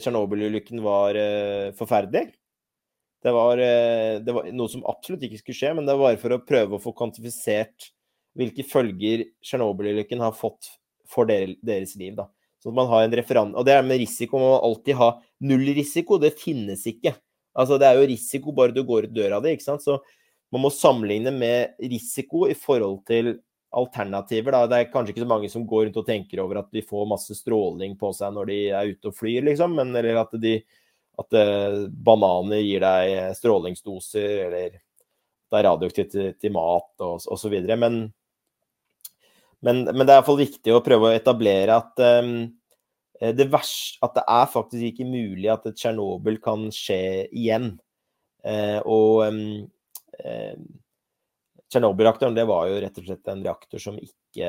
Tsjernobyl-ulykken 0.00 0.80
var 0.84 1.18
uh, 1.18 1.72
forferdelig. 1.76 2.32
Det 3.22 3.34
var, 3.36 3.60
uh, 3.60 4.20
det 4.24 4.34
var, 4.34 4.48
noe 4.56 4.72
som 4.72 4.86
absolutt 4.88 5.26
ikke 5.28 5.42
skulle 5.42 5.58
skje, 5.58 5.74
men 5.76 5.88
det 5.88 5.98
var 6.00 6.16
for 6.22 6.34
å 6.34 6.40
prøve 6.46 6.78
å 6.78 6.82
få 6.82 6.94
kvantifisert 6.96 7.92
hvilke 8.38 8.64
følger 8.64 9.26
Tsjernobyl-ulykken 9.44 10.24
har 10.24 10.32
fått 10.36 10.72
for 11.12 11.28
der, 11.28 11.52
deres 11.60 11.92
liv. 12.00 12.16
Da. 12.16 12.30
Så 12.62 12.72
man 12.72 12.88
har 12.88 13.04
en 13.04 13.16
referanse. 13.20 13.58
Og 13.58 13.68
det 13.68 13.76
er 13.76 13.84
med 13.84 14.00
risiko. 14.00 14.40
Man 14.40 14.54
må 14.54 14.58
alltid 14.70 14.96
ha 15.00 15.10
null 15.44 15.68
risiko. 15.76 16.16
Det 16.22 16.32
finnes 16.40 16.86
ikke. 16.88 17.12
Altså, 17.58 17.76
det 17.76 17.88
er 17.88 18.00
jo 18.00 18.08
risiko 18.08 18.54
bare 18.56 18.72
du 18.72 18.80
går 18.88 19.10
ut 19.10 19.16
døra 19.16 19.40
di, 19.44 19.52
ikke 19.52 19.66
sant. 19.66 19.84
Så 19.84 19.98
man 20.52 20.64
må 20.64 20.72
sammenligne 20.72 21.32
med 21.34 21.76
risiko 21.92 22.46
i 22.48 22.56
forhold 22.56 23.02
til 23.08 23.34
alternativer. 23.72 24.52
Da. 24.52 24.68
Det 24.68 24.78
er 24.78 24.92
kanskje 24.92 25.14
ikke 25.14 25.24
så 25.24 25.30
mange 25.30 25.50
som 25.52 25.66
går 25.68 25.86
rundt 25.86 25.98
og 26.02 26.06
tenker 26.06 26.42
over 26.44 26.60
at 26.62 26.70
de 26.74 26.84
får 26.84 27.08
masse 27.08 27.36
stråling 27.38 27.96
på 28.00 28.12
seg 28.16 28.34
når 28.36 28.50
de 28.50 28.58
er 28.70 28.94
ute 28.94 29.10
og 29.10 29.16
flyr, 29.16 29.42
liksom. 29.48 29.76
Men, 29.78 29.94
eller 29.96 30.20
at, 30.22 30.34
de, 30.42 30.56
at 31.22 31.38
uh, 31.38 31.84
bananer 31.88 32.62
gir 32.62 32.84
deg 32.84 33.36
strålingsdoser, 33.38 34.34
eller 34.46 34.74
det 34.76 35.60
er 35.60 35.68
radioaktivt 35.68 36.12
til, 36.14 36.32
til, 36.40 36.54
mat 36.54 37.04
og 37.04 37.24
osv. 37.32 37.54
Men, 37.68 38.02
men, 39.60 39.84
men, 39.88 40.04
det 40.04 40.10
er 40.10 40.18
iallfall 40.18 40.40
viktig 40.40 40.74
å 40.74 40.82
prøve 40.84 41.10
å 41.10 41.16
etablere 41.16 41.76
at 41.76 42.04
um, 42.22 42.34
det 43.22 43.46
verste, 43.52 44.00
at 44.02 44.16
det 44.16 44.24
er 44.34 44.48
faktisk 44.50 44.86
ikke 44.88 45.06
mulig 45.06 45.50
at 45.52 45.68
et 45.68 45.76
Tsjernobyl 45.78 46.40
kan 46.42 46.66
skje 46.74 47.28
igjen. 47.30 47.74
Uh, 48.42 48.80
og 48.82 49.28
um, 49.28 50.72
Tsjernobyl-reaktoren 51.72 52.34
det 52.36 52.44
var 52.44 52.66
jo 52.68 52.80
rett 52.82 52.98
og 53.00 53.06
slett 53.06 53.28
en 53.32 53.42
reaktor 53.46 53.80
som 53.80 53.94
ikke, 53.96 54.48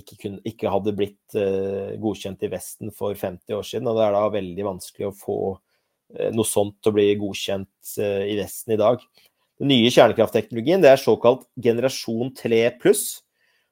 ikke, 0.00 0.16
kunne, 0.18 0.40
ikke 0.50 0.72
hadde 0.72 0.94
blitt 0.98 1.36
uh, 1.38 1.94
godkjent 2.02 2.42
i 2.42 2.50
Vesten 2.50 2.90
for 2.90 3.14
50 3.14 3.54
år 3.54 3.66
siden. 3.68 3.86
Og 3.86 3.98
det 3.98 4.06
er 4.08 4.16
da 4.16 4.22
veldig 4.34 4.66
vanskelig 4.66 5.06
å 5.06 5.14
få 5.14 5.38
uh, 5.54 6.30
noe 6.34 6.48
sånt 6.48 6.80
til 6.82 6.90
å 6.90 6.96
bli 6.96 7.06
godkjent 7.20 7.94
uh, 8.02 8.24
i 8.26 8.34
Vesten 8.40 8.74
i 8.74 8.80
dag. 8.80 9.04
Den 9.62 9.70
nye 9.70 9.94
kjernekraftteknologien 9.94 10.82
det 10.82 10.90
er 10.90 10.98
såkalt 10.98 11.46
generasjon 11.54 12.34
3 12.34 12.64
pluss. 12.82 13.04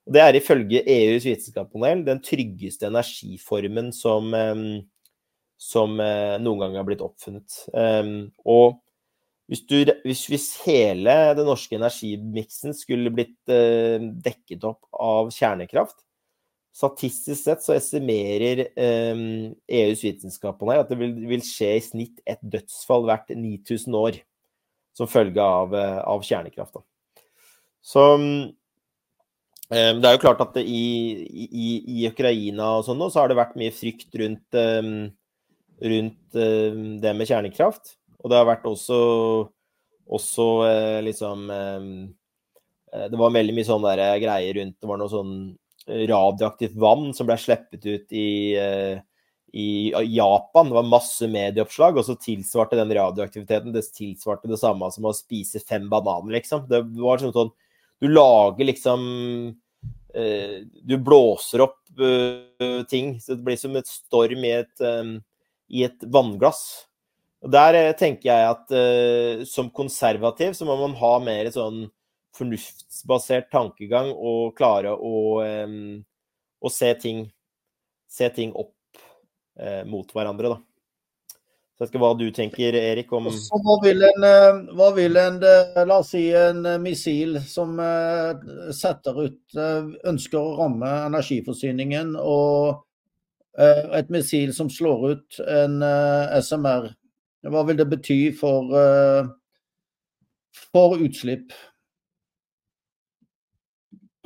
Det 0.06 0.22
er 0.22 0.38
ifølge 0.38 0.84
EUs 0.86 1.26
vitenskapspanel 1.26 2.06
den 2.06 2.22
tryggeste 2.22 2.86
energiformen 2.86 3.90
som, 3.96 4.30
um, 4.30 4.68
som 5.58 5.98
noen 5.98 6.62
gang 6.62 6.78
har 6.78 6.86
blitt 6.86 7.02
oppfunnet. 7.02 7.64
Um, 7.74 8.28
og 8.46 8.78
hvis, 9.48 9.62
du, 9.64 9.78
hvis, 10.04 10.26
hvis, 10.28 10.48
hele 10.66 11.14
den 11.38 11.48
norske 11.48 11.78
energimiksen 11.78 12.76
skulle 12.76 13.12
blitt 13.14 13.52
eh, 13.52 13.96
dekket 14.24 14.66
opp 14.68 14.84
av 14.92 15.32
kjernekraft 15.34 16.04
Statistisk 16.78 17.40
sett 17.40 17.64
så 17.64 17.74
estimerer 17.74 18.60
eh, 18.78 19.22
EUs 19.80 20.02
vitenskapspanel 20.04 20.84
at 20.84 20.92
det 20.92 20.98
vil, 21.00 21.14
vil, 21.26 21.42
skje 21.42 21.72
i 21.74 21.82
snitt 21.82 22.20
et 22.28 22.38
dødsfall 22.44 23.08
hvert 23.08 23.32
9000 23.34 23.96
år 23.98 24.20
som 24.94 25.10
følge 25.10 25.42
av, 25.42 25.74
eh, 25.74 25.98
av 26.06 26.22
kjernekraft. 26.26 26.78
Da. 26.78 27.24
Så 27.82 28.04
eh, 29.74 29.90
det 29.98 30.06
er 30.06 30.14
jo 30.14 30.22
klart 30.22 30.44
at 30.44 30.60
i, 30.62 30.84
i, 31.48 31.68
i, 31.82 32.06
Ukraina 32.10 32.76
og 32.78 32.86
sånn 32.86 33.00
nå, 33.00 33.10
så 33.10 33.24
har 33.24 33.32
det 33.32 33.40
vært 33.40 33.58
mye 33.58 33.74
frykt 33.74 34.14
rundt, 34.22 34.58
eh, 34.62 34.94
rundt 35.94 36.38
det 37.02 37.14
med 37.14 37.30
kjernekraft. 37.30 37.97
Og 38.22 38.30
det 38.30 38.38
har 38.38 38.48
vært 38.48 38.66
også, 38.66 38.98
også 40.10 40.46
eh, 40.66 41.00
liksom 41.06 41.50
eh, 41.54 41.90
eh, 42.92 43.06
Det 43.12 43.20
var 43.20 43.34
veldig 43.34 43.54
mye 43.56 43.68
sånne 43.68 43.94
der 44.00 44.22
greier 44.22 44.58
rundt 44.58 44.78
Det 44.80 44.90
var 44.90 45.00
noe 45.00 45.12
sånn 45.12 45.34
radioaktivt 45.88 46.74
vann 46.76 47.14
som 47.16 47.24
ble 47.24 47.38
sluppet 47.40 47.86
ut 47.86 48.10
i, 48.12 48.52
i 49.56 49.68
Japan. 50.12 50.68
Det 50.68 50.76
var 50.76 50.84
masse 50.84 51.24
medieoppslag, 51.32 51.96
og 51.96 52.04
så 52.04 52.12
tilsvarte 52.20 52.76
den 52.76 52.92
radioaktiviteten 52.92 53.72
det 53.72 53.86
tilsvarte 53.96 54.50
det 54.50 54.58
samme 54.60 54.90
som 54.92 55.08
å 55.08 55.14
spise 55.16 55.62
fem 55.64 55.86
bananer, 55.88 56.34
liksom. 56.34 56.66
Det 56.68 56.82
var 56.98 57.22
sånn 57.22 57.32
sånn 57.32 57.54
Du 58.04 58.10
lager 58.10 58.68
liksom 58.68 59.06
Du 60.84 60.94
blåser 61.08 61.64
opp 61.64 61.80
ting. 62.92 63.14
Så 63.24 63.38
det 63.38 63.46
blir 63.48 63.56
som 63.56 63.80
et 63.80 63.88
storm 63.88 64.44
i 64.44 64.52
et, 64.58 64.86
i 65.72 65.88
et 65.88 66.04
vannglass. 66.04 66.66
Der 67.38 67.74
eh, 67.74 67.94
tenker 67.94 68.32
jeg 68.32 68.50
at 68.50 68.72
uh, 68.74 69.44
som 69.46 69.70
konservativ 69.70 70.56
så 70.58 70.66
må 70.66 70.74
man 70.80 70.96
ha 70.98 71.12
mer 71.22 71.50
sånn 71.54 71.84
fornuftsbasert 72.34 73.48
tankegang 73.52 74.10
og 74.12 74.56
klare 74.58 74.90
å, 74.94 75.38
um, 75.42 75.98
å 76.58 76.70
se, 76.70 76.90
ting, 76.98 77.24
se 78.10 78.28
ting 78.34 78.50
opp 78.58 78.74
uh, 79.62 79.84
mot 79.86 80.10
hverandre, 80.14 80.56
da. 80.56 80.58
Så 81.78 81.86
jeg 81.86 81.92
skal 81.92 82.02
hva 82.02 82.10
du 82.18 82.26
tenker, 82.34 82.74
Erik, 82.74 83.12
om 83.14 83.28
hva 83.30 83.76
vil, 83.84 84.02
en, 84.02 84.24
hva 84.74 84.88
vil 84.96 85.14
en, 85.14 85.36
la 85.38 86.00
oss 86.00 86.10
si, 86.10 86.24
en 86.34 86.66
missil 86.82 87.36
som 87.46 87.78
setter 88.74 89.20
ut 89.28 89.58
Ønsker 90.10 90.40
å 90.40 90.56
ramme 90.58 90.90
energiforsyningen 91.04 92.16
og 92.18 92.80
et 93.62 94.10
missil 94.10 94.50
som 94.56 94.66
slår 94.74 95.06
ut 95.12 95.38
en 95.46 95.78
SMR. 96.42 96.90
Hva 97.46 97.62
vil 97.68 97.78
det 97.78 97.86
bety 97.86 98.18
for, 98.34 98.72
for 100.72 100.96
utslipp? 100.98 101.52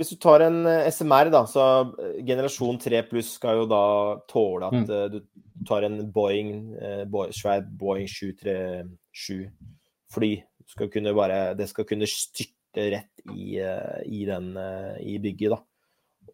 Hvis 0.00 0.14
du 0.14 0.16
tar 0.16 0.46
en 0.46 0.64
SMR, 0.88 1.28
da, 1.30 1.42
så 1.46 1.64
generasjon 2.24 2.80
3 2.80 3.02
pluss 3.10 3.34
skal 3.36 3.60
jo 3.60 3.66
da 3.70 3.82
tåle 4.30 4.70
at 4.70 4.88
mm. 4.88 5.12
du 5.12 5.18
tar 5.68 5.84
en 5.86 6.00
Boeing, 6.14 6.72
svær 7.36 7.60
Boeing 7.68 8.08
737 8.08 9.44
fly. 10.12 10.32
Skal 10.72 11.12
bare, 11.12 11.52
det 11.58 11.68
skal 11.68 11.84
kunne 11.84 12.08
styrte 12.08 12.88
rett 12.94 13.26
i, 13.34 13.58
i, 13.60 14.24
den, 14.24 14.54
i 15.04 15.18
bygget, 15.20 15.52
da. 15.52 15.60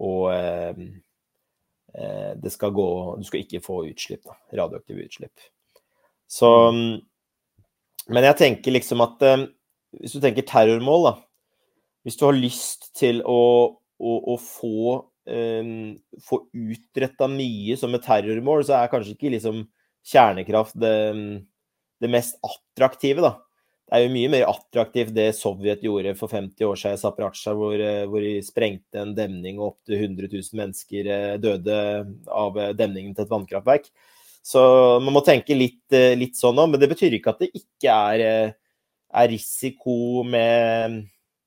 Og 0.05 0.33
eh, 0.33 2.35
det 2.39 2.53
skal 2.53 2.75
gå 2.77 2.89
Du 3.19 3.25
skal 3.27 3.43
ikke 3.43 3.65
få 3.65 3.83
utslipp, 3.89 4.27
da. 4.27 4.37
Radioaktive 4.63 5.09
utslipp. 5.09 5.49
Så 6.29 6.49
Men 8.09 8.25
jeg 8.25 8.39
tenker 8.41 8.75
liksom 8.77 9.01
at 9.05 9.25
eh, 9.25 9.47
Hvis 10.03 10.17
du 10.17 10.21
tenker 10.21 10.47
terrormål, 10.49 11.09
da. 11.09 11.15
Hvis 12.05 12.19
du 12.21 12.27
har 12.29 12.37
lyst 12.37 12.91
til 12.97 13.23
å, 13.25 13.41
å, 13.99 14.13
å 14.33 14.37
få 14.41 14.99
um, 15.29 15.73
få 16.25 16.39
utretta 16.57 17.29
mye 17.29 17.77
som 17.81 17.97
et 17.97 18.05
terrormål, 18.05 18.63
så 18.65 18.79
er 18.79 18.93
kanskje 18.93 19.17
ikke 19.17 19.33
liksom 19.35 19.63
kjernekraft 20.09 20.77
det, 20.81 20.95
det 22.01 22.11
mest 22.13 22.39
attraktive, 22.47 23.25
da 23.25 23.35
det 23.89 23.97
er 23.97 24.03
jo 24.05 24.13
mye 24.13 24.29
mer 24.29 24.51
attraktivt 24.51 25.15
det 25.17 25.31
Sovjet 25.33 25.85
gjorde 25.85 26.13
for 26.19 26.29
50 26.29 26.67
år 26.69 26.77
siden 26.77 26.99
i 26.99 27.01
Zaporizjzja, 27.01 27.55
hvor, 27.57 27.81
eh, 27.81 28.05
hvor, 28.05 28.21
de 28.21 28.45
sprengte 28.45 29.01
en 29.01 29.15
demning 29.17 29.57
og 29.57 29.71
opptil 29.71 30.03
100 30.03 30.29
000 30.29 30.59
mennesker 30.61 31.09
eh, 31.15 31.37
døde 31.41 31.79
av 32.29 32.59
demningen 32.77 33.15
til 33.17 33.25
et 33.25 33.33
vannkraftverk. 33.33 33.89
Så 34.49 34.63
man 35.05 35.13
må 35.13 35.21
tenke 35.25 35.57
litt, 35.57 35.85
litt 35.93 36.39
sånn 36.39 36.57
òg. 36.57 36.73
Men 36.73 36.81
det 36.81 36.89
betyr 36.89 37.19
ikke 37.19 37.35
at 37.35 37.43
det 37.45 37.51
ikke 37.53 37.99
er, 38.15 38.55
er 39.13 39.29
risiko 39.29 40.25
med, 40.25 41.03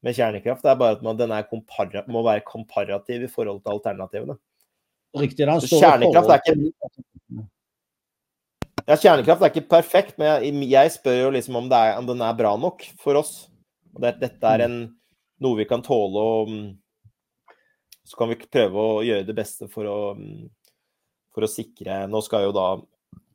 med, 0.05 0.17
kjernekraft. 0.17 0.61
Det 0.65 0.73
er 0.73 0.79
bare 0.83 0.99
at 0.99 1.05
man, 1.05 1.17
den 1.17 1.33
kompara, 1.49 2.05
må 2.11 2.21
være 2.27 2.45
komparativ 2.45 3.25
i 3.25 3.31
forhold 3.31 3.63
til 3.63 3.73
alternativene. 3.73 4.37
Riktig, 5.17 5.47
da. 5.49 5.57
Kjernekraft 5.65 6.35
er 6.35 6.43
ikke 6.43 7.47
ja, 8.89 8.97
kjernekraft 8.97 9.43
er 9.43 9.51
ikke 9.51 9.69
perfekt, 9.69 10.15
men 10.19 10.27
jeg, 10.27 10.53
jeg 10.71 10.93
spør 10.95 11.17
jo 11.19 11.33
liksom 11.35 11.57
om, 11.59 11.67
er, 11.71 11.93
om, 11.99 12.07
den 12.09 12.23
er 12.25 12.37
bra 12.37 12.55
nok 12.59 12.83
for 13.01 13.19
oss. 13.19 13.45
Og 13.93 14.01
det, 14.03 14.15
dette 14.23 14.53
er 14.55 14.65
en, 14.65 14.77
noe 15.41 15.59
vi 15.59 15.67
kan 15.69 15.83
tåle, 15.85 16.21
og 16.21 16.49
så 18.07 18.17
kan 18.19 18.31
vi 18.31 18.39
prøve 18.41 18.81
å 18.81 19.03
gjøre 19.05 19.27
det 19.27 19.35
beste 19.37 19.69
for 19.71 19.87
å, 19.87 19.99
for 21.31 21.45
å 21.45 21.49
sikre 21.49 22.01
Nå 22.11 22.19
skal 22.25 22.47
jo 22.47 22.55
da 22.55 22.65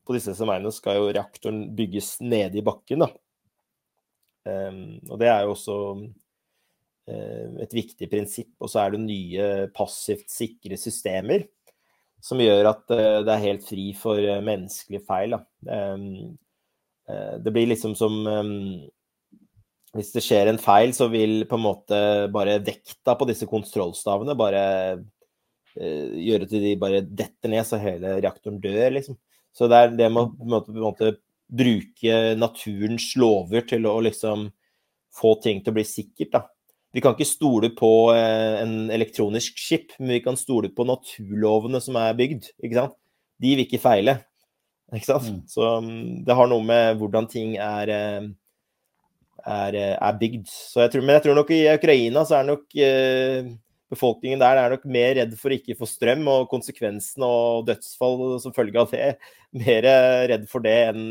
På 0.07 0.15
disse 0.15 0.35
SMR-ene 0.37 0.71
skal 0.75 1.01
jo 1.01 1.11
reaktoren 1.11 1.65
bygges 1.77 2.17
nede 2.23 2.61
i 2.61 2.65
bakken, 2.67 3.03
da. 3.03 3.11
Um, 4.47 5.01
og 5.11 5.19
det 5.19 5.27
er 5.27 5.43
jo 5.43 5.53
også 5.57 5.77
uh, 7.11 7.47
et 7.65 7.75
viktig 7.75 8.09
prinsipp. 8.11 8.53
Og 8.63 8.71
så 8.71 8.85
er 8.85 8.95
det 8.95 9.03
nye 9.03 9.51
passivt 9.75 10.31
sikre 10.33 10.79
systemer 10.81 11.49
som 12.23 12.41
gjør 12.41 12.71
at 12.71 12.85
uh, 12.95 13.23
det 13.27 13.35
er 13.35 13.45
helt 13.45 13.67
fri 13.67 13.89
for 13.99 14.23
uh, 14.23 14.43
menneskelige 14.45 15.05
feil. 15.07 15.39
Um, 15.67 16.37
det 17.07 17.53
blir 17.55 17.69
liksom 17.71 17.93
som 17.95 18.15
um, 18.27 18.81
Hvis 19.95 20.09
det 20.11 20.25
skjer 20.27 20.49
en 20.51 20.59
feil, 20.59 20.91
så 20.91 21.07
vil 21.07 21.45
på 21.47 21.55
en 21.55 21.63
måte 21.63 21.99
bare 22.35 22.57
vekta 22.67 23.15
på 23.15 23.29
disse 23.29 23.47
kontrollstavene 23.47 24.35
bare 24.37 24.63
gjøre 25.77 26.49
til 26.51 26.65
de 26.65 26.73
bare 26.81 27.03
detter 27.05 27.53
ned, 27.53 27.63
så 27.69 27.79
hele 27.79 28.17
reaktoren 28.19 28.59
dør, 28.61 28.91
liksom. 28.97 29.17
Så 29.57 29.71
det 29.73 29.79
er 29.79 29.97
det 29.97 30.11
med 30.13 30.27
å 30.27 30.29
på 30.35 30.45
en 30.45 30.53
måte, 30.53 30.73
på 30.73 30.77
en 30.77 30.85
måte 30.85 31.15
bruke 31.47 32.19
naturens 32.37 33.13
lover 33.17 33.65
til 33.71 33.87
å 33.89 33.97
liksom 34.05 34.51
få 35.17 35.33
ting 35.41 35.63
til 35.63 35.73
å 35.73 35.79
bli 35.79 35.87
sikkert, 35.89 36.35
da. 36.35 36.43
Vi 36.97 37.03
kan 37.05 37.13
ikke 37.13 37.29
stole 37.29 37.69
på 37.77 37.91
eh, 38.15 38.63
en 38.63 38.89
elektronisk 38.93 39.59
skip, 39.61 39.93
men 39.99 40.15
vi 40.15 40.23
kan 40.25 40.39
stole 40.41 40.71
på 40.73 40.87
naturlovene 40.89 41.81
som 41.85 41.99
er 42.01 42.17
bygd. 42.17 42.49
ikke 42.57 42.79
sant? 42.79 42.97
De 43.37 43.51
vil 43.53 43.65
ikke 43.67 43.83
feile. 43.83 44.15
Ikke 44.95 45.11
sant? 45.11 45.29
Mm. 45.29 45.43
Så 45.51 45.67
mm, 45.85 46.25
det 46.25 46.37
har 46.39 46.49
noe 46.49 46.65
med 46.65 46.97
hvordan 47.01 47.29
ting 47.29 47.59
er, 47.61 47.93
eh, 47.93 48.31
er, 49.45 49.77
eh, 49.77 49.93
er 49.93 50.19
bygd. 50.23 50.49
Så 50.49 50.87
jeg 50.87 50.95
tror, 50.95 51.05
men 51.05 51.19
jeg 51.19 51.27
tror 51.27 51.37
nok 51.37 51.53
i 51.53 51.61
Ukraina 51.75 52.25
så 52.25 52.39
er 52.39 52.49
nok 52.55 52.81
befolkningen 53.93 54.41
der 54.43 54.59
er 54.61 54.73
nok 54.75 54.87
mer 54.91 55.15
redd 55.21 55.35
for 55.39 55.55
ikke 55.55 55.77
få 55.79 55.89
strøm 55.89 56.27
og 56.33 56.49
konsekvensene 56.51 57.27
og 57.27 57.67
dødsfall 57.69 58.39
som 58.43 58.55
følge 58.57 58.83
av 58.83 58.93
det. 58.95 59.13
Mer 59.67 59.87
redd 60.33 60.49
for 60.51 60.65
det 60.65 60.79
enn 60.91 61.05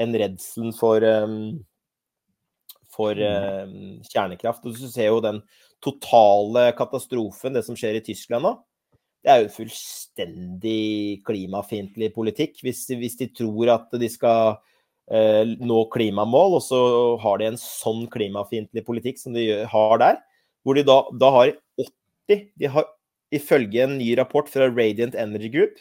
en 0.00 0.14
redselen 0.18 0.72
for 0.74 1.04
for 3.00 3.20
eh, 3.24 3.68
kjernekraft. 4.10 4.66
Og 4.66 4.76
du 4.76 4.88
ser 4.88 5.10
jo 5.10 5.22
den 5.24 5.40
totale 5.84 6.70
katastrofen, 6.76 7.54
det 7.56 7.64
som 7.66 7.78
skjer 7.78 8.00
i 8.00 8.04
Tyskland 8.04 8.46
nå. 8.46 8.56
Det 9.20 9.32
er 9.32 9.42
jo 9.42 9.52
fullstendig 9.52 11.20
klimafiendtlig 11.26 12.10
politikk. 12.14 12.60
Hvis, 12.64 12.86
hvis, 12.88 13.18
de 13.20 13.28
tror 13.36 13.74
at 13.74 13.92
de 14.00 14.08
skal 14.08 14.56
eh, 15.12 15.44
nå 15.60 15.82
klimamål, 15.92 16.56
og 16.58 16.64
så 16.64 16.80
har 17.20 17.40
de 17.40 17.50
en 17.50 17.60
sånn 17.60 18.06
klimafiendtlig 18.12 18.84
politikk 18.86 19.20
som 19.20 19.36
de 19.36 19.46
har 19.68 20.00
der, 20.00 20.20
hvor 20.64 20.76
de 20.76 20.84
da, 20.86 21.02
da 21.20 21.30
har 21.36 21.54
80 22.30 22.48
de 22.60 22.72
har, 22.72 22.88
Ifølge 23.30 23.84
en 23.84 23.92
ny 23.94 24.08
rapport 24.18 24.48
fra 24.50 24.66
Radiant 24.66 25.14
Energy 25.14 25.52
Group 25.54 25.76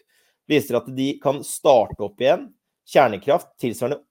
viser 0.49 0.75
at 0.77 0.85
de 0.93 1.15
kan 1.17 1.39
starte 1.41 1.97
opp 2.05 2.21
igjen 2.21 2.43
kjernekraft 2.85 3.49
tilsvarende 3.57 4.03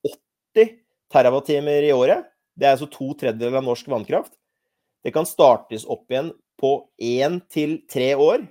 80 0.58 0.72
TWh 1.14 1.86
i 1.86 1.92
året 1.94 2.26
det 2.58 2.66
er 2.66 2.74
altså 2.74 2.88
to 2.90 3.12
tredjedeler 3.18 3.60
av 3.60 3.66
norsk 3.68 3.88
vannkraft. 3.90 4.34
Det 5.04 5.14
kan 5.14 5.26
startes 5.28 5.86
opp 5.86 6.10
igjen 6.10 6.32
på 6.58 6.72
én 6.98 7.38
til 7.52 7.78
tre 7.90 8.10
år. 8.18 8.42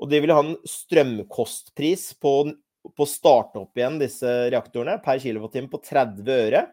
Og 0.00 0.08
de 0.10 0.20
vil 0.24 0.32
ha 0.32 0.40
en 0.42 0.54
strømkostpris 0.66 2.08
på 2.22 2.32
å 2.48 3.06
starte 3.06 3.60
opp 3.60 3.78
igjen 3.78 4.00
disse 4.00 4.30
reaktorene 4.50 4.96
per 5.04 5.20
kilowattime 5.22 5.68
på 5.70 5.82
30 5.84 6.32
øre. 6.32 6.64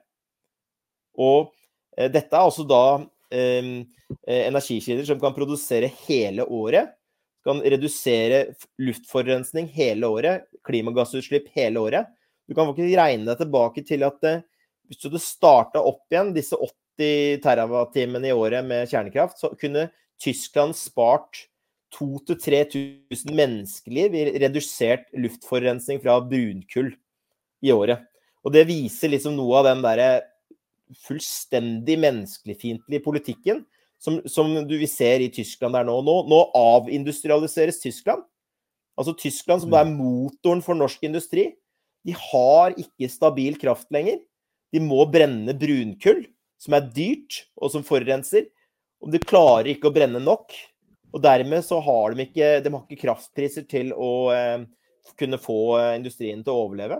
Og 1.19 1.51
eh, 1.97 2.07
dette 2.07 2.31
er 2.31 2.47
altså 2.47 2.63
da 2.65 2.83
energikilder 3.29 5.05
som 5.05 5.19
kan 5.21 5.35
produsere 5.35 5.91
hele 6.07 6.45
året. 6.45 6.95
Kan 7.45 7.61
redusere 7.61 8.55
luftforurensning 8.81 9.69
hele 9.73 10.07
året, 10.07 10.47
klimagassutslipp 10.67 11.47
hele 11.55 11.79
året. 11.79 12.09
Du 12.49 12.55
kan 12.57 12.65
faktisk 12.65 12.97
regne 12.97 13.29
deg 13.29 13.43
tilbake 13.43 13.83
til 13.85 14.03
at 14.07 14.25
eh, 14.25 14.41
hvis 14.89 15.05
du 15.05 15.19
starta 15.21 15.83
opp 15.85 16.09
igjen 16.09 16.33
disse 16.33 16.57
80 16.57 17.43
TWh 17.43 18.25
i 18.25 18.33
året 18.33 18.65
med 18.65 18.89
kjernekraft, 18.89 19.37
så 19.37 19.51
kunne 19.53 19.91
Tyskland 20.19 20.73
spart 20.75 21.45
2000-3000 21.95 23.33
menneskeliv 23.37 24.17
i 24.17 24.23
redusert 24.41 25.07
luftforurensning 25.13 26.01
fra 26.01 26.17
brunkull 26.25 26.91
i 27.61 27.71
året. 27.73 28.01
Og 28.43 28.53
det 28.55 28.65
viser 28.69 29.13
liksom 29.13 29.37
noe 29.37 29.61
av 29.61 29.69
den 29.69 29.85
derre 29.85 30.09
fullstendig 31.05 31.97
menneskeligfiendtlige 32.01 33.03
politikken 33.05 33.63
som, 33.99 34.19
som 34.25 34.51
du 34.67 34.75
vi 34.79 34.87
ser 34.87 35.21
i 35.23 35.31
Tyskland 35.33 35.75
der 35.75 35.87
nå. 35.87 35.99
Nå, 36.05 36.15
nå 36.31 36.39
avindustrialiseres 36.55 37.81
Tyskland. 37.83 38.23
Altså 38.99 39.13
Tyskland, 39.15 39.63
som 39.63 39.75
er 39.75 39.87
mm. 39.87 39.95
motoren 39.99 40.63
for 40.63 40.77
norsk 40.77 41.03
industri, 41.07 41.49
de 42.07 42.15
har 42.15 42.75
ikke 42.79 43.11
stabil 43.11 43.59
kraft 43.59 43.89
lenger. 43.93 44.19
De 44.73 44.81
må 44.83 45.03
brenne 45.11 45.55
brunkull, 45.57 46.23
som 46.59 46.75
er 46.77 46.89
dyrt, 46.95 47.43
og 47.59 47.73
som 47.73 47.85
forurenser. 47.85 48.47
Og 49.03 49.11
de 49.13 49.21
klarer 49.23 49.73
ikke 49.73 49.89
å 49.89 49.95
brenne 49.95 50.21
nok. 50.23 50.55
Og 51.15 51.23
dermed 51.23 51.63
så 51.65 51.79
har 51.83 52.13
de 52.13 52.27
ikke, 52.27 52.49
de 52.63 52.73
har 52.73 52.83
ikke 52.83 53.03
kraftpriser 53.07 53.65
til 53.69 53.91
å 53.95 54.11
eh, 54.35 54.67
kunne 55.19 55.39
få 55.41 55.61
eh, 55.79 55.93
industrien 55.97 56.43
til 56.43 56.53
å 56.53 56.67
overleve. 56.67 56.99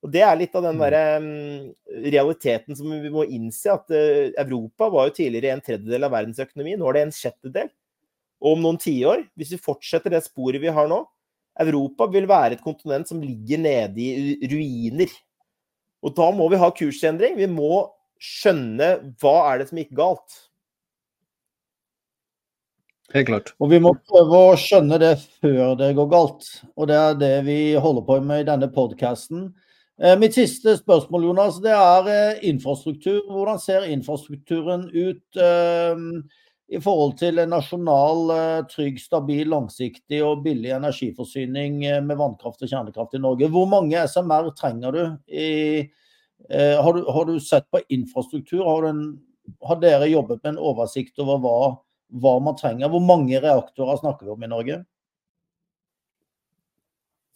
Og 0.00 0.12
Det 0.14 0.22
er 0.24 0.38
litt 0.40 0.54
av 0.56 0.64
den 0.64 0.78
mm. 0.78 0.82
der, 0.82 1.18
um, 1.20 2.04
realiteten 2.08 2.76
som 2.78 2.92
vi 3.02 3.12
må 3.12 3.26
innse. 3.28 3.74
At 3.74 3.92
uh, 3.92 4.32
Europa 4.40 4.88
var 4.92 5.08
jo 5.08 5.16
tidligere 5.18 5.58
en 5.58 5.64
tredjedel 5.64 6.08
av 6.08 6.14
verdensøkonomien. 6.14 6.80
Nå 6.80 6.88
er 6.88 6.98
det 6.98 7.06
en 7.08 7.16
sjettedel. 7.16 7.72
Og 8.40 8.56
om 8.56 8.62
noen 8.64 8.80
tiår, 8.80 9.26
hvis 9.36 9.52
vi 9.52 9.60
fortsetter 9.60 10.14
det 10.14 10.22
sporet 10.24 10.62
vi 10.62 10.72
har 10.72 10.88
nå 10.88 11.02
Europa 11.60 12.06
vil 12.08 12.28
være 12.30 12.56
et 12.56 12.64
kontinent 12.64 13.08
som 13.10 13.22
ligger 13.22 13.60
nede 13.60 14.00
i 14.00 14.48
ruiner. 14.48 15.10
Og 16.00 16.14
da 16.16 16.30
må 16.32 16.46
vi 16.48 16.60
ha 16.60 16.70
kursendring. 16.72 17.36
Vi 17.36 17.48
må 17.50 17.84
skjønne 18.20 18.94
hva 19.20 19.34
er 19.50 19.60
det 19.60 19.68
som 19.70 19.80
gikk 19.80 19.92
galt. 19.98 20.38
Helt 23.10 23.26
klart. 23.26 23.52
Og 23.58 23.72
vi 23.72 23.80
må 23.82 23.92
prøve 24.06 24.42
å 24.52 24.58
skjønne 24.60 25.00
det 25.02 25.16
før 25.42 25.74
det 25.80 25.90
går 25.98 26.10
galt. 26.12 26.46
Og 26.78 26.88
det 26.88 26.96
er 26.96 27.18
det 27.18 27.34
vi 27.48 27.58
holder 27.74 28.06
på 28.06 28.20
med 28.24 28.44
i 28.44 28.48
denne 28.48 28.70
podkasten. 28.72 29.50
Eh, 30.02 30.18
mitt 30.18 30.32
siste 30.32 30.72
spørsmål, 30.78 31.26
Jonas, 31.28 31.58
det 31.60 31.72
er 31.76 32.06
eh, 32.08 32.44
infrastruktur. 32.48 33.18
Hvordan 33.28 33.58
ser 33.60 33.88
infrastrukturen 33.92 34.86
ut? 34.94 35.24
Eh, 35.36 36.06
i 36.70 36.78
forhold 36.78 37.16
til 37.18 37.40
en 37.42 37.50
nasjonal, 37.50 38.28
trygg, 38.70 39.00
stabil, 39.02 39.48
langsiktig 39.50 40.20
og 40.22 40.44
billig 40.44 40.70
energiforsyning 40.76 41.80
med 42.06 42.14
vannkraft 42.14 42.62
og 42.62 42.70
kjernekraft 42.70 43.16
i 43.18 43.20
Norge. 43.24 43.48
Hvor 43.50 43.66
mange 43.66 43.98
SMR 44.06 44.52
trenger 44.54 44.94
du? 44.94 45.00
I, 45.34 45.48
har, 46.46 46.92
du 46.94 47.10
har, 47.10 47.26
du 47.26 47.42
sett 47.42 47.66
på 47.74 47.80
infrastruktur? 47.90 48.62
Har, 48.62 48.86
en, 48.92 49.02
har, 49.66 49.80
dere 49.82 50.12
jobbet 50.12 50.44
med 50.44 50.52
en 50.52 50.62
oversikt 50.70 51.18
over 51.18 51.42
hva, 51.42 51.58
hva 52.22 52.36
man 52.38 52.54
trenger? 52.62 52.94
Hvor 52.94 53.02
mange 53.02 53.42
reaktorer 53.42 53.98
snakker 53.98 54.30
vi 54.30 54.36
om 54.36 54.46
i 54.46 54.52
Norge? 54.54 54.78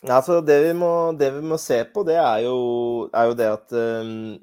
Altså, 0.04 0.40
det, 0.44 0.58
vi 0.66 0.72
må, 0.76 1.14
det 1.16 1.30
vi 1.32 1.40
må 1.48 1.56
se 1.60 1.78
på, 1.88 2.02
det 2.04 2.18
er 2.20 2.44
jo, 2.44 2.56
er 3.08 3.30
jo 3.30 3.36
det 3.38 3.46
at 3.48 3.72
um, 3.72 4.34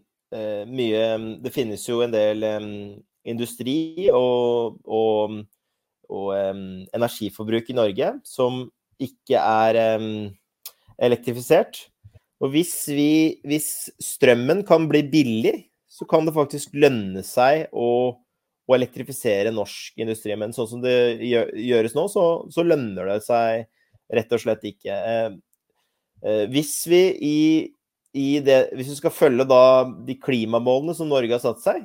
mye 0.71 1.01
Det 1.43 1.51
finnes 1.53 1.83
jo 1.85 1.99
en 2.01 2.13
del 2.13 2.41
um, 2.47 2.71
industri 3.27 4.07
og, 4.09 4.79
og, 4.87 5.35
og 6.09 6.29
um, 6.33 6.63
energiforbruk 6.95 7.69
i 7.69 7.77
Norge 7.77 8.13
som 8.25 8.63
ikke 9.01 9.37
er 9.37 9.77
elektrifisert. 11.01 11.87
Og 12.41 12.53
hvis, 12.55 12.73
vi, 12.89 13.41
hvis 13.45 13.91
strømmen 14.01 14.63
kan 14.65 14.87
bli 14.89 15.03
billig, 15.09 15.53
så 15.89 16.07
kan 16.09 16.25
det 16.25 16.33
faktisk 16.33 16.73
lønne 16.77 17.21
seg 17.25 17.67
å, 17.73 17.89
å 18.65 18.75
elektrifisere 18.77 19.53
norsk 19.53 20.01
industri. 20.01 20.37
Men 20.39 20.53
sånn 20.55 20.69
som 20.69 20.81
det 20.85 20.95
gjøres 21.21 21.97
nå, 21.97 22.07
så, 22.13 22.25
så 22.53 22.65
lønner 22.65 23.09
det 23.11 23.19
seg 23.27 23.67
rett 24.11 24.35
og 24.35 24.43
slett 24.43 24.65
ikke. 24.71 24.97
Eh, 26.21 26.45
hvis 26.53 26.75
vi 26.89 27.01
i, 27.25 27.37
i 28.13 28.39
det, 28.45 28.69
hvis 28.77 28.91
vi 28.93 28.99
skal 28.99 29.15
følge 29.15 29.45
da 29.49 29.61
de 30.05 30.15
klimamålene 30.21 30.93
som 30.97 31.09
Norge 31.09 31.33
har 31.33 31.41
satt 31.43 31.61
seg, 31.63 31.79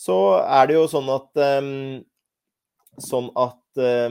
så 0.00 0.16
er 0.44 0.66
det 0.68 0.74
jo 0.78 0.86
sånn 0.90 1.08
at 1.12 1.30
um, 1.60 2.04
Sånn 3.00 3.28
at 3.38 3.78
uh, 3.80 4.10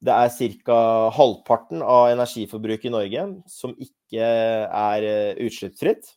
det 0.00 0.12
er 0.14 0.30
ca. 0.64 1.10
halvparten 1.12 1.82
av 1.82 2.10
energiforbruket 2.14 2.86
i 2.88 2.92
Norge 2.94 3.22
som 3.50 3.74
ikke 3.74 4.22
er 4.22 5.02
utslippsfritt. 5.44 6.16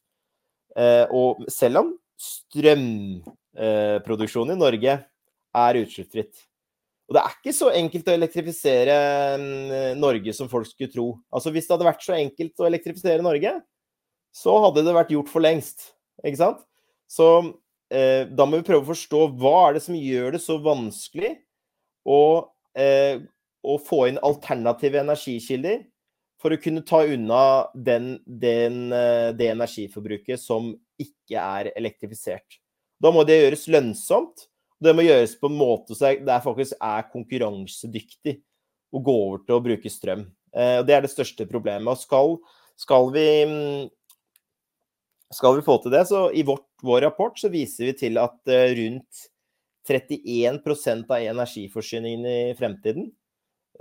Og 1.09 1.43
selv 1.51 1.77
om 1.81 1.89
strømproduksjonen 2.21 4.55
i 4.55 4.61
Norge 4.61 4.93
er 5.65 5.81
utslippsfritt, 5.81 6.35
og 7.14 7.20
det 7.20 7.22
er 7.22 7.34
ikke 7.36 7.53
så 7.53 7.68
enkelt 7.78 8.07
å 8.09 8.14
elektrifisere 8.16 8.93
mm, 9.38 9.99
Norge 10.01 10.34
som 10.34 10.47
folk 10.49 10.66
skulle 10.66 10.89
tro. 10.89 11.03
Altså 11.30 11.51
Hvis 11.53 11.68
det 11.68 11.76
hadde 11.76 11.86
vært 11.86 12.01
så 12.01 12.16
enkelt 12.18 12.64
å 12.64 12.66
elektrifisere 12.66 13.22
Norge, 13.22 13.51
så 14.34 14.55
hadde 14.64 14.82
det 14.82 14.95
vært 14.95 15.11
gjort 15.14 15.30
for 15.30 15.45
lengst. 15.45 15.91
Ikke 16.26 16.39
sant? 16.39 16.64
Så 17.05 17.28
eh, 17.93 18.26
da 18.26 18.47
må 18.49 18.57
vi 18.57 18.66
prøve 18.66 18.82
å 18.82 18.89
forstå 18.89 19.28
hva 19.38 19.51
er 19.68 19.78
det 19.78 19.84
som 19.86 19.97
gjør 19.99 20.34
det 20.34 20.41
så 20.41 20.57
vanskelig 20.66 21.36
å, 22.01 22.49
eh, 22.82 23.22
å 23.61 23.76
få 23.78 24.07
inn 24.09 24.18
alternative 24.26 25.03
energikilder 25.03 25.84
for 26.41 26.55
å 26.55 26.61
kunne 26.64 26.82
ta 26.82 27.03
unna 27.05 27.43
den, 27.78 28.16
den, 28.26 28.88
eh, 28.89 29.28
det 29.38 29.51
energiforbruket 29.53 30.41
som 30.41 30.74
ikke 30.97 31.38
er 31.38 31.70
elektrifisert. 31.78 32.57
Da 32.97 33.14
må 33.14 33.22
det 33.28 33.38
gjøres 33.38 33.70
lønnsomt. 33.70 34.47
Det 34.84 34.93
må 34.95 35.05
gjøres 35.05 35.38
på 35.39 35.49
en 35.49 35.57
måte 35.57 35.95
så 35.95 36.13
det 36.19 36.39
faktisk 36.43 36.75
er 36.81 37.05
konkurransedyktig 37.11 38.38
å 38.93 39.01
gå 39.01 39.15
over 39.25 39.43
til 39.45 39.57
å 39.57 39.63
bruke 39.63 39.91
strøm. 39.91 40.27
Eh, 40.53 40.79
det 40.86 40.95
er 40.95 41.05
det 41.05 41.11
største 41.13 41.47
problemet. 41.49 41.89
Og 41.89 41.99
skal, 42.01 42.38
skal, 42.79 43.09
vi, 43.15 43.25
skal 45.34 45.57
vi 45.57 45.65
få 45.65 45.79
til 45.84 45.95
det, 45.95 46.05
så 46.09 46.27
i 46.31 46.45
vårt, 46.47 46.67
vår 46.86 47.07
rapport 47.07 47.39
så 47.39 47.51
viser 47.53 47.89
vi 47.89 47.97
til 48.05 48.21
at 48.21 48.53
eh, 48.53 48.73
rundt 48.79 49.27
31% 49.89 51.09
av 51.11 51.25
energiforsyningen 51.34 52.29
i 52.29 52.55
fremtiden 52.59 53.09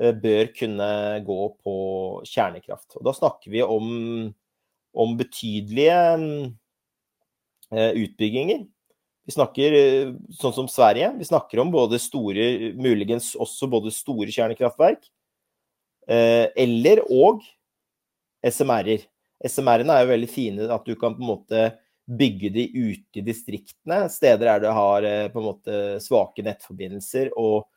eh, 0.00 0.14
bør 0.16 0.50
kunne 0.57 0.90
gå 1.28 1.40
på 1.62 1.76
kjernekraft. 2.28 2.96
Og 2.98 3.07
da 3.07 3.14
snakker 3.16 3.53
vi 3.53 3.64
om, 3.66 4.32
om 4.92 5.16
betydelige 5.20 6.00
utbygginger. 7.72 8.66
Vi 9.22 9.34
snakker 9.36 9.74
eh, 9.78 10.12
sånn 10.34 10.54
som 10.56 10.68
Sverige. 10.70 11.12
Vi 11.18 11.28
snakker 11.28 11.62
om 11.62 11.70
både 11.72 12.00
store, 12.02 12.72
muligens 12.74 13.32
også 13.38 13.68
både 13.70 13.92
store 13.94 14.32
kjernekraftverk, 14.34 15.04
eh, 16.10 16.48
eller 16.58 17.04
og 17.06 17.44
SMR-er. 18.42 19.04
SMR-ene 19.42 19.94
er 19.94 20.04
jo 20.04 20.12
veldig 20.12 20.30
fine 20.30 20.66
at 20.74 20.86
du 20.86 20.96
kan 20.98 21.14
på 21.14 21.22
en 21.22 21.30
måte 21.30 21.68
bygge 22.10 22.50
de 22.50 22.64
ute 22.74 23.20
i 23.20 23.24
distriktene, 23.24 24.08
steder 24.10 24.48
der 24.48 24.64
du 24.64 24.72
har 24.74 25.06
eh, 25.06 25.28
på 25.30 25.38
en 25.38 25.46
måte 25.52 25.78
svake 26.02 26.42
nettforbindelser. 26.42 27.30
og 27.38 27.68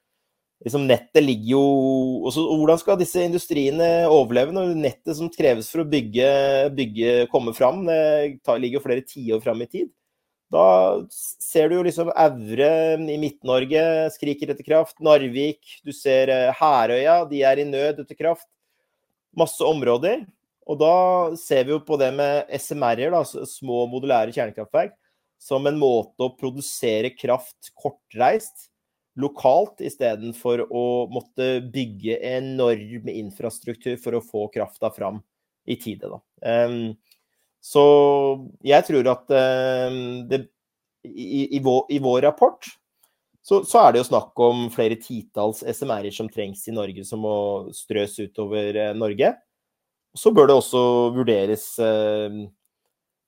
liksom 0.65 0.87
Nettet 0.89 1.21
ligger 1.21 1.51
jo 1.51 1.65
også, 2.25 2.47
Hvordan 2.57 2.81
skal 2.81 2.97
disse 2.97 3.21
industriene 3.21 4.07
overleve 4.09 4.55
når 4.55 4.73
nettet 4.79 5.13
som 5.19 5.29
kreves 5.29 5.69
for 5.69 5.83
å 5.83 5.89
bygge, 5.93 6.25
bygge 6.73 7.13
komme 7.29 7.53
fram, 7.53 7.85
det 7.85 8.57
ligger 8.63 8.81
flere 8.81 9.05
tiår 9.05 9.45
fram 9.45 9.61
i 9.61 9.69
tid? 9.69 9.93
Da 10.53 10.65
ser 11.09 11.69
du 11.69 11.79
jo 11.79 11.85
liksom 11.85 12.11
Aure 12.13 12.71
i 13.01 13.17
Midt-Norge 13.21 13.81
skriker 14.13 14.53
etter 14.53 14.65
kraft. 14.65 14.99
Narvik, 15.03 15.79
du 15.85 15.93
ser 15.95 16.29
eh, 16.31 16.51
Herøya, 16.59 17.23
de 17.29 17.41
er 17.47 17.61
i 17.61 17.67
nød 17.67 18.03
etter 18.03 18.19
kraft. 18.19 18.47
Masse 19.35 19.65
områder. 19.65 20.23
Og 20.65 20.79
da 20.81 20.93
ser 21.37 21.65
vi 21.65 21.75
jo 21.75 21.81
på 21.85 21.97
det 22.01 22.11
med 22.17 22.53
SMR-er, 22.57 23.17
små 23.49 23.83
modulære 23.89 24.33
kjernekraftverk, 24.33 24.95
som 25.41 25.67
en 25.69 25.77
måte 25.77 26.25
å 26.25 26.33
produsere 26.37 27.11
kraft 27.13 27.69
kortreist, 27.77 28.71
lokalt, 29.21 29.79
istedenfor 29.85 30.65
å 30.65 30.85
måtte 31.13 31.59
bygge 31.71 32.17
enorm 32.33 33.11
infrastruktur 33.11 33.99
for 34.01 34.17
å 34.17 34.23
få 34.23 34.47
krafta 34.53 34.89
fram 34.95 35.21
i 35.69 35.77
tide. 35.79 36.09
Da. 36.09 36.19
Um, 36.65 36.95
så 37.65 37.83
jeg 38.65 38.85
tror 38.85 39.07
at 39.09 39.31
eh, 39.33 39.95
det, 40.29 40.41
i, 41.07 41.45
i, 41.57 41.61
vår, 41.63 41.87
i, 41.89 42.01
vår, 42.03 42.19
rapport 42.27 42.67
så, 43.45 43.63
så, 43.65 43.79
er 43.81 43.93
det 43.93 44.03
jo 44.03 44.09
snakk 44.11 44.41
om 44.41 44.67
flere 44.73 44.97
titalls 45.01 45.63
SMR-er 45.65 46.13
som 46.13 46.29
trengs 46.29 46.65
i 46.69 46.75
Norge, 46.75 47.05
som 47.05 47.23
må 47.25 47.37
strøs 47.73 48.17
utover 48.21 48.77
eh, 48.81 48.93
Norge. 48.97 49.33
Så 50.15 50.31
bør 50.33 50.49
det 50.49 50.59
også 50.59 50.83
vurderes 51.15 51.65
eh, 51.81 52.37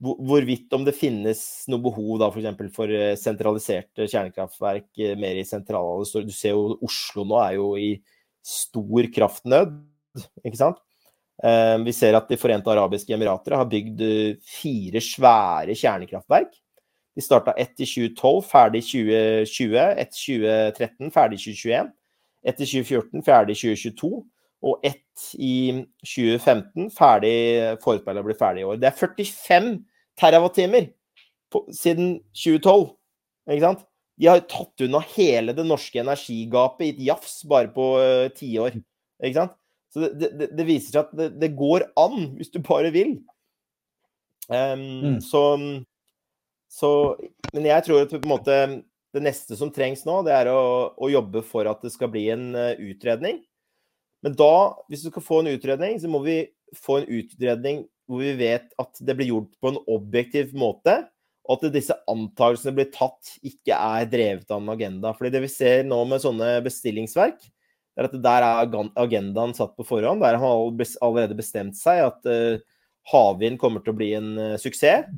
hvorvidt 0.02 0.74
om 0.78 0.86
det 0.86 0.96
finnes 0.98 1.42
noe 1.72 1.82
behov 1.86 2.22
da. 2.22 2.30
For, 2.34 2.72
for 2.74 2.98
sentraliserte 3.18 4.06
kjernekraftverk 4.06 5.06
mer 5.18 5.42
i 5.42 5.46
sentrale 5.50 6.26
Du 6.26 6.34
ser 6.34 6.54
jo 6.54 6.78
Oslo 6.86 7.26
nå 7.26 7.42
er 7.42 7.58
jo 7.58 7.72
i 7.82 7.96
stor 8.46 9.10
kraftnød, 9.18 9.80
ikke 10.46 10.62
sant? 10.62 10.82
Eh, 11.44 11.76
vi 11.86 11.94
ser 11.94 12.18
at 12.18 12.30
De 12.30 12.38
forente 12.40 12.72
arabiske 12.72 13.14
emirater 13.14 13.54
har 13.58 13.68
bygd 13.70 14.02
eh, 14.02 14.38
fire 14.42 15.02
svære 15.04 15.76
kjernekraftverk. 15.78 16.56
De 17.18 17.22
starta 17.26 17.54
ett 17.58 17.74
i 17.82 17.86
2012, 17.86 18.42
ferdig 18.46 18.84
i 18.84 18.88
2020. 18.88 19.78
Ett 19.98 20.18
i 20.18 20.24
2013, 20.38 21.14
ferdig 21.14 21.40
i 21.40 21.44
2021. 21.46 21.94
Ett 22.46 22.62
i 22.62 22.68
2014, 22.70 23.24
ferdig 23.26 23.56
i 23.58 23.62
2022. 23.62 24.12
Og 24.68 24.86
ett 24.86 25.26
i 25.38 25.58
2015, 26.06 26.92
ferdig 26.94 27.38
forespeilet 27.84 28.22
å 28.22 28.28
bli 28.28 28.38
ferdig 28.38 28.64
i 28.64 28.70
år. 28.70 28.80
Det 28.82 28.90
er 28.90 28.98
45 28.98 29.72
terawattimer 30.18 30.90
siden 31.74 32.18
2012. 32.34 32.90
Ikke 33.48 33.66
sant? 33.66 33.86
De 34.18 34.30
har 34.30 34.42
tatt 34.50 34.86
unna 34.86 35.02
hele 35.14 35.54
det 35.58 35.66
norske 35.66 36.02
energigapet 36.02 36.88
i 36.88 36.94
et 36.96 37.02
jafs 37.12 37.44
bare 37.50 37.70
på 37.74 37.92
uh, 38.02 38.30
ti 38.34 38.56
år. 38.62 38.80
Ikke 39.22 39.44
sant? 39.44 39.58
Så 39.94 40.04
det, 40.04 40.32
det, 40.36 40.50
det 40.58 40.66
viser 40.68 40.94
seg 40.94 41.06
at 41.06 41.16
det, 41.18 41.30
det, 41.42 41.54
går 41.58 41.88
an, 42.00 42.34
hvis 42.38 42.52
du 42.54 42.60
bare 42.66 42.92
vil. 42.94 43.18
Um, 44.48 44.84
mm. 45.04 45.18
så, 45.24 45.42
så, 46.72 46.90
Men 47.52 47.68
jeg 47.68 47.84
tror 47.88 48.06
at 48.06 48.14
på 48.14 48.22
en 48.22 48.32
måte 48.32 48.60
det 49.16 49.24
neste 49.24 49.58
som 49.60 49.72
trengs 49.74 50.06
nå, 50.08 50.22
det 50.28 50.36
er 50.36 50.52
å, 50.52 50.94
å 50.96 51.10
jobbe 51.12 51.42
for 51.48 51.68
at 51.72 51.84
det 51.84 51.94
skal 51.96 52.12
bli 52.14 52.28
en 52.34 52.50
uh, 52.56 52.76
utredning. 52.76 53.42
Men 54.26 54.36
da, 54.38 54.76
hvis 54.90 55.06
du 55.06 55.12
skal 55.12 55.26
få 55.26 55.42
en 55.42 55.52
utredning, 55.54 56.00
så 56.02 56.10
må 56.12 56.22
vi 56.26 56.42
få 56.76 57.02
en 57.02 57.12
utredning 57.20 57.86
hvor 58.08 58.24
vi 58.24 58.34
vet 58.40 58.72
at 58.80 59.00
det 59.04 59.16
blir 59.20 59.32
gjort 59.34 59.54
på 59.60 59.72
en 59.72 59.80
objektiv 59.92 60.54
måte, 60.58 60.96
og 61.48 61.60
at 61.64 61.74
disse 61.76 61.96
antakelsene 62.12 62.76
blir 62.76 62.90
tatt, 62.92 63.38
ikke 63.46 63.76
er 63.76 64.08
drevet 64.12 64.50
av 64.52 64.60
en 64.60 64.74
agenda. 64.74 65.14
Fordi 65.16 65.32
det 65.32 65.44
vi 65.46 65.52
ser 65.52 65.86
nå 65.88 66.00
med 66.10 66.24
sånne 66.24 66.58
bestillingsverk, 66.66 67.40
er 67.98 68.08
at 68.08 68.18
der 68.22 68.46
er 68.46 68.76
agendaen 69.02 69.56
satt 69.58 69.74
på 69.78 69.86
forhånd. 69.88 70.22
Der 70.22 70.38
har 70.38 70.44
han 70.44 70.82
allerede 71.02 71.38
bestemt 71.38 71.78
seg 71.80 72.04
at 72.06 72.30
uh, 72.30 72.62
havvind 73.12 73.58
kommer 73.62 73.82
til 73.84 73.96
å 73.96 73.98
bli 73.98 74.12
en 74.18 74.32
uh, 74.38 74.60
suksess. 74.62 75.10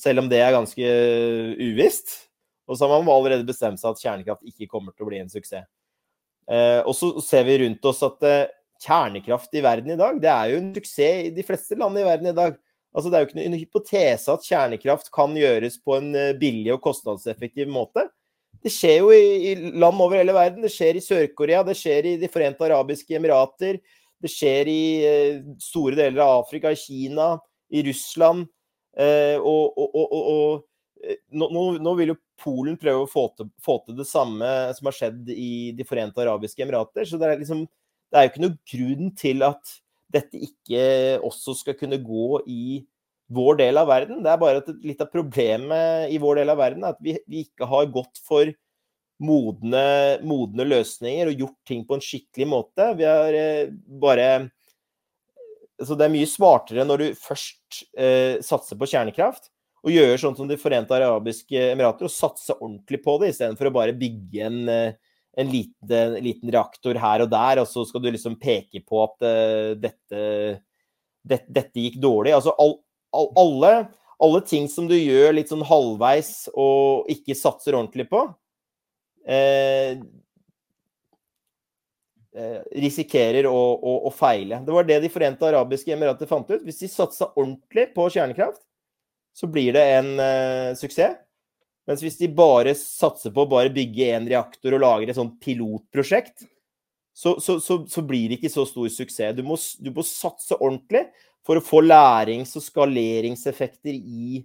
Selv 0.00 0.24
om 0.24 0.30
det 0.30 0.42
er 0.42 0.56
ganske 0.56 0.82
uh, 0.82 1.54
uvisst. 1.62 2.18
Og 2.66 2.78
så 2.78 2.88
har 2.88 2.98
man 2.98 3.14
allerede 3.14 3.46
bestemt 3.46 3.78
seg 3.78 3.94
at 3.94 4.02
kjernekraft 4.02 4.46
ikke 4.50 4.70
kommer 4.72 4.92
til 4.92 5.06
å 5.06 5.10
bli 5.12 5.22
en 5.22 5.30
suksess. 5.30 5.68
Uh, 6.50 6.82
og 6.82 6.94
så 6.98 7.12
ser 7.22 7.46
vi 7.46 7.60
rundt 7.62 7.86
oss 7.86 8.02
at 8.06 8.22
kjernekraft 8.82 9.54
i 9.56 9.62
verden 9.64 9.94
i 9.94 9.98
dag, 9.98 10.18
det 10.20 10.28
er 10.28 10.50
jo 10.50 10.58
en 10.60 10.74
suksess 10.76 11.30
i 11.30 11.30
de 11.34 11.44
fleste 11.46 11.78
land 11.78 11.96
i 11.96 12.04
verden 12.06 12.28
i 12.28 12.36
dag. 12.36 12.58
Altså, 12.96 13.08
det 13.08 13.16
er 13.16 13.22
jo 13.22 13.28
ikke 13.28 13.44
en 13.44 13.56
hypotese 13.56 14.34
at 14.34 14.44
kjernekraft 14.44 15.08
kan 15.14 15.34
gjøres 15.36 15.78
på 15.84 15.96
en 15.96 16.10
billig 16.40 16.74
og 16.74 16.82
kostnadseffektiv 16.84 17.68
måte. 17.72 18.06
Det 18.66 18.72
skjer 18.74 18.96
jo 18.98 19.12
i, 19.14 19.52
i, 19.52 19.54
land 19.78 20.00
over 20.02 20.18
hele 20.18 20.34
verden. 20.34 20.64
Det 20.64 20.72
skjer 20.74 20.98
i 20.98 21.04
Sør-Korea, 21.04 21.62
det 21.66 21.76
skjer 21.78 22.08
i 22.10 22.16
De 22.18 22.30
forente 22.30 22.66
arabiske 22.66 23.14
emirater. 23.14 23.78
Det 24.22 24.30
skjer 24.32 24.70
i 24.72 24.82
eh, 25.06 25.42
store 25.62 25.94
deler 25.98 26.22
av 26.24 26.40
Afrika, 26.40 26.72
i 26.72 26.80
Kina, 26.80 27.36
i 27.70 27.84
Russland. 27.86 28.48
Eh, 28.98 29.36
og, 29.38 29.76
og, 29.76 29.94
og, 30.00 30.16
og 30.16 31.04
eh, 31.04 31.20
nå, 31.36 31.50
nå, 31.78 31.94
vil 32.00 32.14
jo 32.14 32.20
Polen 32.42 32.74
prøve 32.80 33.04
å 33.04 33.08
få 33.08 33.28
til, 33.36 33.52
få 33.64 33.78
til, 33.84 33.96
det 34.00 34.08
samme 34.08 34.48
som 34.76 34.90
har 34.90 34.96
skjedd 34.96 35.30
i 35.32 35.72
De 35.76 35.86
forente 35.88 36.20
arabiske 36.24 36.64
emirater. 36.64 37.06
Så 37.08 37.20
det 37.20 37.30
er, 37.30 37.38
liksom, 37.40 37.62
det 38.10 38.18
er 38.18 38.26
jo 38.26 38.32
ikke 38.32 38.44
noe 38.48 38.58
grunn 38.72 39.14
til 39.20 39.46
at 39.46 39.76
dette 40.12 40.42
ikke 40.42 40.82
også 41.24 41.54
skal 41.60 41.78
kunne 41.78 42.00
gå 42.02 42.40
i 42.50 42.64
vår 43.32 43.58
del 43.58 43.80
av 43.80 43.88
verden. 43.90 44.22
Det 44.22 44.30
er 44.30 44.40
bare 44.40 44.62
at 44.62 44.70
litt 44.86 45.02
av 45.02 45.10
problemet 45.10 46.12
i 46.14 46.20
vår 46.22 46.42
del 46.42 46.52
av 46.52 46.60
verden 46.60 46.84
er 46.84 46.94
at 46.94 47.02
vi, 47.02 47.16
vi 47.26 47.42
ikke 47.46 47.68
har 47.70 47.88
gått 47.94 48.20
for 48.26 48.52
modne, 49.22 49.86
modne, 50.26 50.66
løsninger 50.68 51.30
og 51.30 51.42
gjort 51.42 51.58
ting 51.68 51.82
på 51.88 51.96
en 51.96 52.04
skikkelig 52.04 52.48
måte. 52.50 52.90
Vi 52.98 53.08
har 53.08 53.36
eh, 53.36 53.72
bare 54.00 54.50
Så 55.82 55.92
det 55.96 56.06
er 56.06 56.14
mye 56.14 56.28
smartere 56.28 56.86
når 56.88 57.02
du 57.02 57.06
først 57.20 57.82
eh, 57.98 58.38
satser 58.44 58.78
på 58.80 58.88
kjernekraft, 58.88 59.50
og 59.84 59.92
gjør 59.92 60.16
sånn 60.18 60.36
som 60.38 60.48
De 60.48 60.56
forente 60.56 60.94
arabiske 60.94 61.72
emirater, 61.72 62.08
og 62.08 62.12
satse 62.12 62.56
ordentlig 62.56 63.02
på 63.04 63.18
det, 63.20 63.34
istedenfor 63.34 63.68
å 63.68 63.76
bare 63.76 63.96
bygge 63.96 64.46
en, 64.46 64.62
eh, 64.72 64.96
en 65.36 65.52
liten, 65.52 66.16
liten, 66.24 66.50
reaktor 66.52 66.96
her 66.96 67.26
og 67.26 67.30
der, 67.30 67.60
og 67.60 67.68
så 67.68 67.84
skal 67.84 68.02
du 68.02 68.08
liksom 68.10 68.38
peke 68.40 68.80
på 68.80 69.02
at 69.04 69.26
uh, 69.28 69.74
dette, 69.76 70.20
det, 71.20 71.42
dette 71.44 71.82
gikk 71.82 71.98
dårlig. 72.00 72.32
Altså 72.32 72.54
all, 72.56 72.78
alle, 73.16 73.72
alle, 74.22 74.42
ting 74.46 74.68
som 74.72 74.88
du 74.88 74.94
gjør 74.96 75.34
litt 75.36 75.50
sånn 75.52 75.64
halvveis 75.66 76.48
og 76.54 77.08
ikke 77.12 77.36
satser 77.38 77.76
ordentlig 77.76 78.08
på, 78.10 78.22
eh, 79.28 79.98
eh, 82.36 82.62
risikerer 82.86 83.48
å, 83.50 83.58
å, 83.76 83.98
å, 84.08 84.14
feile. 84.14 84.62
Det 84.64 84.74
var 84.76 84.88
det 84.88 85.02
De 85.04 85.12
forente 85.12 85.48
arabiske 85.48 85.92
emirater 85.92 86.30
fant 86.30 86.50
ut. 86.50 86.64
Hvis 86.64 86.82
de 86.84 86.90
satsa 86.92 87.32
ordentlig 87.34 87.90
på 87.96 88.08
kjernekraft, 88.12 88.62
så 89.36 89.48
blir 89.52 89.76
det 89.76 89.86
en 89.98 90.12
eh, 90.22 90.74
suksess. 90.78 91.22
Mens 91.86 92.02
hvis 92.02 92.18
de 92.18 92.26
bare 92.34 92.72
satser 92.74 93.30
på 93.30 93.44
å 93.44 93.50
bare 93.50 93.70
bygge 93.70 94.10
én 94.16 94.26
reaktor 94.26 94.74
og 94.74 94.82
lager 94.82 95.12
et 95.12 95.18
sånt 95.18 95.36
pilotprosjekt, 95.42 96.48
så, 97.16 97.36
så, 97.40 97.56
så, 97.62 97.78
så, 97.88 98.02
blir 98.04 98.28
det 98.28 98.40
ikke 98.40 98.52
så 98.52 98.66
stor 98.68 98.88
suksess. 98.92 99.36
Du 99.38 99.44
må, 99.46 99.56
du 99.80 99.88
må 99.94 100.02
satse 100.04 100.58
ordentlig 100.58 101.06
for 101.46 101.58
å 101.58 101.64
få 101.64 101.82
lærings- 101.84 102.56
og 102.58 102.64
skaleringseffekter 102.64 103.94
i 103.94 104.40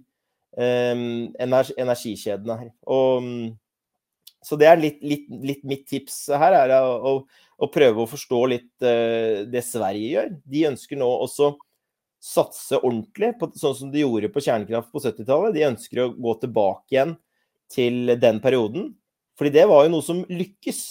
um, 0.54 1.32
energikjedene 1.42 2.58
her. 2.60 2.70
Og, 2.86 3.26
så 4.42 4.58
det 4.58 4.68
er 4.70 4.80
litt, 4.80 5.02
litt, 5.06 5.26
litt, 5.30 5.66
mitt 5.66 5.84
tips 5.90 6.24
her, 6.34 6.56
er 6.64 6.76
å, 6.78 7.16
å, 7.58 7.68
prøve 7.72 8.04
å 8.04 8.10
forstå 8.10 8.40
litt 8.54 8.86
uh, 8.86 9.42
det 9.50 9.64
Sverige 9.66 10.14
gjør. 10.14 10.32
De 10.54 10.64
ønsker 10.70 11.00
nå 11.00 11.10
også 11.26 11.52
satse 12.22 12.78
ordentlig, 12.78 13.32
på, 13.40 13.50
sånn 13.58 13.74
som 13.74 13.90
de 13.90 14.04
gjorde 14.04 14.30
på 14.30 14.42
kjernekraft 14.44 14.92
på 14.94 15.02
70-tallet. 15.02 15.56
De 15.56 15.66
ønsker 15.66 16.04
å 16.04 16.12
gå 16.14 16.36
tilbake 16.44 16.94
igjen 16.94 17.16
til 17.72 18.14
den 18.22 18.38
perioden. 18.44 18.92
Fordi 19.38 19.50
det 19.56 19.64
var 19.66 19.86
jo 19.86 19.94
noe 19.96 20.06
som 20.06 20.22
lykkes. 20.30 20.82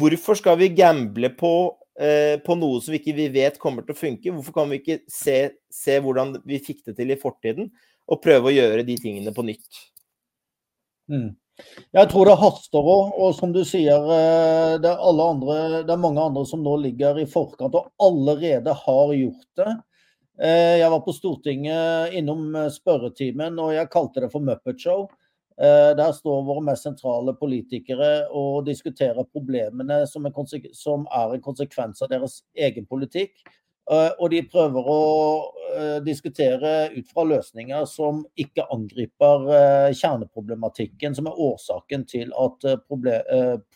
Hvorfor 0.00 0.38
skal 0.38 0.56
vi 0.60 0.70
gamble 0.72 1.32
på 1.36 1.52
på 2.00 2.54
noe 2.56 2.78
som 2.80 2.94
ikke 2.96 3.12
vi 3.12 3.26
vet 3.34 3.58
kommer 3.60 3.84
til 3.84 3.92
å 3.92 3.98
funke. 3.98 4.32
Hvorfor 4.32 4.54
kan 4.56 4.70
vi 4.72 4.78
ikke 4.80 4.98
se, 5.10 5.34
se, 5.68 5.98
hvordan 6.00 6.38
vi 6.48 6.56
fikk 6.64 6.86
det 6.86 6.94
til 6.96 7.12
i 7.12 7.18
fortiden, 7.20 7.68
og 8.08 8.22
prøve 8.24 8.48
å 8.48 8.54
gjøre 8.54 8.86
de 8.88 8.96
tingene 9.02 9.34
på 9.36 9.44
nytt? 9.44 9.82
Mm. 11.12 11.34
Jeg 11.92 12.08
tror 12.10 12.28
det 12.28 12.38
haster 12.40 12.88
òg, 12.94 13.12
og 13.20 13.34
som 13.36 13.52
du 13.52 13.60
sier, 13.68 14.08
eh, 14.14 14.74
det 14.80 14.90
er, 14.90 15.22
andre, 15.24 15.56
det 15.84 15.92
er, 15.92 16.00
mange 16.00 16.22
andre 16.22 16.44
som 16.48 16.62
nå 16.64 16.76
ligger 16.84 17.20
i 17.20 17.28
forkant 17.28 17.76
og 17.76 17.90
allerede 18.00 18.74
har 18.84 19.14
gjort 19.16 19.48
det. 19.60 19.72
Eh, 20.40 20.76
jeg 20.80 20.92
var 20.92 21.02
på 21.04 21.14
Stortinget 21.16 22.16
innom 22.16 22.54
spørretimen, 22.72 23.58
og 23.60 23.74
jeg 23.76 23.92
kalte 23.92 24.24
det 24.24 24.30
for 24.32 24.44
Muppet 24.46 24.80
Show. 24.80 25.08
Eh, 25.60 25.96
der 25.96 26.12
står 26.12 26.42
våre 26.42 26.62
mest 26.64 26.86
sentrale 26.86 27.34
politikere 27.36 28.30
og 28.32 28.64
diskuterer 28.64 29.26
problemene 29.28 30.06
som, 30.08 30.24
som 30.72 31.02
er 31.12 31.34
en 31.36 31.42
konsekvens 31.44 32.00
av 32.00 32.08
deres 32.08 32.38
egen 32.56 32.86
politikk. 32.88 33.34
Eh, 33.92 34.08
og 34.16 34.30
de 34.32 34.40
prøver 34.48 34.88
å 34.88 35.02
eh, 35.74 35.98
diskutere 36.06 36.72
ut 36.94 37.12
fra 37.12 37.26
løsninger 37.28 37.84
som 37.92 38.22
ikke 38.40 38.70
angriper 38.72 39.44
kjerneproblematikken, 40.00 41.18
som 41.18 41.28
er 41.28 41.44
årsaken 41.50 42.08
til 42.08 42.32
at 42.40 42.70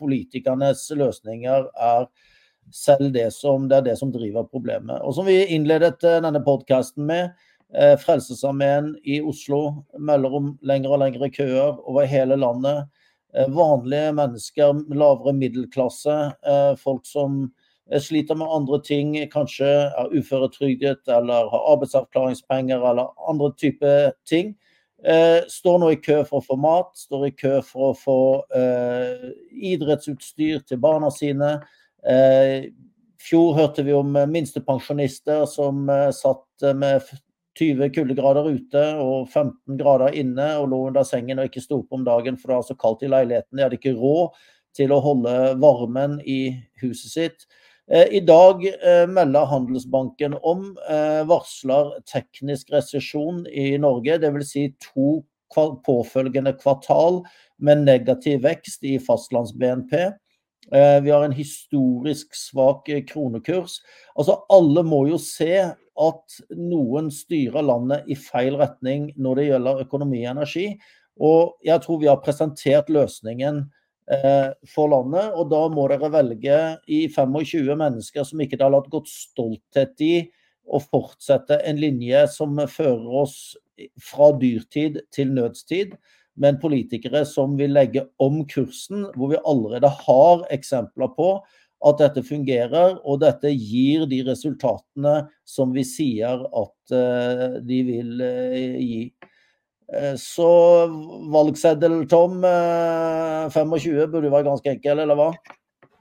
politikernes 0.01 0.87
løsninger 0.97 1.69
er 1.69 2.09
selv 2.73 3.13
det 3.13 3.29
som, 3.37 3.69
det 3.69 3.83
er 3.83 3.91
det 3.91 3.99
som 4.01 4.09
driver 4.13 4.49
problemet. 4.49 5.03
Og 5.05 5.19
som 5.19 5.29
vi 5.29 5.43
innledet 5.53 6.01
denne 6.01 6.41
podkasten 6.47 7.05
med, 7.05 7.35
Eh, 7.79 7.97
Frelsesarmeen 7.99 8.99
i 9.03 9.21
Oslo 9.21 9.85
melder 9.99 10.35
om 10.39 10.53
lengre 10.63 10.95
og 10.95 11.01
lengre 11.03 11.31
køer 11.35 11.81
over 11.89 12.07
hele 12.07 12.37
landet. 12.39 12.87
Eh, 13.35 13.49
vanlige 13.51 14.13
mennesker, 14.15 14.85
lavere 14.95 15.35
middelklasse, 15.35 16.19
eh, 16.47 16.75
folk 16.79 17.07
som 17.07 17.53
sliter 18.01 18.35
med 18.35 18.49
andre 18.49 18.79
ting, 18.81 19.17
kanskje 19.29 19.67
er 19.93 20.13
uføretrygdet 20.17 21.03
eller 21.09 21.51
har 21.53 21.67
arbeidsavklaringspenger 21.75 22.81
eller 22.91 23.11
andre 23.29 23.51
typer 23.61 24.13
ting. 24.25 24.55
Står 25.53 25.79
nå 25.79 25.91
i 25.93 25.99
kø 26.01 26.23
for 26.25 26.41
å 26.41 26.47
få 26.47 26.57
mat, 26.57 26.97
står 26.97 27.27
i 27.27 27.31
kø 27.37 27.61
for 27.61 27.91
å 27.91 27.99
få 27.99 28.17
idrettsutstyr 29.53 30.65
til 30.65 30.81
barna 30.81 31.11
sine. 31.13 31.61
I 32.09 32.73
fjor 33.21 33.53
hørte 33.59 33.85
vi 33.85 33.93
om 33.93 34.17
minstepensjonister 34.33 35.45
som 35.45 35.85
satt 36.17 36.73
med 36.73 37.05
20 37.59 37.91
kuldegrader 37.95 38.49
ute 38.51 38.85
og 38.99 39.29
15 39.29 39.79
grader 39.79 40.17
inne 40.19 40.49
og 40.59 40.71
lå 40.73 40.81
under 40.89 41.07
sengen 41.07 41.39
og 41.39 41.51
ikke 41.51 41.63
sto 41.63 41.81
opp 41.83 41.95
om 41.95 42.07
dagen 42.07 42.39
for 42.39 42.51
det 42.51 42.59
var 42.59 42.67
så 42.67 42.79
kaldt 42.79 43.05
i 43.07 43.11
leiligheten. 43.13 43.57
De 43.57 43.63
hadde 43.63 43.79
ikke 43.79 43.95
råd 43.99 44.41
til 44.75 44.95
å 44.95 45.03
holde 45.03 45.35
varmen 45.63 46.19
i 46.27 46.57
huset 46.83 47.13
sitt. 47.13 47.47
Eh, 47.91 48.09
I 48.17 48.21
dag 48.25 48.65
eh, 48.65 49.05
melder 49.09 49.45
Handelsbanken 49.45 50.35
om 50.43 50.73
eh, 50.91 51.23
varsler 51.29 51.93
teknisk 52.09 52.73
resesjon 52.73 53.45
i 53.47 53.75
Norge. 53.79 54.19
Dvs. 54.23 54.51
Si 54.51 54.67
to 54.83 55.23
påfølgende 55.55 56.57
kvartal 56.59 57.21
med 57.63 57.85
negativ 57.85 58.41
vekst 58.43 58.83
i 58.83 58.97
fastlands-BNP. 58.99 59.93
Vi 60.75 61.13
har 61.13 61.23
en 61.23 61.37
historisk 61.37 62.33
svak 62.35 62.89
kronekurs. 63.07 63.77
Altså 64.19 64.41
Alle 64.51 64.83
må 64.83 65.05
jo 65.07 65.19
se 65.21 65.61
at 66.01 66.37
noen 66.59 67.11
styrer 67.15 67.63
landet 67.63 68.09
i 68.11 68.17
feil 68.19 68.59
retning 68.59 69.13
når 69.21 69.39
det 69.39 69.49
gjelder 69.49 69.83
økonomi 69.85 70.23
og 70.25 70.31
energi. 70.33 70.67
Og 71.23 71.55
jeg 71.65 71.83
tror 71.85 72.01
vi 72.01 72.11
har 72.11 72.23
presentert 72.23 72.91
løsningen 72.91 73.61
eh, 74.11 74.51
for 74.75 74.91
landet. 74.91 75.35
Og 75.39 75.51
da 75.53 75.63
må 75.71 75.87
dere 75.91 76.11
velge 76.15 76.59
i 76.91 77.05
25 77.07 77.77
mennesker 77.79 78.27
som 78.27 78.43
ikke 78.43 78.59
har 78.63 78.75
latt 78.75 78.91
gått 78.93 79.11
stolthet 79.11 80.03
i 80.03 80.17
å 80.65 80.81
fortsette 80.81 81.61
en 81.69 81.79
linje 81.79 82.25
som 82.33 82.59
fører 82.71 83.17
oss 83.23 83.39
fra 84.03 84.33
dyrtid 84.41 85.03
til 85.15 85.33
nødstid. 85.37 85.95
Men 86.35 86.59
politikere 86.59 87.23
som 87.31 87.55
vil 87.59 87.77
legge 87.77 88.09
om 88.23 88.41
kursen, 88.51 89.07
hvor 89.15 89.31
vi 89.31 89.43
allerede 89.47 89.91
har 90.01 90.43
eksempler 90.55 91.13
på 91.15 91.37
at 91.85 92.01
dette 92.01 92.25
fungerer, 92.25 92.97
og 93.05 93.21
dette 93.23 93.53
gir 93.53 94.07
de 94.09 94.23
resultatene 94.27 95.15
som 95.49 95.75
vi 95.75 95.85
sier 95.87 96.45
at 96.49 96.95
uh, 96.97 97.61
de 97.65 97.81
vil 97.89 98.25
uh, 98.25 98.79
gi. 98.81 99.03
Uh, 99.93 100.15
så 100.21 100.49
valgseddel, 101.35 102.01
Tom, 102.11 102.41
25 102.45 104.09
burde 104.13 104.33
være 104.33 104.49
ganske 104.49 104.75
enkel, 104.77 105.05
eller 105.05 105.19
hva? 105.19 105.31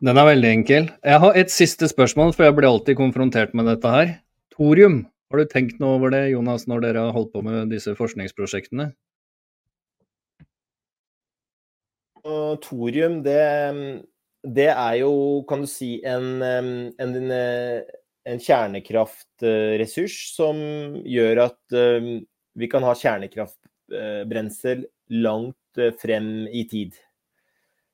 Den 0.03 0.19
er 0.19 0.27
veldig 0.27 0.51
enkel. 0.51 0.91
Jeg 1.03 1.23
har 1.23 1.39
et 1.39 1.51
siste 1.51 1.87
spørsmål, 1.91 2.33
for 2.35 2.47
jeg 2.47 2.55
blir 2.57 2.71
alltid 2.71 2.99
konfrontert 2.99 3.53
med 3.55 3.69
dette 3.71 3.91
her. 3.91 4.17
Thorium, 4.55 5.03
har 5.31 5.39
du 5.39 5.51
tenkt 5.51 5.79
noe 5.83 5.97
over 5.97 6.11
det, 6.13 6.25
Jonas, 6.33 6.67
når 6.69 6.83
dere 6.83 7.07
har 7.07 7.15
holdt 7.15 7.31
på 7.35 7.43
med 7.45 7.71
disse 7.71 7.95
forskningsprosjektene? 7.97 8.91
Thorium, 12.63 13.17
det 13.25 13.39
det 14.43 14.69
er 14.71 14.99
jo, 14.99 15.13
kan 15.47 15.63
du 15.63 15.69
si, 15.71 15.95
en, 16.03 16.43
en, 16.43 17.15
en 17.31 18.43
kjernekraftressurs 18.43 20.17
som 20.35 20.59
gjør 21.07 21.45
at 21.47 21.77
vi 22.59 22.69
kan 22.69 22.85
ha 22.85 22.93
kjernekraftbrensel 22.97 24.85
langt 25.23 25.81
eh, 25.81 25.93
frem 25.99 26.47
i 26.47 26.65
tid. 26.69 26.95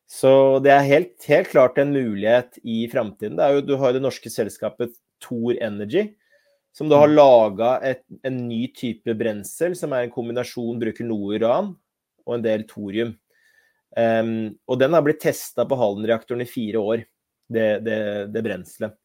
Så 0.10 0.60
det 0.66 0.74
er 0.74 0.88
helt, 0.88 1.14
helt 1.30 1.52
klart 1.52 1.78
en 1.78 1.94
mulighet 1.94 2.58
i 2.64 2.82
framtiden. 2.90 3.38
Du 3.66 3.76
har 3.78 3.94
det 3.94 4.02
norske 4.02 4.32
selskapet 4.34 4.96
Thor 5.22 5.54
Energy, 5.62 6.08
som 6.74 6.90
da 6.90 7.04
har 7.04 7.12
mm. 7.12 7.16
laga 7.16 7.70
en 8.26 8.40
ny 8.48 8.64
type 8.74 9.14
brensel, 9.20 9.76
som 9.78 9.94
er 9.94 10.08
en 10.08 10.14
kombinasjon 10.14 10.82
bruker 10.82 11.06
noe 11.06 11.38
uran 11.38 11.76
og 12.26 12.36
en 12.36 12.46
del 12.46 12.66
thorium. 12.70 13.14
Um, 13.98 14.54
og 14.70 14.78
den 14.82 14.94
har 14.94 15.04
blitt 15.06 15.22
testa 15.24 15.66
på 15.66 15.78
Halden-reaktoren 15.80 16.44
i 16.46 16.50
fire 16.50 16.82
år, 16.82 17.04
det, 17.50 17.68
det, 17.86 18.00
det 18.34 18.44
brenselet. 18.46 18.98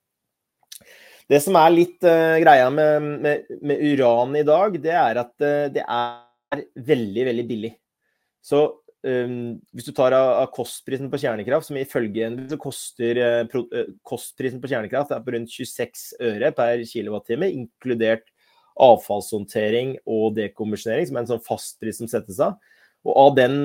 Det 1.30 1.40
som 1.40 1.56
er 1.56 1.72
litt 1.72 2.04
uh, 2.04 2.36
greia 2.42 2.68
med, 2.72 3.10
med, 3.24 3.52
med, 3.64 3.80
uran 3.94 4.36
i 4.36 4.44
dag, 4.44 4.76
det 4.82 4.92
er 4.92 5.20
at 5.22 5.32
uh, 5.40 5.66
det 5.72 5.84
er 5.84 6.64
veldig, 6.92 7.24
veldig 7.30 7.46
billig. 7.48 7.72
Så 8.44 8.60
um, 9.08 9.54
hvis 9.72 9.88
du 9.88 9.94
tar 9.96 10.12
av, 10.12 10.34
av, 10.42 10.50
kostprisen 10.52 11.08
på 11.12 11.22
kjernekraft, 11.22 11.70
som 11.70 11.80
ifølge 11.80 12.28
så 12.52 12.60
koster 12.60 13.22
uh, 13.24 13.40
pro, 13.48 13.64
kostprisen 14.04 14.60
på 14.60 14.68
kjernekraft 14.74 15.16
er 15.16 15.24
på 15.24 15.32
rundt 15.32 15.56
26 15.56 16.06
øre 16.28 16.52
per 16.52 16.84
kilowattime, 16.92 17.48
inkludert 17.56 18.28
avfallshåndtering 18.84 19.96
og 20.04 20.34
dekommisjonering, 20.36 21.08
som 21.08 21.16
er 21.16 21.24
en 21.24 21.32
sånn 21.36 21.44
fastpris 21.46 22.02
som 22.02 22.10
settes 22.10 22.40
av. 22.42 22.58
Og 23.04 23.16
av 23.20 23.34
den 23.36 23.56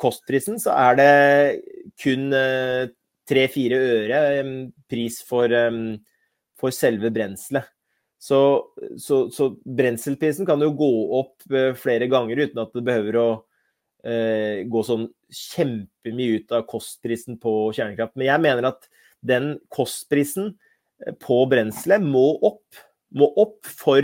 kostprisen 0.00 0.58
så 0.58 0.74
er 0.74 0.98
det 0.98 1.12
kun 2.02 2.32
tre-fire 3.28 3.78
øre 3.78 4.22
pris 4.90 5.20
for 5.22 5.54
for 6.58 6.74
selve 6.74 7.10
brenselet. 7.14 7.66
Så, 8.18 8.38
så, 8.98 9.28
så, 9.30 9.52
brenselprisen 9.62 10.46
kan 10.46 10.62
jo 10.62 10.72
gå 10.74 10.90
opp 11.20 11.44
eh, 11.54 11.70
flere 11.78 12.08
ganger 12.10 12.40
uten 12.42 12.62
at 12.64 12.72
det 12.74 12.82
behøver 12.86 13.18
å 13.20 13.26
eh, 14.02 14.64
gå 14.66 14.82
sånn 14.82 15.06
kjempemye 15.30 16.40
ut 16.40 16.56
av 16.56 16.66
kostprisen 16.70 17.38
på 17.38 17.52
kjernekraft. 17.76 18.16
Men 18.18 18.32
jeg 18.32 18.42
mener 18.42 18.70
at 18.72 18.88
den 19.22 19.52
kostprisen 19.70 20.50
eh, 20.50 21.14
på 21.22 21.44
brenselet 21.50 22.02
må 22.02 22.26
opp. 22.42 22.82
Må 23.14 23.30
opp 23.38 23.62
for 23.70 24.02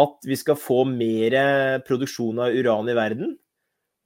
at 0.00 0.24
vi 0.24 0.38
skal 0.40 0.56
få 0.56 0.86
mer 0.88 1.36
produksjon 1.84 2.40
av 2.40 2.56
uran 2.56 2.88
i 2.88 2.96
verden. 2.96 3.34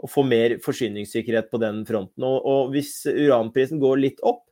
Og 0.02 0.10
få 0.12 0.26
mer 0.28 0.58
forsyningssikkerhet 0.64 1.48
på 1.48 1.60
den 1.62 1.80
fronten. 1.88 2.24
Og, 2.26 2.42
og 2.44 2.74
hvis 2.74 2.98
uranprisen 3.08 3.80
går 3.80 4.02
litt 4.02 4.20
opp, 4.26 4.42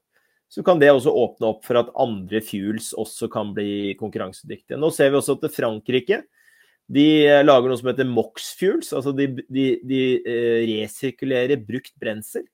så 0.48 0.62
kan 0.64 0.78
det 0.80 0.92
også 0.92 1.12
åpne 1.12 1.50
opp 1.50 1.64
for 1.66 1.80
at 1.80 1.90
andre 2.00 2.40
fuels 2.44 2.92
også 3.00 3.28
kan 3.32 3.50
bli 3.56 3.96
konkurransedyktige. 3.98 4.78
Nå 4.80 4.92
ser 4.94 5.10
vi 5.10 5.18
også 5.18 5.36
at 5.40 5.52
Frankrike 5.52 6.22
de 6.92 7.04
eh, 7.24 7.44
lager 7.44 7.70
noe 7.70 7.80
som 7.80 7.88
heter 7.88 8.08
Mox 8.08 8.50
Fuels. 8.58 8.92
altså 8.92 9.14
De, 9.16 9.28
de, 9.48 9.68
de 9.88 10.00
eh, 10.20 10.64
resirkulerer 10.68 11.62
brukt 11.64 11.94
brensel 12.00 12.44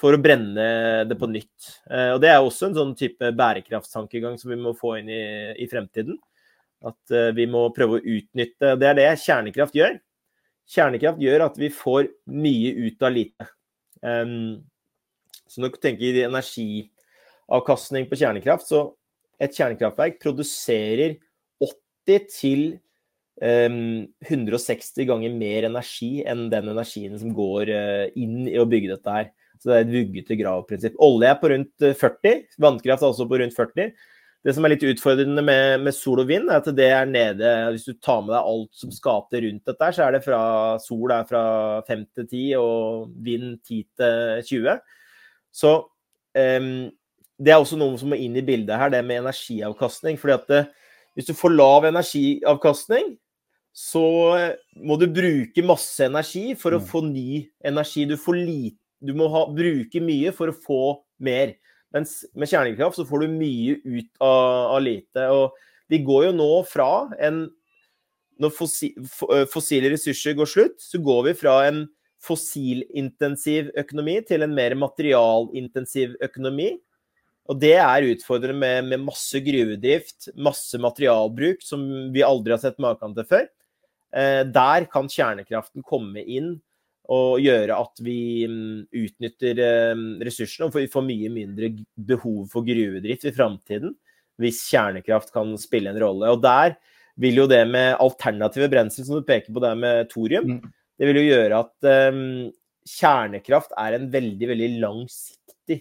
for 0.00 0.16
å 0.16 0.20
brenne 0.20 1.04
det 1.08 1.16
på 1.20 1.28
nytt. 1.28 1.74
Eh, 1.90 2.14
og 2.14 2.22
Det 2.24 2.32
er 2.32 2.40
også 2.40 2.70
en 2.70 2.78
sånn 2.78 2.96
type 2.98 3.32
bærekraftstankegang 3.36 4.40
som 4.40 4.52
vi 4.52 4.60
må 4.60 4.72
få 4.76 4.96
inn 5.00 5.12
i, 5.12 5.26
i 5.60 5.68
fremtiden. 5.70 6.18
At 6.86 7.14
vi 7.32 7.46
må 7.48 7.62
prøve 7.72 7.96
å 7.96 8.02
utnytte 8.04 8.74
Det 8.76 8.84
er 8.84 8.98
det 8.98 9.06
kjernekraft 9.22 9.74
gjør. 9.74 9.94
Kjernekraft 10.66 11.20
gjør 11.22 11.46
at 11.46 11.58
vi 11.60 11.70
får 11.70 12.08
mye 12.32 12.72
ut 12.88 13.04
av 13.06 13.14
lite. 13.14 13.46
Um, 14.02 14.64
så 15.46 15.62
når 15.62 15.74
du 15.74 15.78
tenker 15.82 16.22
energiavkastning 16.24 18.08
på 18.10 18.18
kjernekraft. 18.18 18.66
Så 18.68 18.82
et 19.42 19.54
kjernekraftverk 19.54 20.18
produserer 20.22 21.16
80 21.62 22.28
til 22.32 22.64
um, 23.42 24.06
160 24.26 25.06
ganger 25.08 25.34
mer 25.38 25.68
energi 25.70 26.24
enn 26.26 26.48
den 26.52 26.72
energien 26.72 27.16
som 27.20 27.34
går 27.36 27.72
uh, 27.72 28.06
inn 28.18 28.46
i 28.50 28.58
å 28.60 28.68
bygge 28.68 28.94
dette 28.96 29.18
her. 29.18 29.32
Så 29.56 29.70
det 29.70 29.76
er 29.76 29.86
et 29.86 29.94
vuggete 29.94 30.36
grav-prinsipp. 30.36 30.98
Olje 31.02 31.30
er 31.30 31.38
på 31.40 31.48
rundt 31.52 31.86
40, 31.86 32.28
eh, 32.28 32.58
vannkraft 32.60 33.02
er 33.02 33.08
også 33.08 33.26
på 33.28 33.38
rundt 33.40 33.56
40. 33.56 33.94
Det 34.46 34.54
som 34.54 34.62
er 34.62 34.76
litt 34.76 34.84
utfordrende 34.86 35.42
med, 35.42 35.80
med, 35.82 35.94
sol 35.96 36.20
og 36.22 36.28
vind, 36.28 36.46
er 36.46 36.60
at 36.60 36.68
det 36.78 36.86
er 36.94 37.08
nede 37.10 37.48
Hvis 37.74 37.88
du 37.88 37.96
tar 37.98 38.20
med 38.22 38.30
deg 38.30 38.50
alt 38.52 38.78
som 38.78 38.92
skaper 38.94 39.42
rundt 39.42 39.72
dette, 39.72 39.88
så 39.96 40.04
er 40.06 40.14
det 40.14 40.22
fra 40.22 40.42
sol 40.82 41.10
er 41.10 41.26
fra 41.26 41.42
5 41.88 42.04
til 42.14 42.28
10 42.28 42.44
og 42.60 43.08
vind 43.26 43.56
10 43.66 43.80
til 43.98 44.46
20. 44.52 44.78
Så 45.50 45.72
um, 45.82 46.70
det 47.42 47.52
er 47.52 47.58
også 47.58 47.78
noe 47.80 47.98
som 47.98 48.12
må 48.12 48.20
inn 48.22 48.38
i 48.38 48.44
bildet 48.46 48.78
her, 48.78 48.92
det 48.92 49.02
med 49.04 49.24
energiavkastning. 49.24 50.18
fordi 50.20 50.36
at 50.36 50.46
det, 50.52 50.62
eh, 50.62 50.94
hvis 51.16 51.28
du 51.28 51.34
får 51.34 51.56
lav 51.56 51.84
energiavkastning, 51.88 53.16
så 53.76 54.06
eh, 54.38 54.54
må 54.78 54.96
du 54.96 55.06
bruke 55.12 55.64
masse 55.66 56.06
energi 56.06 56.54
for 56.54 56.76
å 56.76 56.80
mm. 56.80 56.86
få 56.88 57.02
ny 57.08 57.42
energi. 57.64 58.06
Du, 58.08 58.16
lite, 58.32 58.78
du 59.04 59.12
må 59.16 59.28
ha, 59.32 59.44
bruke 59.52 60.00
mye 60.00 60.32
for 60.36 60.52
å 60.52 60.56
få 60.56 60.82
mer. 61.18 61.56
Mens 61.96 62.18
med 62.36 62.50
kjernekraft 62.50 63.00
så 63.00 63.06
får 63.08 63.24
du 63.24 63.36
mye 63.38 63.78
ut 63.80 64.10
av, 64.20 64.76
av 64.76 64.80
lite. 64.84 65.28
Og 65.32 65.56
vi 65.92 66.02
går 66.04 66.28
jo 66.28 66.36
nå 66.36 66.50
fra 66.68 66.90
en 67.22 67.46
Når 68.36 68.50
fossi, 68.52 68.90
fossile 69.48 69.88
ressurser 69.94 70.34
går 70.36 70.48
slutt, 70.50 70.74
så 70.76 70.98
går 71.00 71.22
vi 71.30 71.32
fra 71.40 71.54
en 71.70 71.86
fossilintensiv 72.20 73.70
økonomi 73.80 74.18
til 74.28 74.44
en 74.44 74.52
mer 74.52 74.74
materialintensiv 74.76 76.18
økonomi. 76.20 76.74
Og 77.48 77.60
det 77.62 77.76
er 77.78 78.08
utfordrende 78.10 78.58
med, 78.58 78.90
med, 78.90 79.04
masse 79.06 79.40
gruvedrift, 79.40 80.28
masse 80.36 80.76
materialbruk 80.82 81.64
som 81.64 81.86
vi 82.12 82.24
aldri 82.26 82.52
har 82.52 82.60
sett 82.60 82.80
maken 82.82 83.14
til 83.16 83.28
før. 83.30 83.48
Eh, 84.12 84.42
der 84.44 84.88
kan 84.92 85.08
kjernekraften 85.08 85.86
komme 85.86 86.24
inn 86.26 86.56
og 87.12 87.38
gjøre 87.42 87.76
at 87.78 88.02
vi 88.02 88.18
um, 88.50 88.82
utnytter 88.90 89.60
eh, 89.62 90.02
ressursene. 90.26 90.68
Og 90.68 90.74
vi 90.78 90.90
får 90.90 91.06
mye 91.06 91.30
mindre 91.32 91.70
behov 91.94 92.46
for 92.52 92.66
gruvedrift 92.66 93.28
i 93.28 93.34
framtiden 93.36 93.94
hvis 94.42 94.58
kjernekraft 94.68 95.30
kan 95.32 95.54
spille 95.60 95.92
en 95.92 96.00
rolle. 96.02 96.28
Og 96.34 96.42
der 96.44 96.74
vil 97.20 97.38
jo 97.40 97.46
det 97.48 97.62
med 97.70 97.96
alternative 98.02 98.68
brensel, 98.72 99.06
som 99.06 99.16
du 99.16 99.24
peker 99.24 99.54
på 99.54 99.62
der 99.64 99.78
med 99.78 100.10
thorium, 100.10 100.58
mm. 100.58 100.74
det 101.00 101.08
vil 101.08 101.20
jo 101.22 101.28
gjøre 101.30 101.62
at 101.64 101.88
um, 102.12 102.20
kjernekraft 102.86 103.72
er 103.80 103.96
en 103.96 104.10
veldig, 104.12 104.50
veldig 104.52 104.68
langsiktig 104.82 105.80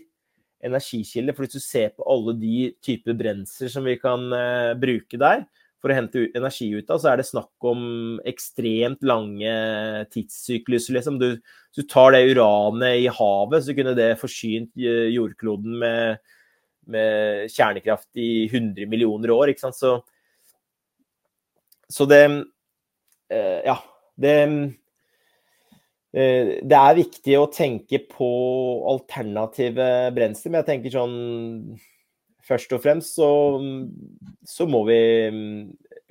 energikilde. 0.63 1.35
For 1.35 1.43
hvis 1.43 1.57
du 1.57 1.65
ser 1.65 1.91
på 1.97 2.07
alle 2.15 2.37
de 2.39 2.69
typer 2.85 3.17
brensler 3.19 3.73
som 3.73 3.87
vi 3.87 3.97
kan 3.99 4.29
uh, 4.31 4.71
bruke 4.79 5.19
der 5.19 5.43
for 5.85 5.93
å 5.93 5.97
hente 5.99 6.23
energi 6.33 6.71
ut 6.73 6.89
av, 6.89 6.97
så 6.97 7.11
er 7.11 7.21
det 7.21 7.27
snakk 7.27 7.67
om 7.69 7.83
ekstremt 8.25 9.05
lange 9.05 9.51
tidssykluser. 10.09 10.97
Liksom. 10.97 11.19
Du, 11.21 11.35
du 11.77 11.83
tar 11.85 12.15
det 12.15 12.23
uranet 12.31 13.03
i 13.03 13.11
havet, 13.13 13.67
så 13.67 13.75
kunne 13.77 13.93
det 13.97 14.15
forsynt 14.17 14.73
eh, 14.81 15.11
jordkloden 15.13 15.77
med, 15.83 16.23
med 16.89 17.53
kjernekraft 17.53 18.09
i 18.17 18.47
100 18.49 18.89
millioner 18.89 19.35
år. 19.35 19.53
Ikke 19.53 19.67
sant? 19.67 19.77
Så, 19.77 19.99
så 21.93 22.09
det 22.09 22.23
uh, 22.33 23.61
Ja. 23.61 23.77
Det 24.15 24.33
Eh, 26.15 26.61
det 26.63 26.77
er 26.79 26.95
viktig 26.95 27.33
å 27.35 27.49
tenke 27.51 27.99
på 28.07 28.27
alternative 28.87 29.87
brensler, 30.15 30.53
men 30.53 30.61
jeg 30.61 30.69
tenker 30.69 30.93
sånn 30.93 31.17
Først 32.45 32.73
og 32.75 32.81
fremst 32.83 33.17
så, 33.17 33.27
så, 34.45 34.67
må 34.69 34.83
vi 34.85 34.97
mm, 35.33 35.61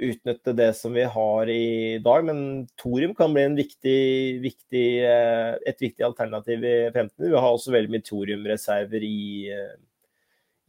utnytte 0.09 0.55
det 0.59 0.73
som 0.75 0.95
vi 0.97 1.05
har 1.07 1.51
i 1.53 2.01
dag. 2.03 2.27
Men 2.27 2.39
thorium 2.81 3.15
kan 3.15 3.35
bli 3.35 3.47
viktig, 3.61 3.99
viktig, 4.43 4.87
eh, 5.07 5.53
et 5.63 5.83
viktig 5.83 6.07
alternativ 6.07 6.67
i 6.67 6.77
fremtiden. 6.95 7.31
Vi 7.31 7.39
har 7.39 7.51
også 7.51 7.75
veldig 7.75 7.95
mye 7.95 8.07
thoriumreserver 8.09 9.07
i, 9.07 9.53
eh, 9.55 9.77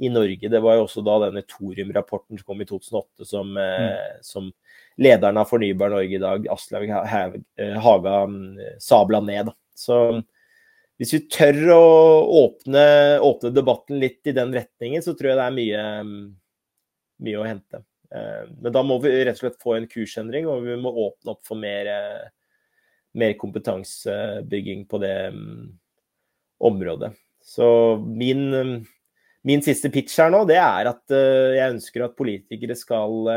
i 0.06 0.12
Norge. 0.14 0.52
Det 0.54 0.62
var 0.62 0.78
jo 0.78 0.86
også 0.86 1.02
da 1.08 1.18
denne 1.26 1.46
thoriumrapporten 1.50 2.38
som 2.38 2.52
kom 2.52 2.62
i 2.62 2.70
2008 2.70 3.26
som, 3.26 3.58
mm. 3.58 4.22
som 4.28 4.54
lederen 5.02 5.42
av 5.42 5.50
Fornybar 5.50 5.96
Norge 5.96 6.20
i 6.20 6.22
dag, 6.22 6.46
Aslaug 6.54 6.94
eh, 6.94 7.78
Haga, 7.82 8.18
mm, 8.30 8.78
sabla 8.86 9.24
ned. 9.26 9.50
Så 9.76 10.22
hvis 11.02 11.12
vi 11.12 11.22
tør 11.28 11.58
å 11.76 11.82
åpne, 12.46 12.86
åpne, 13.24 13.52
debatten 13.52 14.00
litt 14.00 14.28
i 14.30 14.36
den 14.36 14.54
retningen, 14.56 15.04
så 15.04 15.12
tror 15.16 15.34
jeg 15.34 15.40
det 15.40 15.46
er 15.46 15.58
mye, 15.58 15.84
mm, 16.08 16.24
mye 17.28 17.42
å 17.42 17.48
hente. 17.48 17.82
Eh, 18.16 18.44
men 18.62 18.76
da 18.76 18.84
må 18.86 19.02
vi 19.04 19.12
rett 19.18 19.36
og 19.36 19.44
slett 19.44 19.60
få 19.64 19.76
en 19.76 19.90
kursendring, 19.92 20.48
og 20.48 20.64
vi 20.64 20.78
må 20.80 20.94
åpne 21.10 21.36
opp 21.36 21.44
for 21.48 21.60
mer, 21.60 21.90
eh, 21.92 22.62
mer 23.20 23.36
kompetansebygging 23.42 24.86
på 24.92 25.02
det 25.04 25.18
mm, 25.36 25.66
området. 26.72 27.12
Så 27.44 27.68
min, 28.00 28.48
min 29.46 29.66
siste 29.68 29.92
pitch 29.92 30.16
her 30.24 30.32
nå, 30.32 30.46
det 30.48 30.58
er 30.58 30.88
at 30.90 31.14
jeg 31.14 31.76
ønsker 31.76 32.08
at 32.08 32.16
politikere 32.18 32.74
skal 32.74 33.28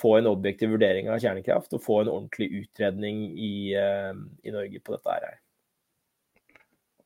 få 0.00 0.16
en 0.18 0.26
objektiv 0.32 0.72
vurdering 0.74 1.06
av 1.12 1.20
kjernekraft 1.22 1.76
og 1.76 1.84
få 1.84 2.00
en 2.00 2.10
ordentlig 2.10 2.48
utredning 2.64 3.22
i, 3.38 3.54
i 3.70 4.56
Norge 4.56 4.82
på 4.82 4.96
dette 4.96 5.14
her. 5.14 5.38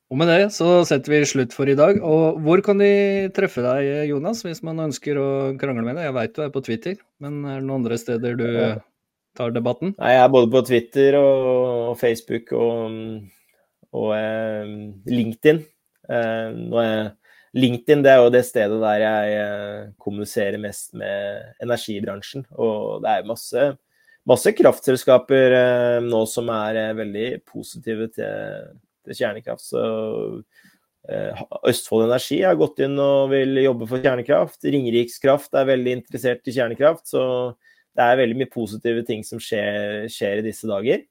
Og 0.07 0.21
med 0.21 0.29
det 0.31 0.51
så 0.55 0.85
setter 0.87 1.11
vi 1.11 1.27
slutt 1.27 1.55
for 1.57 1.67
i 1.67 1.75
dag. 1.79 1.99
Og 1.99 2.39
hvor 2.45 2.63
kan 2.63 2.79
de 2.79 3.27
treffe 3.35 3.65
deg, 3.65 4.07
Jonas, 4.13 4.45
hvis 4.47 4.63
man 4.67 4.85
ønsker 4.85 5.19
å 5.19 5.29
krangle 5.59 5.83
med 5.83 5.99
deg? 5.99 6.07
Jeg 6.07 6.17
veit 6.17 6.37
du 6.37 6.45
er 6.45 6.53
på 6.55 6.63
Twitter, 6.63 7.01
men 7.23 7.41
er 7.43 7.59
det 7.59 7.67
noen 7.67 7.81
andre 7.81 7.99
steder 7.99 8.39
du 8.39 8.47
tar 9.37 9.55
debatten? 9.55 9.97
Nei, 9.99 10.15
jeg 10.15 10.23
er 10.23 10.33
både 10.33 10.53
på 10.55 10.63
Twitter 10.69 11.19
og 11.19 11.97
Facebook 12.01 12.55
og, 12.57 13.01
og 13.99 14.11
eh, 14.15 14.75
LinkedIn. 15.11 15.63
Eh, 16.07 16.61
jeg 16.79 17.07
LinkedIn 17.57 18.03
det 18.05 18.13
er 18.13 18.21
jo 18.21 18.33
det 18.33 18.45
stedet 18.45 18.79
der 18.83 19.03
jeg 19.03 19.37
eh, 19.41 19.91
kommuniserer 20.03 20.61
mest 20.61 20.95
med 20.99 21.55
energibransjen. 21.65 22.45
Og 22.53 23.03
det 23.05 23.13
er 23.13 23.29
masse, 23.29 23.69
masse 24.29 24.53
kraftselskaper 24.59 25.57
eh, 25.57 25.99
nå 26.05 26.25
som 26.31 26.51
er 26.53 26.81
eh, 26.83 26.97
veldig 26.99 27.29
positive 27.49 28.11
til, 28.17 28.75
etter 29.07 29.17
kjernekraft. 29.17 29.65
Så 29.71 29.83
eh, 31.09 31.45
Østfold 31.71 32.09
Energi 32.09 32.43
har 32.43 32.59
gått 32.59 32.83
inn 32.85 32.99
og 33.01 33.31
vil 33.33 33.63
jobbe 33.63 33.89
for 33.91 34.03
kjernekraft. 34.03 34.61
Ringerikskraft 34.67 35.55
er 35.57 35.71
veldig 35.71 35.99
interessert 36.01 36.47
i 36.51 36.57
kjernekraft. 36.57 37.07
Så 37.15 37.23
det 37.97 38.05
er 38.05 38.19
veldig 38.21 38.41
mye 38.43 38.53
positive 38.53 39.05
ting 39.09 39.23
som 39.25 39.41
skjer, 39.43 40.09
skjer 40.13 40.43
i 40.43 40.49
disse 40.51 40.69
dager. 40.69 41.05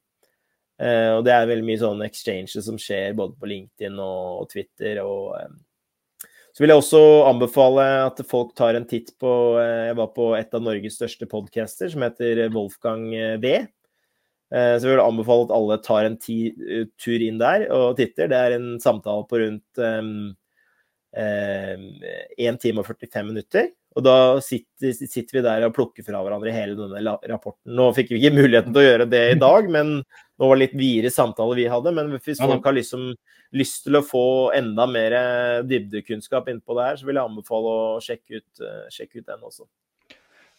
Eh, 0.75 1.11
og 1.15 1.23
det 1.25 1.31
er 1.31 1.47
veldig 1.47 1.65
mye 1.65 1.79
sånne 1.79 2.09
exchanges 2.09 2.59
som 2.65 2.77
skjer 2.81 3.15
både 3.15 3.37
på 3.39 3.49
LinkedIn 3.49 3.95
og, 4.03 4.49
Twitter. 4.51 4.99
og 5.05 5.37
eh, 5.39 5.55
så 6.55 6.63
vil 6.63 6.71
jeg 6.71 6.79
også 6.79 7.01
anbefale 7.27 7.85
at 8.05 8.19
folk 8.27 8.53
tar 8.55 8.77
en 8.77 8.85
titt 8.87 9.09
på 9.19 9.29
Jeg 9.59 9.95
var 9.99 10.13
på 10.15 10.29
et 10.37 10.53
av 10.55 10.61
Norges 10.63 10.95
største 10.95 11.27
podcaster 11.27 11.89
som 11.91 12.05
heter 12.05 12.45
Wolfgang 12.53 13.09
V. 13.43 13.57
Eh, 14.55 14.75
så 14.79 14.87
jeg 14.87 14.93
vil 14.93 15.03
anbefale 15.03 15.47
at 15.49 15.53
alle 15.57 15.77
tar 15.83 16.07
en 16.07 16.17
ti, 16.21 16.39
eh, 16.47 16.85
tur 17.01 17.23
inn 17.23 17.39
der 17.41 17.67
og 17.75 17.97
titter. 17.99 18.29
Det 18.31 18.39
er 18.39 18.55
en 18.55 18.75
samtale 18.79 19.25
på 19.27 19.41
rundt 19.41 19.81
um, 19.83 20.13
um, 21.11 21.89
1 22.39 22.61
time 22.63 22.79
og 22.79 22.87
45 22.87 23.27
minutter. 23.27 23.73
Og 23.95 24.03
da 24.03 24.15
sitter, 24.43 24.91
sitter, 24.95 25.37
vi 25.37 25.43
der 25.43 25.63
og 25.67 25.75
plukker 25.75 26.03
fra 26.03 26.19
hverandre 26.23 26.51
hele 26.51 26.75
denne 26.75 27.15
rapporten. 27.31 27.71
Nå 27.77 27.89
fikk 27.95 28.11
vi 28.11 28.19
ikke 28.19 28.35
muligheten 28.35 28.75
til 28.75 28.81
å 28.81 28.89
gjøre 28.89 29.07
det 29.07 29.21
i 29.31 29.37
dag, 29.39 29.69
men 29.71 29.93
nå 30.01 30.49
var 30.49 30.59
det 30.59 30.65
litt 30.65 30.75
videre 30.79 31.13
samtale 31.15 31.55
vi 31.55 31.69
hadde. 31.71 31.93
Men 31.95 32.11
hvis 32.11 32.43
folk 32.43 32.67
har 32.67 32.75
liksom 32.75 33.13
lyst 33.55 33.85
til 33.87 33.95
å 33.95 34.03
få 34.03 34.25
enda 34.55 34.83
mer 34.91 35.15
dybdekunnskap 35.67 36.51
innpå 36.51 36.75
det 36.75 36.89
her, 36.89 36.99
så 36.99 37.07
vil 37.07 37.21
jeg 37.21 37.31
anbefale 37.31 37.71
å 37.71 37.95
sjekke 38.03 38.41
ut, 38.41 38.63
eh, 38.67 38.83
sjekke 38.91 39.21
ut 39.21 39.31
den 39.31 39.47
også. 39.47 39.67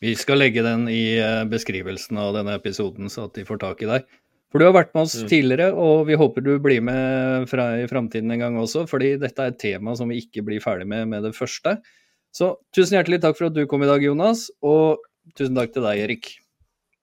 Vi 0.05 0.13
skal 0.19 0.41
legge 0.43 0.65
den 0.65 0.87
i 0.93 1.17
eh, 1.17 1.43
beskrivelsen 1.49 2.19
av 2.21 2.35
denne 2.37 2.57
episoden, 2.59 3.09
så 3.13 3.27
at 3.27 3.37
de 3.39 3.47
får 3.49 3.63
tak 3.63 3.83
i 3.85 3.91
deg. 3.91 4.09
For 4.53 4.63
du 4.63 4.69
har 4.69 4.77
vært 4.77 4.93
med 4.95 5.09
oss 5.09 5.17
mm. 5.19 5.29
tidligere, 5.31 5.71
og 5.73 6.07
vi 6.09 6.19
håper 6.21 6.45
du 6.45 6.53
blir 6.63 6.85
med 6.85 7.49
fra, 7.51 7.71
i 7.83 7.89
framtiden 7.91 8.31
en 8.33 8.45
gang 8.45 8.59
også. 8.61 8.85
fordi 8.91 9.17
dette 9.21 9.43
er 9.43 9.53
et 9.53 9.61
tema 9.61 9.97
som 9.99 10.13
vi 10.13 10.21
ikke 10.23 10.45
blir 10.47 10.63
ferdig 10.63 10.87
med 10.89 11.09
med 11.11 11.27
det 11.27 11.35
første. 11.37 11.79
Så 12.37 12.55
tusen 12.77 12.99
hjertelig 12.99 13.23
takk 13.25 13.39
for 13.39 13.49
at 13.49 13.57
du 13.57 13.65
kom 13.69 13.83
i 13.83 13.91
dag, 13.91 14.05
Jonas. 14.05 14.47
Og 14.63 15.03
tusen 15.35 15.57
takk 15.57 15.73
til 15.75 15.87
deg, 15.89 16.05
Erik. 16.05 16.33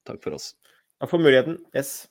Takk 0.08 0.22
for 0.24 0.38
oss. 0.38 0.54
Takk 1.02 1.12
for 1.12 1.22
muligheten. 1.22 1.58
Yes. 1.76 2.06